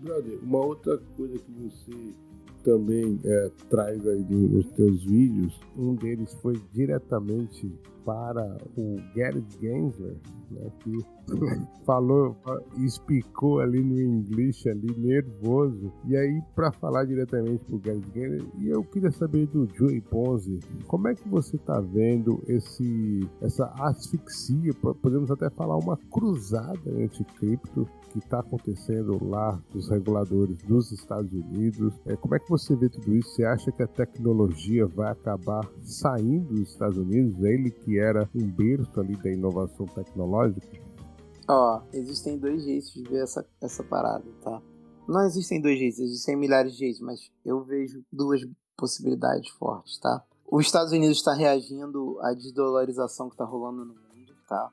[0.05, 2.15] Brother, uma outra coisa que você
[2.63, 7.73] também é, traz aí nos teus vídeos, um deles foi diretamente
[8.05, 10.17] para o Gary Gensler,
[10.51, 10.93] né, que
[11.87, 12.37] falou,
[12.79, 15.91] explicou ali no inglês ali nervoso.
[16.07, 20.61] E aí para falar diretamente pro Gary Gensler, e eu queria saber do Joey Ponzi,
[20.87, 27.89] como é que você tá vendo esse essa asfixia, podemos até falar uma cruzada anti-cripto
[28.15, 31.93] que está acontecendo lá dos reguladores dos Estados Unidos.
[32.07, 33.31] É, como é que você vê tudo isso?
[33.31, 37.43] Você acha que a tecnologia vai acabar saindo dos Estados Unidos?
[37.43, 40.65] Ele que era um berço ali da inovação tecnológica?
[41.49, 44.63] Ó, existem dois jeitos de ver essa, essa parada, tá?
[45.09, 48.41] Não existem dois jeitos, existem milhares de jeitos, mas eu vejo duas
[48.77, 50.25] possibilidades fortes, tá?
[50.51, 53.95] Os Estados Unidos está reagindo à desdolarização que está rolando no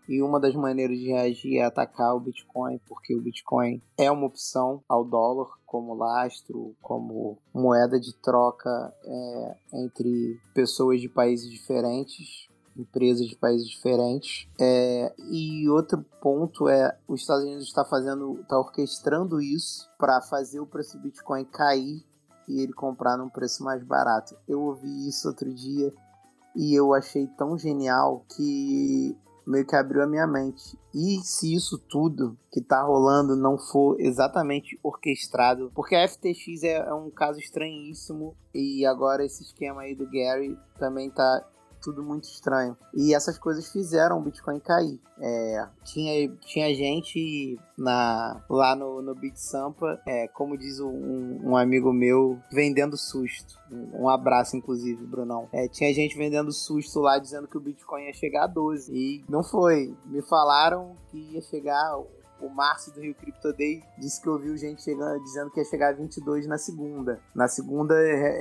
[0.08, 4.26] E uma das maneiras de reagir é atacar o Bitcoin, porque o Bitcoin é uma
[4.26, 12.49] opção ao dólar como lastro, como moeda de troca é, entre pessoas de países diferentes,
[12.78, 14.48] empresas de países diferentes.
[14.60, 20.60] É, e outro ponto é os Estados Unidos está fazendo, está orquestrando isso para fazer
[20.60, 22.03] o preço do Bitcoin cair
[22.48, 24.36] e ele comprar num preço mais barato.
[24.48, 25.94] Eu ouvi isso outro dia
[26.56, 30.77] e eu achei tão genial que meio que abriu a minha mente.
[30.93, 36.77] E se isso tudo que tá rolando não for exatamente orquestrado, porque a FTX é,
[36.77, 41.47] é um caso estranhíssimo e agora esse esquema aí do Gary também tá
[41.82, 42.78] tudo muito estranho.
[42.94, 44.99] E essas coisas fizeram o Bitcoin cair.
[45.20, 51.58] É, tinha, tinha gente na, lá no, no Bit Sampa, é, como diz um, um,
[51.58, 53.60] amigo meu, vendendo susto.
[53.72, 55.48] Um, abraço, inclusive, Brunão.
[55.52, 58.94] É, tinha gente vendendo susto lá, dizendo que o Bitcoin ia chegar a 12.
[58.94, 59.95] E não foi.
[60.06, 61.98] Me falaram que ia chegar
[62.41, 65.89] o Márcio do Rio Crypto Day disse que ouviu gente chegando, dizendo que ia chegar
[65.89, 67.22] a 22 na segunda.
[67.34, 67.95] Na segunda,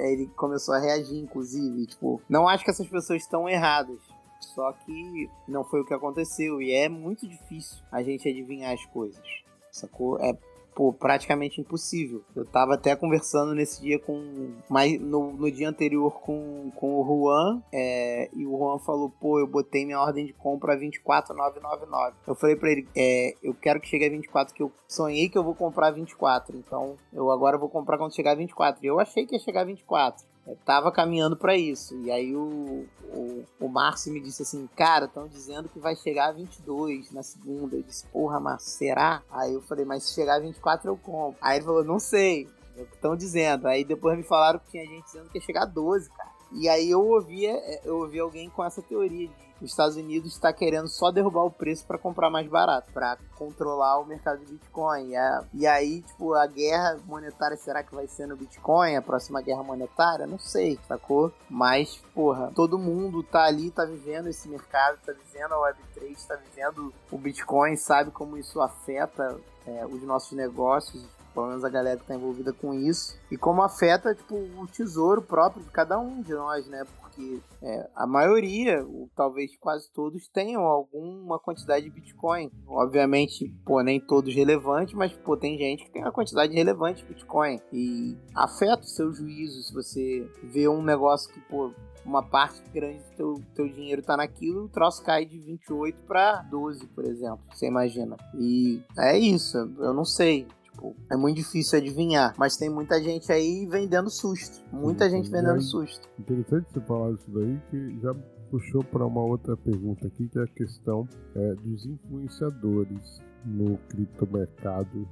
[0.06, 1.86] ele começou a reagir, inclusive.
[1.86, 3.98] Tipo, não acho que essas pessoas estão erradas.
[4.40, 6.60] Só que não foi o que aconteceu.
[6.60, 9.22] E é muito difícil a gente adivinhar as coisas.
[9.70, 10.18] Sacou?
[10.18, 10.36] É
[10.74, 12.22] pô, praticamente impossível.
[12.34, 14.50] Eu tava até conversando nesse dia com.
[14.68, 19.38] Mas no, no dia anterior com, com o Juan, é, e o Juan falou, pô,
[19.38, 22.16] eu botei minha ordem de compra a 24,999.
[22.26, 25.38] Eu falei pra ele, é, eu quero que chegue a 24, que eu sonhei que
[25.38, 26.56] eu vou comprar 24.
[26.56, 28.84] Então, eu agora vou comprar quando chegar a 24.
[28.84, 30.30] E eu achei que ia chegar a 24
[30.64, 31.96] tava caminhando para isso.
[32.00, 36.28] E aí o, o, o Márcio me disse assim, cara, estão dizendo que vai chegar
[36.28, 37.76] a 22 na segunda.
[37.76, 39.22] Eu disse, porra, Márcio, será?
[39.30, 41.38] Aí eu falei, mas se chegar a 24 eu compro.
[41.40, 43.66] Aí ele falou, não sei, é o que estão dizendo.
[43.66, 46.30] Aí depois me falaram que tinha gente dizendo que ia chegar a 12, cara.
[46.52, 50.32] E aí eu ouvi, é, eu ouvi alguém com essa teoria de os Estados Unidos
[50.32, 54.52] está querendo só derrubar o preço para comprar mais barato, para controlar o mercado de
[54.52, 55.12] Bitcoin.
[55.52, 58.96] E aí, tipo, a guerra monetária será que vai ser no Bitcoin?
[58.96, 60.26] A próxima guerra monetária?
[60.26, 61.32] Não sei, sacou?
[61.48, 66.36] Mas, porra, todo mundo tá ali, tá vivendo esse mercado, tá vivendo a Web3, tá
[66.36, 71.04] vivendo o Bitcoin, sabe como isso afeta é, os nossos negócios,
[71.40, 75.22] pelo menos a galera que está envolvida com isso, e como afeta tipo, o tesouro
[75.22, 76.84] próprio de cada um de nós, né?
[77.00, 82.50] Porque é, a maioria, ou talvez quase todos, tenham alguma quantidade de Bitcoin.
[82.66, 87.08] Obviamente, pô, nem todos relevantes, mas pô, tem gente que tem uma quantidade relevante de
[87.08, 87.60] Bitcoin.
[87.72, 91.72] E afeta o seu juízo se você vê um negócio que, pô,
[92.04, 96.42] uma parte grande do teu, teu dinheiro tá naquilo, o troço cai de 28 para
[96.42, 97.40] 12, por exemplo.
[97.52, 98.16] Você imagina.
[98.34, 100.46] E é isso, eu não sei.
[100.80, 104.64] Tipo, é muito difícil adivinhar, mas tem muita gente aí vendendo susto.
[104.72, 106.08] Muita Sim, gente vendendo susto.
[106.18, 108.14] Interessante você falar isso daí, que já
[108.50, 115.06] puxou para uma outra pergunta aqui, que é a questão é, dos influenciadores no criptomercado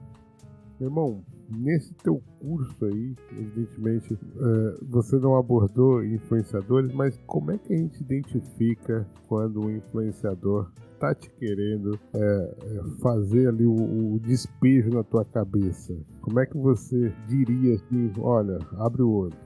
[0.78, 7.58] meu irmão, nesse teu curso aí, evidentemente, é, você não abordou influenciadores, mas como é
[7.58, 14.14] que a gente identifica quando um influenciador tá te querendo é, é, fazer ali o,
[14.14, 15.96] o, despejo na tua cabeça?
[16.20, 19.36] Como é que você diria assim, olha, abre o olho?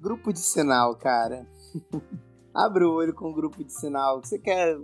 [0.00, 1.46] Grupo de sinal, cara.
[2.54, 4.22] abre o olho com o grupo de sinal.
[4.22, 4.78] Você quer.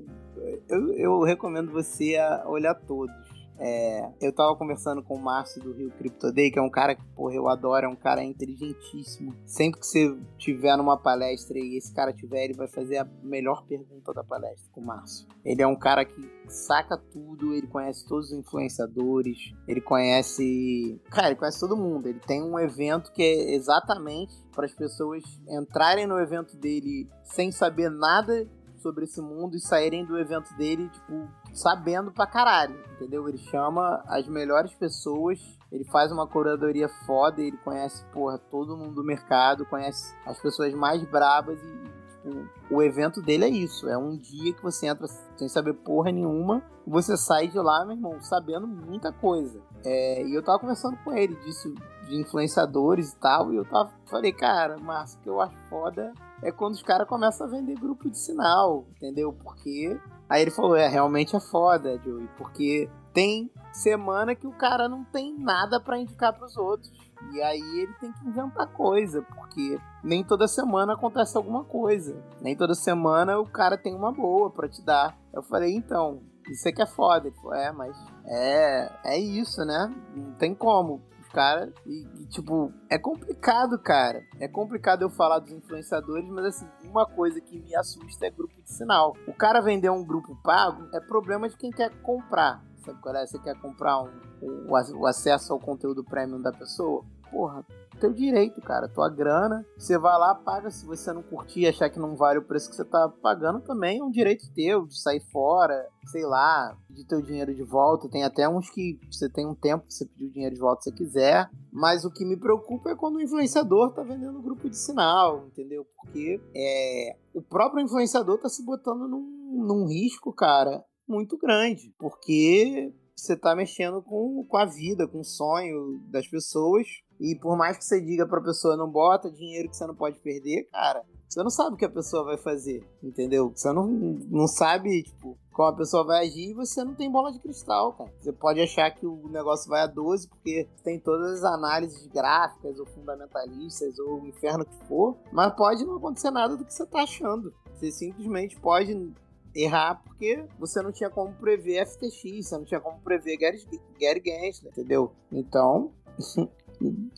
[0.69, 3.32] Eu, eu recomendo você a olhar todos
[3.65, 6.97] é, eu tava conversando com o Márcio do Rio Crypto Day, que é um cara
[6.97, 9.33] que, porra, eu adoro, é um cara inteligentíssimo.
[9.47, 13.65] Sempre que você tiver numa palestra e esse cara tiver, ele vai fazer a melhor
[13.67, 15.29] pergunta da palestra com o Márcio.
[15.45, 21.01] Ele é um cara que saca tudo, ele conhece todos os influenciadores, ele conhece.
[21.09, 22.09] Cara, ele conhece todo mundo.
[22.09, 27.53] Ele tem um evento que é exatamente para as pessoas entrarem no evento dele sem
[27.53, 28.45] saber nada
[28.83, 33.29] sobre esse mundo e saírem do evento dele, tipo, sabendo pra caralho, entendeu?
[33.29, 35.39] Ele chama as melhores pessoas,
[35.71, 40.75] ele faz uma curadoria foda, ele conhece, porra, todo mundo do mercado, conhece as pessoas
[40.75, 45.07] mais brabas e, tipo, o evento dele é isso, é um dia que você entra
[45.37, 49.61] sem saber porra nenhuma e você sai de lá, meu irmão, sabendo muita coisa.
[49.85, 51.73] É, e eu tava conversando com ele disso,
[52.09, 56.13] de influenciadores e tal, e eu tava, falei, cara, Márcio, o que eu acho foda
[56.43, 59.32] é quando os caras começam a vender grupo de sinal, entendeu?
[59.32, 59.98] Porque.
[60.28, 65.05] Aí ele falou: é, realmente é foda, Joey, porque tem semana que o cara não
[65.05, 66.90] tem nada para indicar para os outros.
[67.32, 72.20] E aí ele tem que inventar coisa, porque nem toda semana acontece alguma coisa.
[72.40, 75.16] Nem toda semana o cara tem uma boa para te dar.
[75.32, 76.20] Eu falei, então,
[76.51, 77.28] isso é que é foda.
[77.28, 77.97] Ele falou, é, mas
[78.27, 79.94] é, é isso, né?
[80.16, 81.01] Não tem como
[81.33, 81.73] cara.
[81.87, 84.23] E, e, tipo, é complicado, cara.
[84.39, 88.55] É complicado eu falar dos influenciadores, mas assim, uma coisa que me assusta é grupo
[88.63, 89.17] de sinal.
[89.27, 92.63] O cara vender um grupo pago é problema de quem quer comprar.
[92.85, 93.27] Sabe qual é?
[93.27, 94.11] Você quer comprar um,
[94.41, 97.05] o, o acesso ao conteúdo premium da pessoa?
[97.31, 97.65] Porra,
[98.03, 98.89] teu direito, cara.
[98.89, 99.65] Tua grana.
[99.79, 100.70] Você vai lá, paga.
[100.70, 104.01] Se você não curtir achar que não vale o preço que você tá pagando, também
[104.01, 108.11] é um direito teu de sair fora, sei lá, de teu dinheiro de volta.
[108.11, 110.83] Tem até uns que você tem um tempo pra você pedir o dinheiro de volta
[110.83, 111.49] se você quiser.
[111.73, 115.87] Mas o que me preocupa é quando o influenciador tá vendendo grupo de sinal, entendeu?
[115.97, 121.95] Porque é, o próprio influenciador tá se botando num, num risco, cara, muito grande.
[121.99, 122.93] Porque
[123.23, 126.87] você tá mexendo com, com a vida, com o sonho das pessoas.
[127.23, 130.19] E por mais que você diga pra pessoa não bota dinheiro que você não pode
[130.19, 133.53] perder, cara, você não sabe o que a pessoa vai fazer, entendeu?
[133.55, 137.32] Você não, não sabe, tipo, como a pessoa vai agir e você não tem bola
[137.32, 138.12] de cristal, cara.
[138.20, 142.77] Você pode achar que o negócio vai a 12 porque tem todas as análises gráficas
[142.78, 146.85] ou fundamentalistas ou o inferno que for, mas pode não acontecer nada do que você
[146.85, 147.55] tá achando.
[147.77, 149.12] Você simplesmente pode
[149.55, 153.65] errar porque você não tinha como prever FTX, você não tinha como prever Gary,
[153.99, 155.12] Gary Gensler, entendeu?
[155.31, 155.93] Então,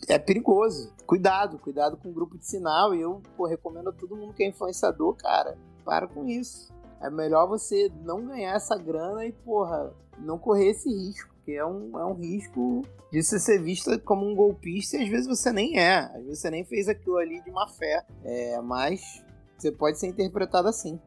[0.07, 0.93] é perigoso.
[1.05, 2.93] Cuidado, cuidado com o grupo de sinal.
[2.93, 6.73] E eu pô, recomendo a todo mundo que é influenciador, cara, para com isso.
[7.01, 11.33] É melhor você não ganhar essa grana e, porra, não correr esse risco.
[11.35, 12.81] Porque é um, é um risco
[13.11, 15.99] de você ser vista como um golpista e às vezes você nem é.
[15.99, 18.03] Às vezes você nem fez aquilo ali de má fé.
[18.23, 19.23] É, mas
[19.57, 20.99] você pode ser interpretado assim.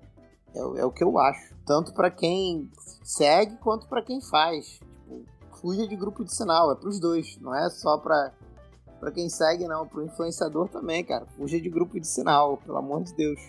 [0.55, 1.55] É, é o que eu acho.
[1.67, 2.71] Tanto para quem
[3.03, 4.79] segue quanto para quem faz.
[4.79, 5.25] Tipo,
[5.61, 6.71] fuja de grupo de sinal.
[6.71, 7.37] É pros dois.
[7.41, 8.33] Não é só pra
[8.99, 11.27] para quem segue, não, pro influenciador também, cara.
[11.37, 13.41] Fuja de grupo de sinal, pelo amor de Deus.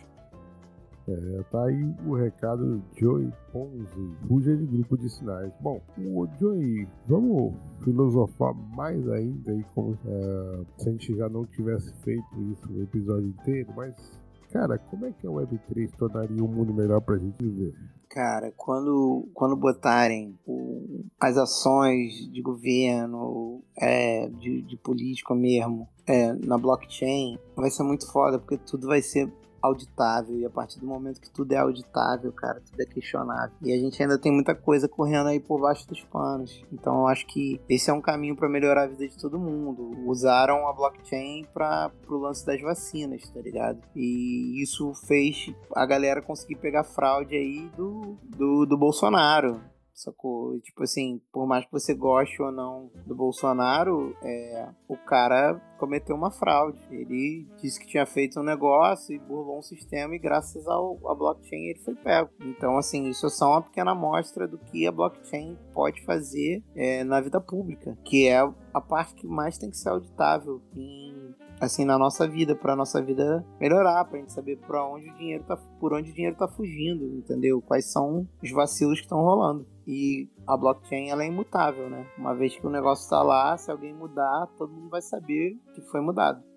[1.08, 5.52] É, tá aí o recado Joey Ponzi, fuja de grupo de sinais.
[5.60, 11.46] Bom, o Joey, vamos filosofar mais ainda aí como é, se a gente já não
[11.46, 14.19] tivesse feito isso o episódio inteiro, mas
[14.52, 17.74] cara, como é que a Web3 tornaria um mundo melhor pra gente viver?
[18.10, 26.34] Cara, quando, quando botarem o, as ações de governo, é, de, de política mesmo, é,
[26.34, 29.32] na blockchain, vai ser muito foda, porque tudo vai ser
[29.62, 30.38] auditável.
[30.40, 33.56] E a partir do momento que tudo é auditável, cara, tudo é questionável.
[33.62, 36.64] E a gente ainda tem muita coisa correndo aí por baixo dos panos.
[36.72, 39.92] Então eu acho que esse é um caminho para melhorar a vida de todo mundo.
[40.06, 43.80] Usaram a blockchain para o lance das vacinas, tá ligado?
[43.96, 49.62] E isso fez a galera conseguir pegar fraude aí do, do, do Bolsonaro
[50.02, 50.60] sacou?
[50.62, 56.16] Tipo assim, por mais que você goste ou não do Bolsonaro, é, o cara cometeu
[56.16, 56.80] uma fraude.
[56.92, 61.16] Ele disse que tinha feito um negócio e burlou um sistema e graças ao, à
[61.16, 62.30] blockchain ele foi pego.
[62.42, 67.04] Então, assim, isso é só uma pequena amostra do que a blockchain pode fazer é,
[67.04, 68.40] na vida pública, que é
[68.74, 73.02] a parte que mais tem que ser auditável em assim na nossa vida, para nossa
[73.02, 76.36] vida melhorar, para a gente saber para onde o dinheiro tá, por onde o dinheiro
[76.36, 77.62] tá fugindo, entendeu?
[77.62, 79.68] Quais são os vacilos que estão rolando.
[79.86, 82.06] E a blockchain ela é imutável, né?
[82.18, 85.82] Uma vez que o negócio está lá, se alguém mudar, todo mundo vai saber que
[85.82, 86.49] foi mudado.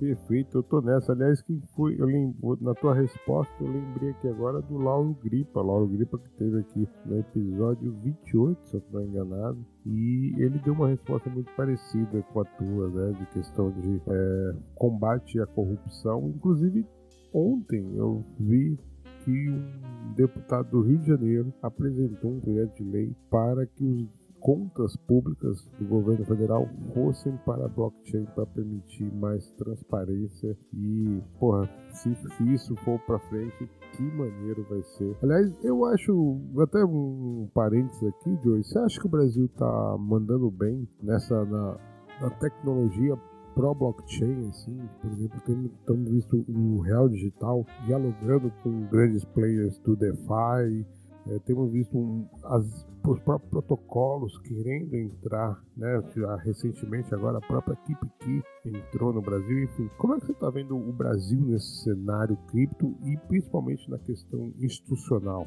[0.00, 1.12] Perfeito, eu tô nessa.
[1.12, 5.60] Aliás, quem foi, eu lembro, na tua resposta, eu lembrei aqui agora do Lauro Gripa.
[5.60, 9.58] Lauro Gripa que teve aqui no episódio 28, se eu não enganado.
[9.84, 13.12] E ele deu uma resposta muito parecida com a tua, né?
[13.12, 16.32] De questão de é, combate à corrupção.
[16.34, 16.86] Inclusive,
[17.34, 18.78] ontem eu vi
[19.22, 24.19] que um deputado do Rio de Janeiro apresentou um projeto de lei para que os
[24.40, 31.68] contas públicas do governo federal fossem para a blockchain para permitir mais transparência e, porra,
[31.92, 35.16] se, se isso for para frente, que maneiro vai ser.
[35.22, 40.50] Aliás, eu acho, até um parênteses aqui, Joey, você acha que o Brasil tá mandando
[40.50, 41.76] bem nessa, na,
[42.20, 43.16] na tecnologia
[43.54, 45.40] pro blockchain, assim, por exemplo,
[45.86, 50.86] temos visto o Real Digital dialogando com grandes players do DeFi,
[51.28, 56.02] é, temos visto um, as, os próprios protocolos querendo entrar, né?
[56.44, 59.90] Recentemente agora a própria KeepKey entrou no Brasil, enfim.
[59.98, 64.52] Como é que você está vendo o Brasil nesse cenário cripto e principalmente na questão
[64.58, 65.46] institucional?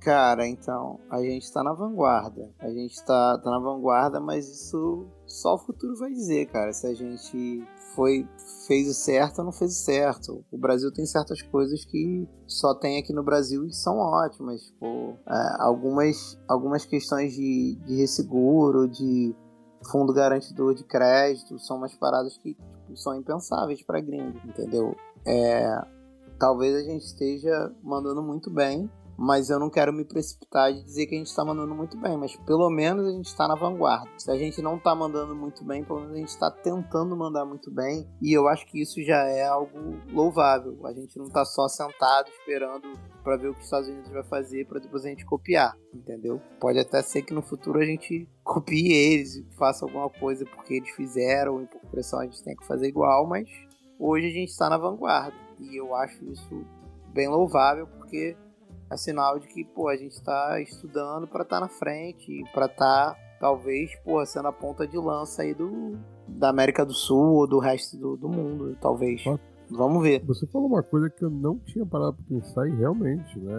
[0.00, 2.50] Cara, então, a gente está na vanguarda.
[2.58, 6.72] A gente está tá na vanguarda, mas isso só o futuro vai dizer, cara.
[6.72, 7.62] Se a gente
[7.94, 8.28] foi
[8.66, 10.44] fez o certo ou não fez o certo.
[10.50, 14.62] O Brasil tem certas coisas que só tem aqui no Brasil e são ótimas.
[14.62, 19.34] Tipo, é, algumas, algumas questões de, de resseguro, de
[19.90, 24.94] fundo garantidor de crédito, são umas paradas que tipo, são impensáveis para gringo, entendeu?
[25.26, 25.84] É,
[26.38, 28.90] talvez a gente esteja mandando muito bem
[29.20, 32.16] mas eu não quero me precipitar de dizer que a gente está mandando muito bem,
[32.16, 34.08] mas pelo menos a gente está na vanguarda.
[34.16, 37.44] Se a gente não está mandando muito bem, pelo menos a gente está tentando mandar
[37.44, 40.86] muito bem, e eu acho que isso já é algo louvável.
[40.86, 44.24] A gente não está só sentado esperando para ver o que os Estados Unidos vai
[44.24, 46.40] fazer para depois a gente copiar, entendeu?
[46.58, 50.90] Pode até ser que no futuro a gente copie eles faça alguma coisa porque eles
[50.92, 53.46] fizeram e por pressão a gente tem que fazer igual, mas
[53.98, 56.64] hoje a gente está na vanguarda e eu acho isso
[57.12, 58.34] bem louvável porque
[58.90, 62.66] é sinal de que, pô, a gente está estudando para estar tá na frente, para
[62.66, 65.96] estar, tá, talvez, pô, sendo a ponta de lança aí do,
[66.26, 69.22] da América do Sul ou do resto do, do mundo, talvez.
[69.70, 70.24] Vamos ver.
[70.24, 73.54] Você falou uma coisa que eu não tinha parado para pensar e realmente, né?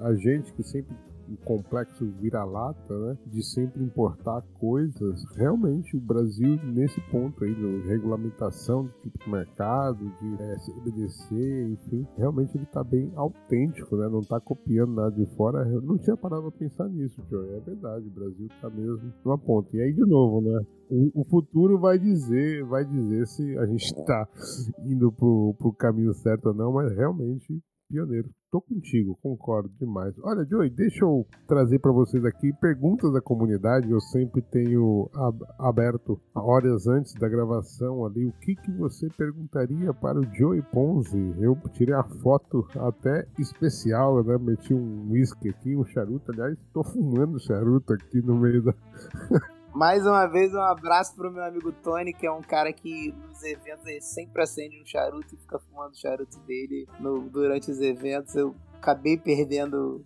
[0.00, 0.94] A, a gente que sempre
[1.30, 3.18] um complexo vira-lata, né?
[3.26, 5.24] De sempre importar coisas.
[5.36, 11.68] Realmente, o Brasil, nesse ponto aí, de regulamentação do tipo de mercado, de é, CBDC,
[11.72, 14.08] enfim, realmente ele tá bem autêntico, né?
[14.08, 15.66] Não tá copiando nada de fora.
[15.68, 17.48] Eu não tinha parado pra pensar nisso, Joe.
[17.50, 19.76] É verdade, o Brasil tá mesmo numa ponta.
[19.76, 20.60] E aí, de novo, né?
[20.90, 24.28] O, o, futuro vai dizer, vai dizer se a gente tá
[24.84, 28.28] indo pro, pro caminho certo ou não, mas realmente pioneiro.
[28.50, 30.12] Tô contigo, concordo demais.
[30.24, 33.88] Olha, Joey, deixa eu trazer para vocês aqui perguntas da comunidade.
[33.88, 35.08] Eu sempre tenho
[35.56, 38.26] aberto horas antes da gravação ali.
[38.26, 41.32] O que, que você perguntaria para o Joey Ponzi?
[41.38, 44.36] Eu tirei a foto até especial, né?
[44.36, 46.32] Meti um whisky aqui, um charuto.
[46.32, 48.74] Aliás, tô fumando charuto aqui no meio da.
[49.74, 53.42] Mais uma vez, um abraço pro meu amigo Tony, que é um cara que nos
[53.42, 57.80] eventos ele sempre acende um charuto e fica fumando o charuto dele no, durante os
[57.80, 58.34] eventos.
[58.34, 60.04] Eu acabei perdendo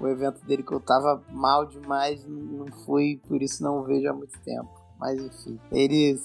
[0.00, 4.08] o evento dele que eu tava mal demais, não fui, por isso não o vejo
[4.08, 4.70] há muito tempo.
[4.98, 6.16] Mas enfim, ele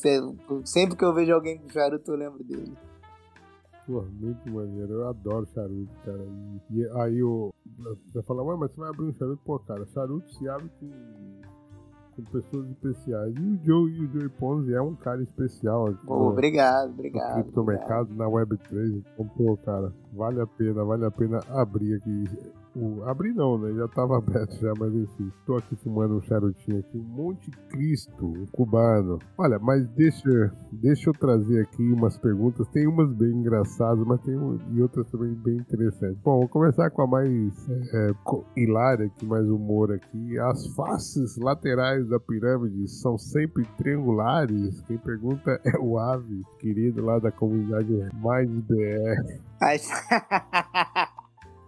[0.64, 2.78] sempre que eu vejo alguém com charuto, eu lembro dele.
[3.88, 4.94] Pô, muito maneiro.
[4.94, 6.26] Eu adoro charuto, cara.
[6.72, 7.54] E, aí o.
[8.12, 9.42] Você fala, ué, mas você vai abrir um charuto?
[9.46, 10.92] Pô, cara, charuto se abre com
[12.16, 13.34] com pessoas especiais.
[13.36, 16.06] E o Joe e o Joey Ponzi é um cara especial aqui.
[16.06, 17.38] Pô, obrigado, obrigado.
[17.38, 19.04] No criptomercado, na Web3.
[19.14, 22.24] Então, pô, cara, vale a pena, vale a pena abrir aqui
[22.76, 23.74] o, abri não, né?
[23.74, 25.32] Já tava aberto já, mas enfim.
[25.46, 29.20] Tô aqui fumando um charutinho aqui, um Monte Cristo, um cubano.
[29.38, 32.68] Olha, mas deixa, deixa eu trazer aqui umas perguntas.
[32.70, 36.18] Tem umas bem engraçadas, mas tem um, e outras também bem interessantes.
[36.24, 38.12] Bom, vou começar com a mais é,
[38.58, 40.40] hilária aqui, mais humor aqui.
[40.40, 44.82] As faces laterais da pirâmide são sempre triangulares?
[44.82, 47.86] Quem pergunta é o Ave, querido lá da comunidade
[48.22, 49.40] Mais BR.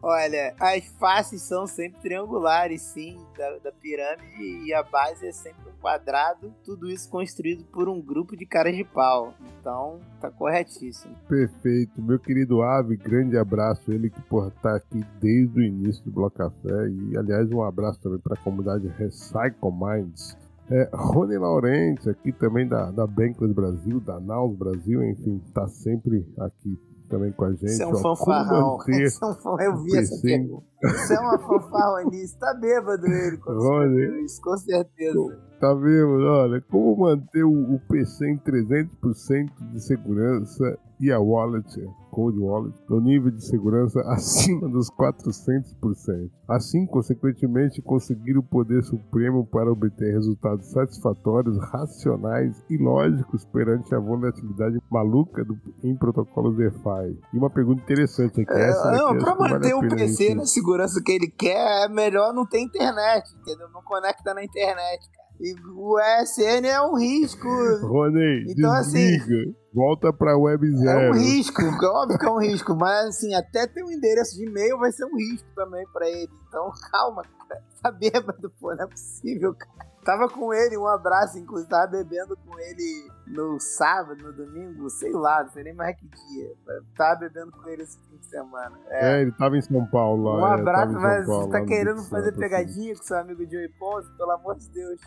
[0.02, 5.70] Olha, as faces são sempre triangulares, sim, da, da, pirâmide, e a base é sempre
[5.70, 9.34] um quadrado, tudo isso construído por um grupo de caras de pau.
[9.60, 11.16] Então, tá corretíssimo.
[11.28, 12.02] Perfeito.
[12.02, 13.92] Meu querido Ave, grande abraço.
[13.92, 16.90] Ele que, porra, tá aqui desde o início do Bloco Café.
[16.90, 20.38] E, aliás, um abraço também para a comunidade Recycle Minds.
[20.70, 26.28] É, Rony Laurenti, aqui também da, da Bankless Brasil, da Naus Brasil, enfim, tá sempre
[26.38, 26.78] aqui
[27.08, 27.70] também com a gente.
[27.70, 28.78] Você é um fanfarrão.
[28.78, 29.64] Você é um fan...
[29.64, 30.66] Eu vi essa pergunta.
[30.82, 32.38] Você é uma fanfarronice.
[32.40, 35.38] Tá bêbado ele, com, Rony, isso, com certeza.
[35.60, 36.24] Tá vendo?
[36.24, 41.68] Olha, como manter o, o PC em 300% de segurança e a wallet,
[42.12, 46.30] Cold Wallet, no nível de segurança acima dos 400%.
[46.48, 54.00] Assim, consequentemente, conseguir o poder supremo para obter resultados satisfatórios, racionais e lógicos perante a
[54.00, 57.20] volatilidade maluca do, em protocolos DeFi.
[57.34, 58.54] E uma pergunta interessante aqui.
[58.54, 62.34] É, essa não, para manter vale o PC na segurança que ele quer, é melhor
[62.34, 63.70] não ter internet, entendeu?
[63.70, 65.27] Não conecta na internet, cara.
[65.40, 67.48] E o ESN é um risco.
[67.82, 69.52] Rony, então, assim, desliga.
[69.52, 71.00] Assim, Volta pra Web Zero.
[71.00, 74.44] É um risco, óbvio que é um risco, mas assim, até ter um endereço de
[74.48, 76.32] e-mail vai ser um risco também pra ele.
[76.48, 77.64] Então, calma, cara.
[77.84, 79.88] Tá bêbado, pô, não é possível, cara.
[80.04, 85.12] Tava com ele, um abraço, inclusive, tava bebendo com ele no sábado, no domingo, sei
[85.12, 86.50] lá, não sei nem mais que dia.
[86.96, 88.80] Tava bebendo com ele esse fim de semana.
[88.88, 90.40] É, é ele tava em São Paulo lá.
[90.40, 94.56] Um abraço, mas você tá querendo fazer pegadinha com seu amigo Joey Ponce, pelo amor
[94.56, 95.00] de Deus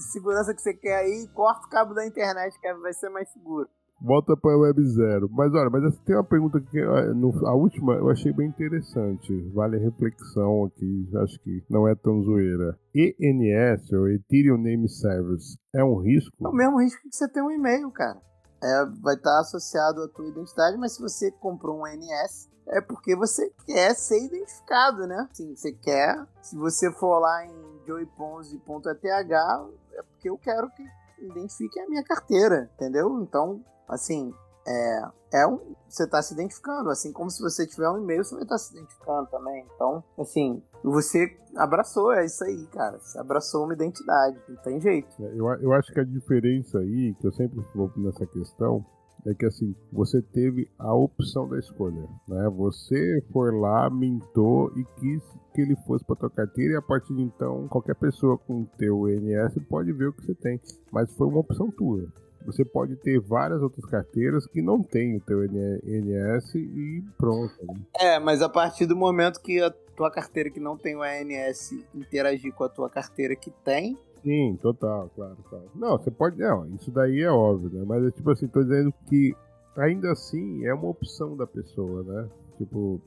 [0.00, 3.68] segurança que você quer aí, corta o cabo da internet, que vai ser mais seguro.
[4.04, 5.28] Volta para Web Zero.
[5.30, 9.32] Mas olha, mas tem uma pergunta que a última eu achei bem interessante.
[9.54, 12.76] Vale a reflexão aqui, acho que não é tão zoeira.
[12.92, 16.34] ENS, ou Ethereum Name Service, é um risco?
[16.44, 18.20] É o mesmo risco que você ter um e-mail, cara.
[18.60, 23.14] É, vai estar associado à tua identidade, mas se você comprou um ENS, é porque
[23.14, 25.28] você quer ser identificado, né?
[25.32, 26.26] Sim, você quer.
[26.42, 30.84] Se você for lá em joeyponzi.eth, é porque eu quero que
[31.20, 33.20] identifique a minha carteira, entendeu?
[33.22, 34.32] Então, assim,
[34.66, 35.02] é,
[35.32, 38.44] é um, você está se identificando, assim como se você tiver um e-mail, você vai
[38.44, 39.66] estar tá se identificando também.
[39.74, 42.98] Então, assim, você abraçou, é isso aí, cara.
[42.98, 45.08] Você abraçou uma identidade, não tem jeito.
[45.20, 48.84] É, eu, eu acho que a diferença aí, que eu sempre vou nessa questão,
[49.26, 52.48] é que assim, você teve a opção da escolha, né?
[52.56, 55.22] Você foi lá, mintou e quis
[55.54, 59.08] que ele fosse para tua carteira e a partir de então qualquer pessoa com teu
[59.08, 62.06] INS pode ver o que você tem, mas foi uma opção tua.
[62.44, 67.54] Você pode ter várias outras carteiras que não tem o teu INS e pronto.
[67.64, 67.74] Né?
[68.00, 71.72] É, mas a partir do momento que a tua carteira que não tem o INS
[71.94, 75.64] interagir com a tua carteira que tem, Sim, total, claro, claro.
[75.74, 76.38] Não, você pode.
[76.38, 77.84] Não, isso daí é óbvio, né?
[77.86, 79.34] Mas é tipo assim, tô dizendo que
[79.76, 82.28] ainda assim é uma opção da pessoa, né?
[82.56, 83.00] Tipo,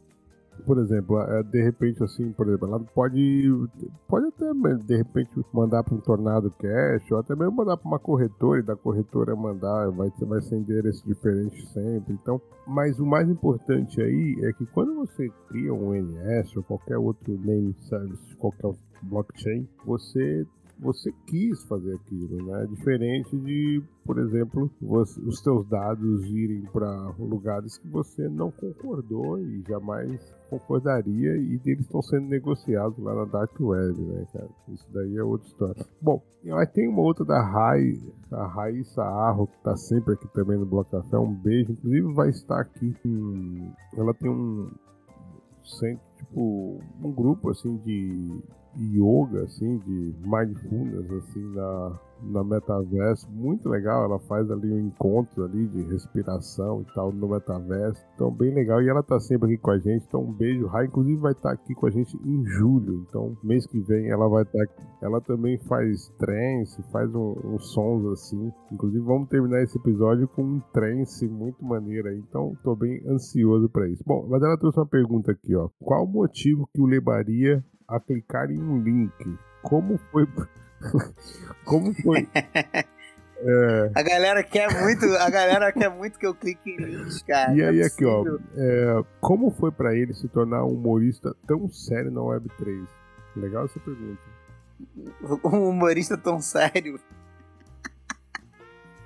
[0.63, 3.49] por exemplo, é, de repente, assim, por exemplo, ela pode,
[4.07, 7.99] pode até, de repente, mandar para um Tornado Cash, ou até mesmo mandar para uma
[7.99, 12.13] corretora, e da corretora mandar, vai, vai ser endereço diferente sempre.
[12.13, 16.97] Então, mas o mais importante aí é que quando você cria um NS ou qualquer
[16.97, 18.71] outro name service, qualquer
[19.03, 20.47] blockchain, você
[20.79, 22.65] você quis fazer aquilo, né?
[22.67, 29.39] Diferente de, por exemplo, você, os teus dados irem para lugares que você não concordou
[29.39, 30.19] e jamais
[30.49, 34.49] concordaria e eles estão sendo negociados lá na Dark Web, né, cara?
[34.69, 35.85] Isso daí é outra história.
[36.01, 36.21] Bom,
[36.73, 37.93] tem uma outra da Rai,
[38.31, 41.17] a Raíssa Arro, que tá sempre aqui também no Bloco Café.
[41.17, 41.71] Um beijo.
[41.71, 42.93] Inclusive vai estar aqui.
[43.95, 44.69] Ela tem um
[45.63, 48.41] centro, tipo, um grupo assim de
[48.77, 54.05] yoga, assim, de mindfulness, assim, na, na metaverso, muito legal.
[54.05, 58.81] Ela faz ali um encontro ali de respiração e tal no metaverso, então bem legal.
[58.81, 60.67] E ela tá sempre aqui com a gente, então um beijo.
[60.67, 64.09] Rai, inclusive, vai estar tá aqui com a gente em julho, então mês que vem
[64.09, 64.83] ela vai estar tá aqui.
[65.01, 68.51] Ela também faz trance, faz uns um, um sons assim.
[68.71, 73.69] Inclusive, vamos terminar esse episódio com um trance muito maneiro aí, então tô bem ansioso
[73.69, 74.03] para isso.
[74.05, 75.69] Bom, mas ela trouxe uma pergunta aqui, ó.
[75.79, 79.37] Qual o motivo que o levaria a clicar em um link.
[79.61, 80.27] Como foi.
[81.65, 82.27] Como foi?
[83.37, 83.91] É...
[83.93, 87.53] A galera quer muito, a galera quer muito que eu clique em links, cara.
[87.53, 88.23] E aí, é aqui, ó,
[88.55, 92.87] é, como foi para ele se tornar um humorista tão sério na Web3?
[93.35, 94.21] Legal essa pergunta.
[95.43, 96.99] Um humorista tão sério?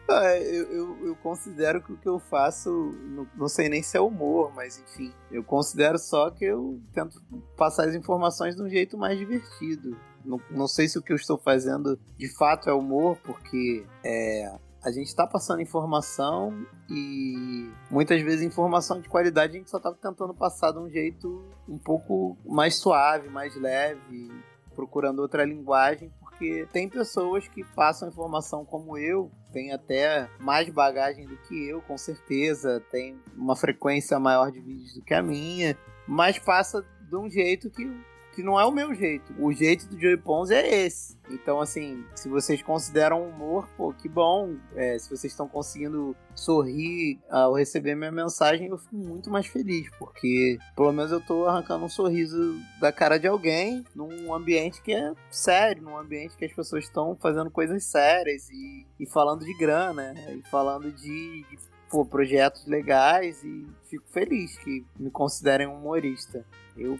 [0.10, 2.72] Ah, eu, eu, eu, considero que o que eu faço,
[3.06, 7.22] não, não, sei nem se é humor, mas enfim, eu considero só que eu tento
[7.56, 9.96] passar as informações de um jeito mais divertido.
[10.24, 14.52] Não, não sei se o que eu estou fazendo de fato é humor, porque é,
[14.84, 19.92] a gente está passando informação e muitas vezes informação de qualidade a gente só está
[19.94, 24.32] tentando passar de um jeito um pouco mais suave, mais leve,
[24.74, 31.28] procurando outra linguagem, porque tem pessoas que passam informação como eu, tem até mais bagagem
[31.28, 35.78] do que eu, com certeza, tem uma frequência maior de vídeos do que a minha,
[36.08, 37.92] mas passa de um jeito que
[38.40, 39.34] que não é o meu jeito.
[39.38, 41.18] O jeito do Joey Pons é esse.
[41.30, 44.56] Então, assim, se vocês consideram humor, pô, que bom.
[44.78, 49.90] É, se vocês estão conseguindo sorrir ao receber minha mensagem, eu fico muito mais feliz,
[50.00, 54.94] porque pelo menos eu tô arrancando um sorriso da cara de alguém num ambiente que
[54.94, 59.54] é sério, num ambiente que as pessoas estão fazendo coisas sérias e, e falando de
[59.58, 61.60] grana, e falando de, de
[61.90, 66.46] pô, projetos legais e fico feliz que me considerem um humorista.
[66.78, 66.98] Eu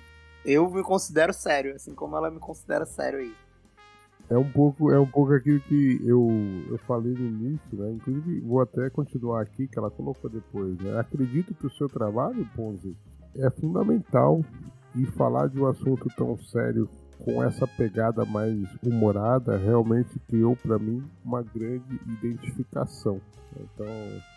[0.50, 3.34] eu me considero sério, assim como ela me considera sério aí.
[4.30, 6.28] É um pouco, é um pouco aquilo que eu,
[6.70, 7.92] eu falei no início, né?
[7.92, 11.00] Inclusive, vou até continuar aqui, que ela colocou depois, né?
[11.00, 12.96] Acredito que o seu trabalho, Ponzi,
[13.36, 14.44] é fundamental
[14.96, 16.88] e falar de um assunto tão sério
[17.24, 23.20] com essa pegada mais humorada realmente criou para mim uma grande identificação.
[23.56, 23.88] Então,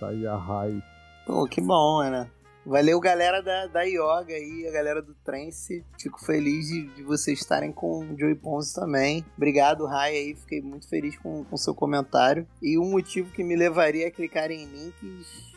[0.00, 0.82] tá aí a Rai.
[1.26, 2.30] Pô, que bom, Ana.
[2.64, 5.84] Valeu, galera da, da Yoga aí, a galera do Trance.
[5.98, 9.24] Fico feliz de, de vocês estarem com o Joey Ponzi também.
[9.36, 10.34] Obrigado, Rai, aí.
[10.36, 12.46] Fiquei muito feliz com o seu comentário.
[12.62, 15.52] E o motivo que me levaria a clicar em links.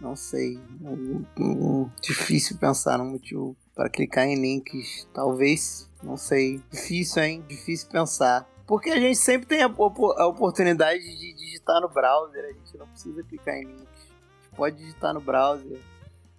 [0.00, 0.58] Não sei.
[0.80, 5.06] Um, um, difícil pensar num motivo para clicar em links.
[5.12, 5.90] Talvez.
[6.02, 6.62] Não sei.
[6.70, 7.44] Difícil, hein?
[7.46, 8.48] Difícil pensar.
[8.66, 12.44] Porque a gente sempre tem a, a oportunidade de digitar no browser.
[12.46, 13.84] A gente não precisa clicar em links.
[13.84, 15.78] A gente pode digitar no browser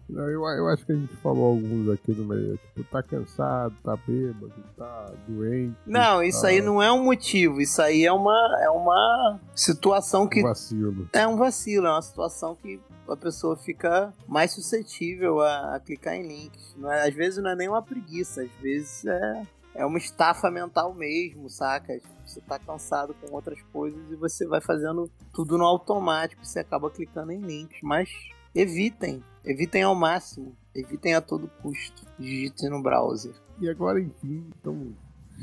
[0.10, 2.58] não, eu, eu acho que a gente falou alguns aqui no meio.
[2.58, 5.76] Tipo, tá cansado, tá bêbado, tá doente.
[5.86, 6.48] Não, isso tá...
[6.48, 7.60] aí não é um motivo.
[7.60, 10.40] Isso aí é uma, é uma situação que.
[10.40, 11.10] Um vacilo.
[11.12, 16.16] É um vacilo, é uma situação que a pessoa fica mais suscetível a, a clicar
[16.16, 16.74] em links.
[16.78, 19.44] Não é, às vezes não é nem uma preguiça, às vezes é,
[19.76, 22.00] é uma estafa mental mesmo, saca?
[22.26, 26.90] Você tá cansado com outras coisas e você vai fazendo tudo no automático, você acaba
[26.90, 27.80] clicando em links.
[27.82, 28.10] Mas
[28.54, 32.06] evitem, evitem ao máximo, evitem a todo custo.
[32.20, 33.34] Digite no browser.
[33.60, 34.94] E agora, enfim, estamos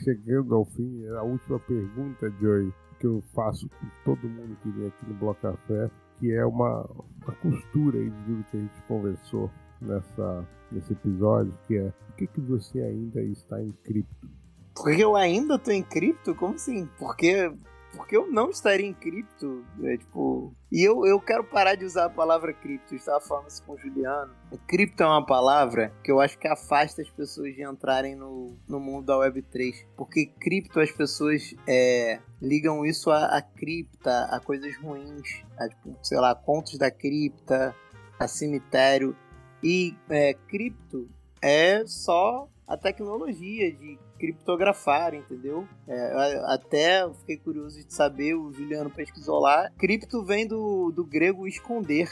[0.02, 1.06] chegando ao fim.
[1.09, 5.40] A última pergunta, Joy, que eu faço com todo mundo que vem aqui no Bloco
[5.40, 6.89] Café, que é uma,
[7.22, 9.51] uma costura aí de tudo que a gente conversou
[9.81, 14.28] nessa, nesse episódio, que é por que, que você ainda está em cripto?
[14.74, 16.35] Porque eu ainda estou em cripto?
[16.35, 16.89] Como assim?
[16.98, 17.52] Porque
[17.97, 20.55] porque eu não estaria em cripto, é, tipo...
[20.71, 23.79] E eu, eu quero parar de usar a palavra cripto, estava falando isso com o
[23.79, 24.33] Juliano.
[24.66, 28.81] Cripto é uma palavra que eu acho que afasta as pessoas de entrarem no, no
[28.81, 34.77] mundo da Web3, porque cripto as pessoas é, ligam isso a, a cripta, a coisas
[34.79, 37.75] ruins, a, tipo, sei lá, contos da cripta,
[38.19, 39.16] a cemitério,
[39.62, 41.09] e é, cripto
[41.41, 45.67] é só a tecnologia de criptografar, entendeu?
[45.87, 49.71] É, até fiquei curioso de saber, o Juliano pesquisou lá.
[49.79, 52.09] Cripto vem do, do grego esconder.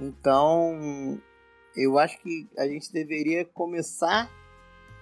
[0.00, 1.18] Então,
[1.74, 4.30] eu acho que a gente deveria começar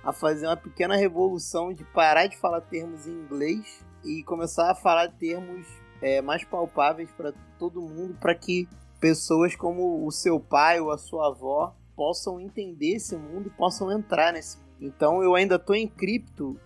[0.02, 4.74] a fazer uma pequena revolução de parar de falar termos em inglês e começar a
[4.74, 5.66] falar termos
[6.02, 8.68] é, mais palpáveis para todo mundo, para que
[9.00, 13.90] pessoas como o seu pai ou a sua avó possam entender esse mundo e possam
[13.90, 14.63] entrar nesse mundo.
[14.80, 16.58] Então eu ainda estou em cripto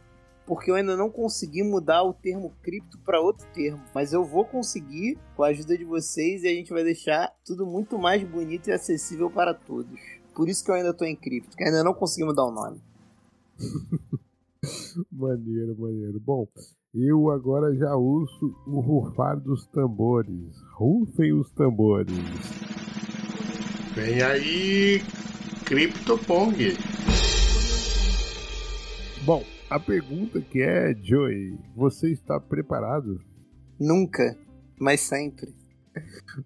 [0.48, 3.82] porque eu ainda não consegui mudar o termo cripto para outro termo.
[3.94, 7.66] Mas eu vou conseguir com a ajuda de vocês e a gente vai deixar tudo
[7.66, 10.00] muito mais bonito e acessível para todos.
[10.34, 12.80] Por isso que eu ainda estou em cripto, que ainda não consegui mudar o nome.
[15.12, 16.18] maneiro, maneiro.
[16.18, 16.48] Bom,
[16.94, 20.58] eu agora já uso o rufar dos tambores.
[20.72, 22.16] Rufem os tambores.
[23.94, 25.02] Vem aí,
[25.66, 26.72] CryptoPong.
[29.28, 33.20] Bom, a pergunta que é, Joey, você está preparado?
[33.78, 34.34] Nunca,
[34.80, 35.54] mas sempre.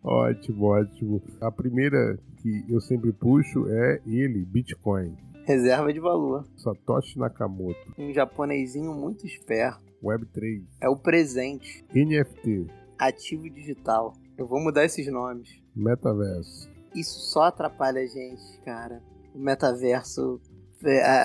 [0.02, 1.22] ótimo, ótimo.
[1.40, 5.16] A primeira que eu sempre puxo é ele, Bitcoin.
[5.46, 6.44] Reserva de valor.
[6.56, 7.78] Satoshi Nakamoto.
[7.96, 9.80] Um japonesinho muito esperto.
[10.02, 11.84] Web3, É o presente.
[11.94, 12.66] NFT,
[12.98, 14.12] Ativo digital.
[14.36, 15.48] Eu vou mudar esses nomes.
[15.76, 16.68] Metaverso.
[16.96, 19.00] Isso só atrapalha a gente, cara.
[19.32, 20.40] O metaverso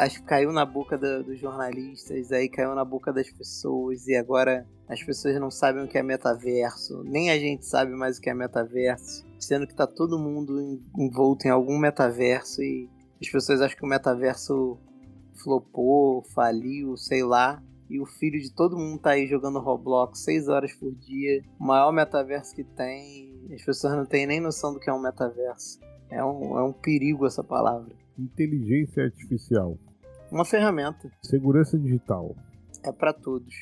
[0.01, 4.15] acho que caiu na boca da- dos jornalistas, aí caiu na boca das pessoas, e
[4.15, 8.21] agora as pessoas não sabem o que é metaverso, nem a gente sabe mais o
[8.21, 12.89] que é metaverso, sendo que tá todo mundo envolto em algum metaverso e
[13.21, 14.77] as pessoas acham que o metaverso
[15.43, 17.61] flopou, faliu, sei lá.
[17.89, 21.41] E o filho de todo mundo tá aí jogando Roblox 6 horas por dia.
[21.59, 23.33] O maior metaverso que tem.
[23.53, 25.79] As pessoas não têm nem noção do que é um metaverso.
[26.09, 27.95] É um, é um perigo essa palavra.
[28.17, 29.77] Inteligência artificial.
[30.31, 31.11] Uma ferramenta.
[31.21, 32.35] Segurança digital.
[32.83, 33.53] É pra todos.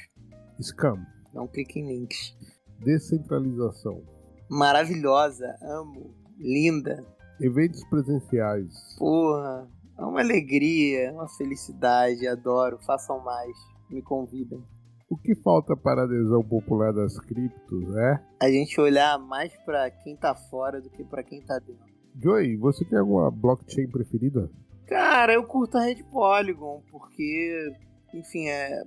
[0.61, 1.05] Scam.
[1.33, 2.35] Não clique em links.
[2.79, 4.01] Descentralização.
[4.49, 5.55] Maravilhosa.
[5.61, 6.13] Amo.
[6.39, 7.05] Linda.
[7.39, 8.73] Eventos presenciais.
[8.97, 9.69] Porra.
[9.97, 12.27] É uma alegria, é uma felicidade.
[12.27, 12.79] Adoro.
[12.85, 13.55] Façam mais.
[13.89, 14.63] Me convidem.
[15.09, 18.19] O que falta para a adesão popular das criptos é?
[18.41, 21.94] A gente olhar mais pra quem tá fora do que pra quem tá dentro.
[22.21, 24.49] Joey, você tem alguma blockchain preferida?
[24.87, 27.71] Cara, eu curto a Red Polygon, porque,
[28.13, 28.83] enfim, é.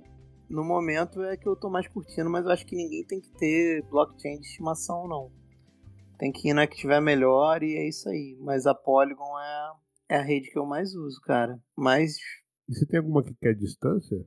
[0.49, 3.29] No momento é que eu tô mais curtindo, mas eu acho que ninguém tem que
[3.37, 5.31] ter blockchain de estimação, não.
[6.17, 8.35] Tem que ir na que tiver melhor e é isso aí.
[8.41, 11.59] Mas a Polygon é, é a rede que eu mais uso, cara.
[11.77, 12.15] Mas.
[12.67, 14.17] E você tem alguma que quer distância?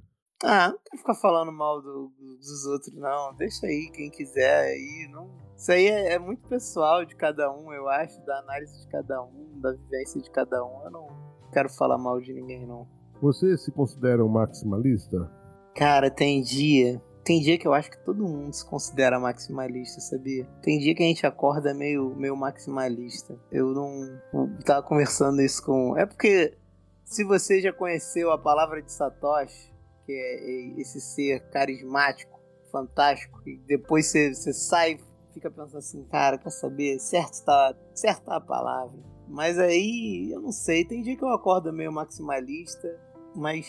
[0.45, 3.35] Ah, não quero ficar falando mal do- dos outros, não.
[3.35, 5.09] Deixa aí, quem quiser aí.
[5.11, 5.29] Não...
[5.63, 9.23] Isso aí é, é muito pessoal de cada um, eu acho, da análise de cada
[9.23, 10.83] um, da vivência de cada um.
[10.83, 11.07] Eu não
[11.53, 12.85] quero falar mal de ninguém, não.
[13.21, 15.31] Você se considera um maximalista?
[15.73, 17.01] Cara, tem dia.
[17.23, 20.45] Tem dia que eu acho que todo mundo se considera maximalista, sabia?
[20.63, 23.39] Tem dia que a gente acorda meio, meio maximalista.
[23.49, 24.21] Eu não.
[24.35, 25.97] eu tava conversando isso com.
[25.97, 26.59] É porque
[27.05, 29.73] se você já conheceu a palavra de Satoshi,
[30.07, 32.41] que é esse ser carismático,
[32.73, 34.99] fantástico, e depois você, você sai
[35.33, 36.99] fica pensando assim, cara, quer saber?
[36.99, 38.99] Certo tá, certo tá a palavra.
[39.29, 42.89] Mas aí, eu não sei, tem dia que eu acordo meio maximalista,
[43.35, 43.67] mas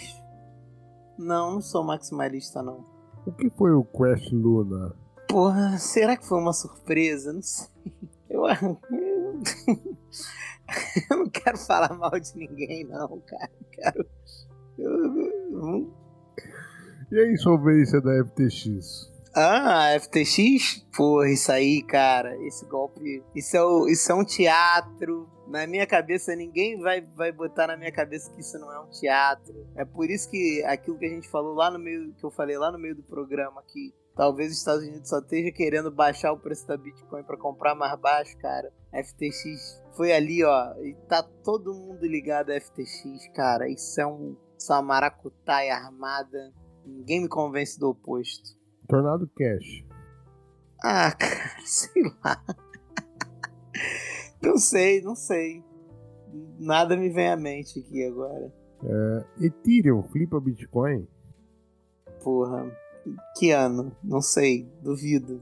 [1.18, 2.86] não, não sou maximalista, não.
[3.26, 4.94] O que foi o Crash Luna?
[5.30, 7.32] Porra, será que foi uma surpresa?
[7.32, 7.68] Não sei.
[8.30, 8.80] Eu, eu,
[11.10, 13.52] eu não quero falar mal de ninguém, não, cara.
[13.60, 14.06] Eu Quero.
[14.78, 15.16] eu-
[15.52, 15.94] eu-
[17.12, 19.13] E a insolvência da FTX?
[19.36, 20.86] Ah, FTX?
[20.96, 22.36] Porra, isso aí, cara.
[22.46, 23.24] Esse golpe.
[23.36, 25.28] Isso é, o- isso é um teatro.
[25.48, 28.90] Na minha cabeça, ninguém vai, vai botar na minha cabeça que isso não é um
[28.90, 29.54] teatro.
[29.76, 32.14] É por isso que aquilo que a gente falou lá no meio.
[32.14, 35.52] Que eu falei lá no meio do programa que talvez os Estados Unidos só esteja
[35.52, 38.72] querendo baixar o preço da Bitcoin pra comprar mais baixo, cara.
[38.94, 40.74] FTX foi ali, ó.
[40.84, 43.68] E tá todo mundo ligado a FTX, cara.
[43.68, 44.38] Isso é um.
[44.58, 46.54] Isso é uma maracutaia armada.
[46.86, 48.62] Ninguém me convence do oposto.
[48.88, 49.86] Tornado Cash.
[50.84, 52.44] Ah, cara, sei lá.
[54.42, 55.64] Não sei, não sei.
[56.60, 58.52] Nada me vem à mente aqui agora.
[59.40, 61.08] Ethereum flipa Bitcoin?
[62.22, 62.70] Porra.
[63.38, 63.96] Que ano?
[64.04, 64.70] Não sei.
[64.82, 65.42] Duvido.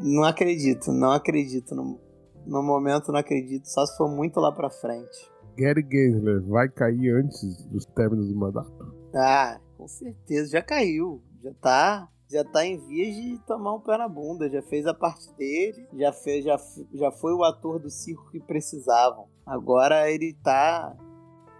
[0.00, 1.74] Não acredito, não acredito.
[1.74, 2.00] No,
[2.46, 3.66] no momento não acredito.
[3.68, 5.30] Só se for muito lá pra frente.
[5.56, 8.94] Gary Gensler vai cair antes dos términos do mandato?
[9.14, 10.52] Ah, com certeza.
[10.52, 11.22] Já caiu.
[11.42, 12.08] Já tá.
[12.30, 14.50] Já tá em vias de tomar um pé na bunda.
[14.50, 15.88] Já fez a parte dele.
[15.94, 16.56] Já, fez, já,
[16.92, 19.28] já foi o ator do circo que precisavam.
[19.46, 20.94] Agora ele tá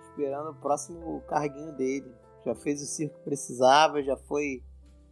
[0.03, 2.13] esperando o próximo carguinho dele.
[2.45, 4.03] Já fez o circo que precisava.
[4.03, 4.63] Já foi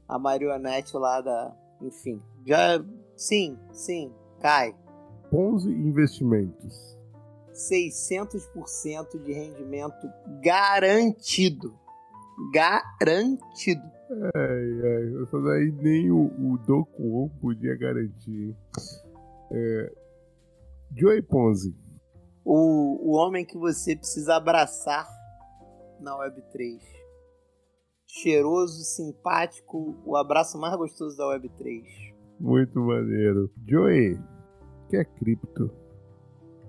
[0.07, 1.57] a marionete lá da.
[1.81, 2.20] Enfim.
[2.45, 2.85] Já.
[3.16, 4.12] Sim, sim.
[4.41, 4.77] Cai.
[5.31, 6.97] Ponzi Investimentos.
[7.57, 10.07] 600% de rendimento
[10.43, 11.74] garantido.
[12.53, 13.95] Garantido.
[14.09, 18.55] Ai, ai, daí nem o, o Do Kwon podia garantir.
[19.51, 19.93] É,
[20.95, 21.74] Joey Ponzi.
[22.45, 25.09] O, o homem que você precisa abraçar
[26.01, 26.81] na Web3.
[28.07, 31.83] Cheiroso, simpático, o abraço mais gostoso da Web3.
[32.39, 33.51] Muito maneiro.
[33.66, 35.70] Joey, o que é cripto?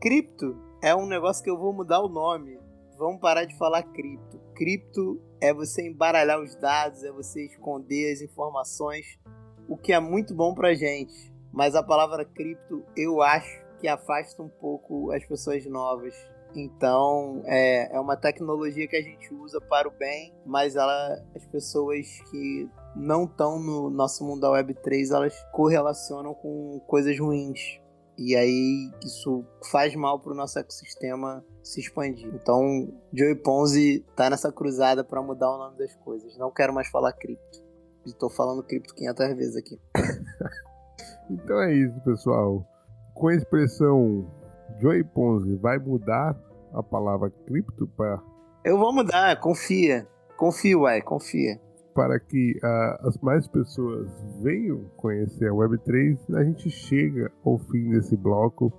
[0.02, 2.60] Cripto é um negócio que eu vou mudar o nome.
[2.98, 4.40] Vamos parar de falar cripto.
[4.56, 9.20] Cripto é você embaralhar os dados, é você esconder as informações,
[9.68, 11.34] o que é muito bom pra gente.
[11.52, 16.16] Mas a palavra cripto eu acho que afasta um pouco as pessoas novas.
[16.56, 21.46] Então é, é uma tecnologia que a gente usa para o bem, mas ela, as
[21.46, 27.80] pessoas que não estão no nosso mundo da Web3, elas correlacionam com coisas ruins.
[28.18, 32.30] E aí isso faz mal pro nosso ecossistema se expandir.
[32.34, 36.38] Então, Joey Ponzi tá nessa cruzada para mudar o nome das coisas.
[36.38, 37.66] Não quero mais falar cripto.
[38.06, 39.80] Estou falando cripto 500 vezes aqui.
[41.30, 42.66] então é isso, pessoal.
[43.14, 44.32] Com a expressão
[44.80, 46.40] Joey Ponzi, vai mudar
[46.74, 48.22] a palavra cripto para.
[48.64, 50.08] Eu vou mudar, confia.
[50.38, 51.60] Confia, uai, confia.
[51.94, 54.08] Para que uh, as mais pessoas
[54.42, 58.72] venham conhecer a Web3, a gente chega ao fim desse bloco.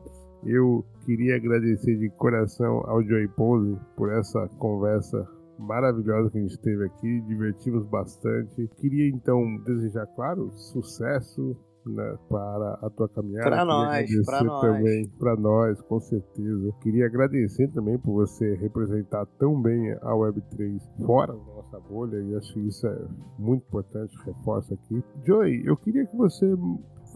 [0.45, 5.27] Eu queria agradecer de coração ao Joey Pose por essa conversa
[5.59, 8.69] maravilhosa que a gente teve aqui, divertimos bastante.
[8.77, 11.57] Queria então desejar, claro, sucesso
[11.87, 13.49] né, para a tua caminhada.
[13.49, 14.61] Para nós, para nós.
[14.61, 16.75] também, para nós, com certeza.
[16.83, 22.37] Queria agradecer também por você representar tão bem a Web3 fora da nossa bolha, e
[22.37, 23.09] acho que isso é
[23.39, 25.03] muito importante, reforço aqui.
[25.25, 26.55] Joey, eu queria que você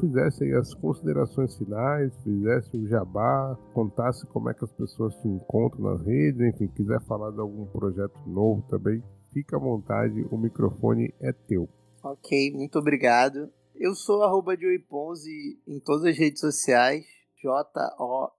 [0.01, 5.93] fizesse as considerações finais, fizesse o jabá, contasse como é que as pessoas te encontram
[5.93, 9.03] nas redes, enfim, quiser falar de algum projeto novo também,
[9.33, 11.69] fica à vontade, o microfone é teu.
[12.03, 13.49] Ok, muito obrigado.
[13.75, 17.05] Eu sou arroba Joey Ponzi em todas as redes sociais.
[17.43, 18.33] J-O-E-Y-P-O-N-Z-I.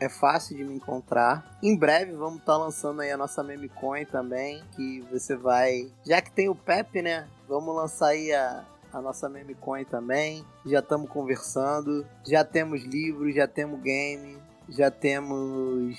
[0.00, 1.58] É fácil de me encontrar.
[1.62, 5.90] Em breve vamos estar tá lançando aí a nossa meme coin também, que você vai,
[6.06, 7.26] já que tem o Pepe, né?
[7.48, 10.44] Vamos lançar aí a, a nossa meme coin também.
[10.64, 14.38] Já estamos conversando, já temos livros, já temos game,
[14.68, 15.96] já temos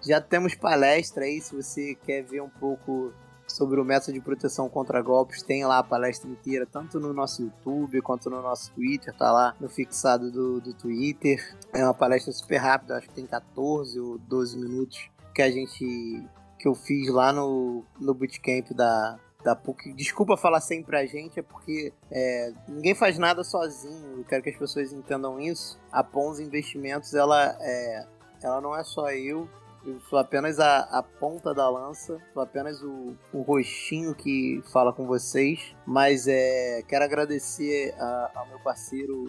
[0.00, 3.12] já temos palestra aí se você quer ver um pouco
[3.48, 7.42] sobre o método de proteção contra golpes, tem lá a palestra inteira, tanto no nosso
[7.42, 11.56] YouTube quanto no nosso Twitter, tá lá no fixado do, do Twitter.
[11.72, 16.24] É uma palestra super rápida, acho que tem 14 ou 12 minutos que a gente
[16.58, 19.92] que eu fiz lá no, no bootcamp da, da PUC.
[19.92, 24.18] Desculpa falar sempre a gente, é porque é, ninguém faz nada sozinho.
[24.18, 25.78] Eu quero que as pessoas entendam isso.
[25.92, 28.06] A Pons Investimentos, ela, é,
[28.42, 29.48] ela não é só eu,
[29.84, 34.92] eu sou apenas a, a ponta da lança, sou apenas o, o rostinho que fala
[34.92, 35.74] com vocês.
[35.86, 39.24] Mas é, quero agradecer a, ao meu parceiro,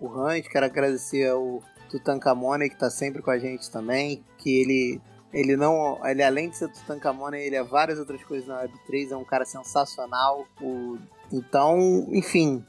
[0.00, 5.00] o Hunt, quero agradecer ao Tutankamone, que está sempre com a gente também, que ele
[5.34, 6.00] ele não.
[6.06, 9.44] Ele além de ser Tutankamone, ele é várias outras coisas na Web3, é um cara
[9.44, 10.46] sensacional.
[10.60, 10.96] O,
[11.32, 12.64] então, enfim.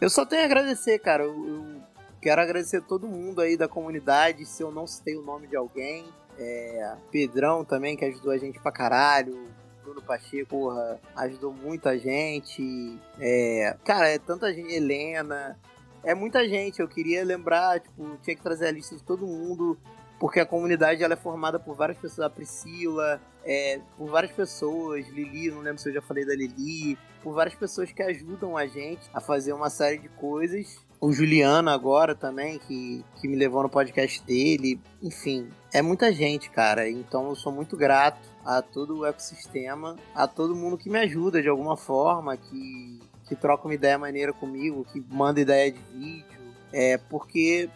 [0.00, 1.24] Eu só tenho a agradecer, cara.
[1.24, 1.82] Eu, eu,
[2.22, 4.46] quero agradecer todo mundo aí da comunidade.
[4.46, 6.06] Se eu não citei o nome de alguém,
[6.38, 9.48] é, Pedrão também, que ajudou a gente pra caralho.
[9.82, 12.98] Bruno Pacheco, porra, ajudou muita gente.
[13.18, 14.72] É, cara, é tanta gente.
[14.72, 15.58] Helena.
[16.04, 16.80] É muita gente.
[16.80, 19.78] Eu queria lembrar, tipo, tinha que trazer a lista de todo mundo.
[20.20, 22.26] Porque a comunidade ela é formada por várias pessoas.
[22.26, 25.08] A Priscila, é, por várias pessoas.
[25.08, 26.98] Lili, não lembro se eu já falei da Lili.
[27.22, 31.70] Por várias pessoas que ajudam a gente a fazer uma série de coisas o Juliano
[31.70, 34.80] agora também, que, que me levou no podcast dele.
[35.02, 36.88] Enfim, é muita gente, cara.
[36.88, 41.42] Então eu sou muito grato a todo o ecossistema, a todo mundo que me ajuda
[41.42, 46.38] de alguma forma, que, que troca uma ideia maneira comigo, que manda ideia de vídeo.
[46.72, 47.70] É porque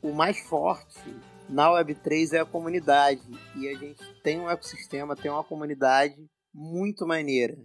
[0.00, 1.14] o mais forte
[1.48, 3.22] na Web3 é a comunidade.
[3.56, 6.16] E a gente tem um ecossistema, tem uma comunidade
[6.54, 7.56] muito maneira.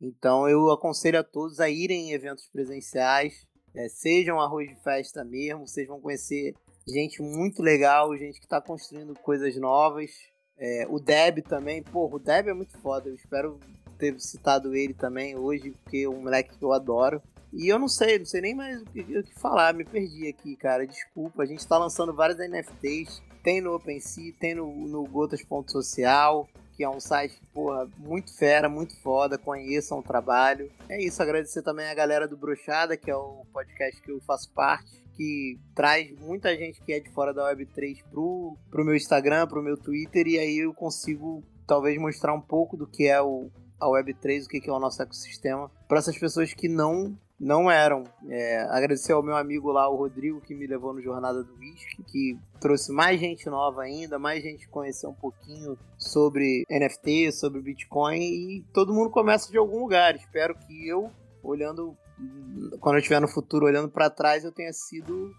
[0.00, 3.46] Então eu aconselho a todos a irem em eventos presenciais,
[3.76, 6.54] é, seja um arroz de festa mesmo, vocês vão conhecer
[6.88, 10.10] gente muito legal, gente que está construindo coisas novas.
[10.58, 13.08] É, o Deb também, porra, o Deb é muito foda.
[13.08, 13.60] Eu espero
[13.98, 17.20] ter citado ele também hoje, porque é um moleque que eu adoro.
[17.52, 20.26] E eu não sei, não sei nem mais o que, o que falar, me perdi
[20.28, 20.86] aqui, cara.
[20.86, 23.22] Desculpa, a gente está lançando vários NFTs.
[23.42, 28.94] Tem no OpenSea, tem no, no Gotas.social que é um site, porra, muito fera, muito
[29.00, 30.70] foda, conheçam o trabalho.
[30.88, 34.52] É isso, agradecer também a galera do Brochada, que é o podcast que eu faço
[34.52, 39.46] parte, que traz muita gente que é de fora da Web3 pro, pro meu Instagram,
[39.46, 43.50] pro meu Twitter, e aí eu consigo talvez mostrar um pouco do que é o,
[43.80, 48.04] a Web3, o que é o nosso ecossistema, para essas pessoas que não não eram.
[48.28, 52.02] É, agradecer ao meu amigo lá, o Rodrigo, que me levou no Jornada do Whisky,
[52.04, 58.20] que trouxe mais gente nova ainda, mais gente conhecer um pouquinho sobre NFT, sobre Bitcoin,
[58.20, 60.16] e todo mundo começa de algum lugar.
[60.16, 61.10] Espero que eu,
[61.42, 61.96] olhando,
[62.80, 65.32] quando eu estiver no futuro, olhando para trás, eu tenha sido.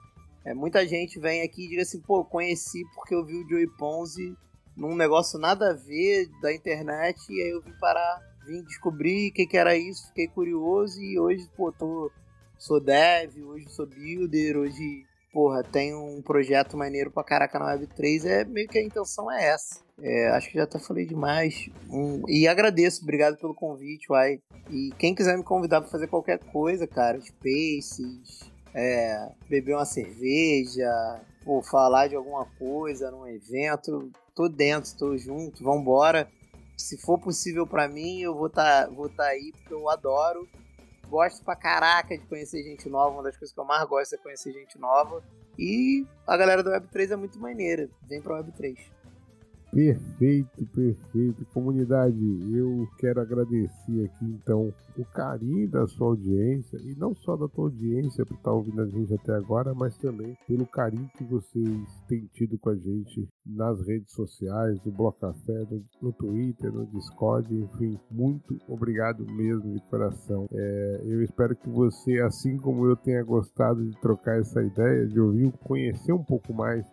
[0.45, 3.67] É, muita gente vem aqui e diga assim, pô, conheci porque eu vi o Joey
[3.77, 4.33] Ponzi
[4.77, 9.33] num negócio nada a ver da internet, e aí eu vim parar vim descobrir o
[9.33, 12.09] que, que era isso, fiquei curioso e hoje, pô, tô,
[12.57, 18.25] sou dev, hoje sou builder, hoje, porra, tenho um projeto maneiro pra caraca na Web3,
[18.25, 19.85] é meio que a intenção é essa.
[20.01, 21.69] É, acho que já até falei demais.
[21.89, 24.39] Um, e agradeço, obrigado pelo convite, uai.
[24.69, 31.19] E quem quiser me convidar pra fazer qualquer coisa, cara, Spaces, é, beber uma cerveja,
[31.45, 36.29] ou falar de alguma coisa num evento, tô dentro, tô junto, vambora.
[36.77, 40.47] Se for possível para mim, eu vou estar tá, vou tá aí, porque eu adoro.
[41.09, 43.15] Gosto pra caraca de conhecer gente nova.
[43.15, 45.23] Uma das coisas que eu mais gosto é conhecer gente nova.
[45.57, 47.89] E a galera do Web3 é muito maneira.
[48.07, 48.77] Vem pra Web3.
[49.77, 51.45] Perfeito, perfeito.
[51.53, 52.17] Comunidade,
[52.51, 57.65] eu quero agradecer aqui então o carinho da sua audiência e não só da tua
[57.65, 62.27] audiência por estar ouvindo a gente até agora, mas também pelo carinho que vocês têm
[62.33, 67.53] tido com a gente nas redes sociais, no Bloco Café, no, no Twitter, no Discord,
[67.53, 70.47] enfim, muito obrigado mesmo de coração.
[70.51, 75.19] É, eu espero que você, assim como eu, tenha gostado de trocar essa ideia, de
[75.19, 76.83] ouvir, conhecer um pouco mais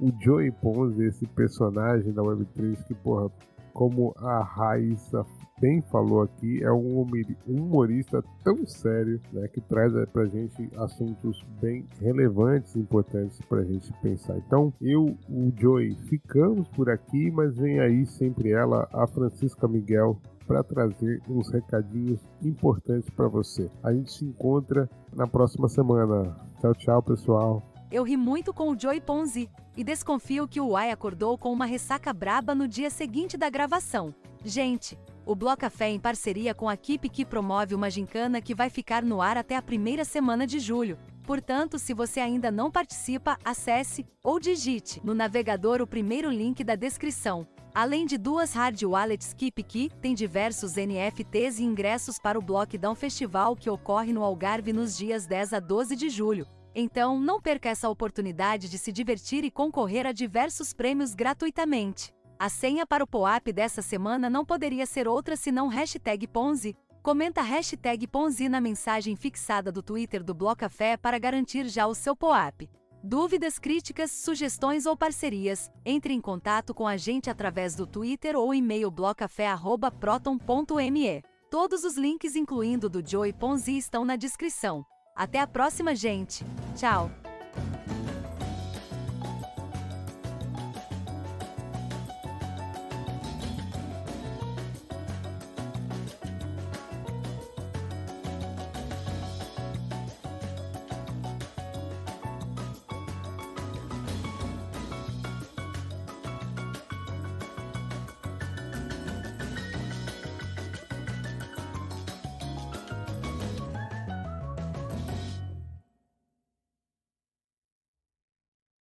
[0.00, 3.30] o Joey Ponzi, esse personagem da Web3 que, porra,
[3.72, 5.24] como a Raíssa
[5.60, 7.06] bem falou aqui, é um
[7.46, 13.92] humorista tão sério, né, que traz pra gente assuntos bem relevantes e importantes pra gente
[14.00, 14.38] pensar.
[14.38, 20.18] Então, eu, o Joey, ficamos por aqui, mas vem aí sempre ela, a Francisca Miguel,
[20.46, 23.70] para trazer uns recadinhos importantes para você.
[23.84, 26.36] A gente se encontra na próxima semana.
[26.60, 27.69] Tchau, tchau, pessoal.
[27.90, 31.64] Eu ri muito com o Joey Ponzi e desconfio que o Uai acordou com uma
[31.64, 34.14] ressaca braba no dia seguinte da gravação.
[34.44, 34.96] Gente,
[35.26, 39.02] o Bloco Café em parceria com a equipe que promove uma gincana que vai ficar
[39.02, 40.96] no ar até a primeira semana de julho.
[41.24, 46.76] Portanto, se você ainda não participa, acesse ou digite no navegador o primeiro link da
[46.76, 47.46] descrição.
[47.74, 53.56] Além de duas hard wallets KeepKey, tem diversos NFTs e ingressos para o Blockdown Festival
[53.56, 56.46] que ocorre no Algarve nos dias 10 a 12 de julho.
[56.74, 62.14] Então, não perca essa oportunidade de se divertir e concorrer a diversos prêmios gratuitamente.
[62.38, 66.74] A senha para o POAP dessa semana não poderia ser outra senão hashtag Ponzi.
[67.02, 72.14] Comenta hashtag Ponzi na mensagem fixada do Twitter do Blocafé para garantir já o seu
[72.14, 72.70] POAP.
[73.02, 78.54] Dúvidas, críticas, sugestões ou parcerias, entre em contato com a gente através do Twitter ou
[78.54, 81.22] e-mail blocafé.proton.me.
[81.50, 84.84] Todos os links, incluindo do Joey Ponzi, estão na descrição.
[85.20, 86.42] Até a próxima, gente.
[86.74, 87.10] Tchau.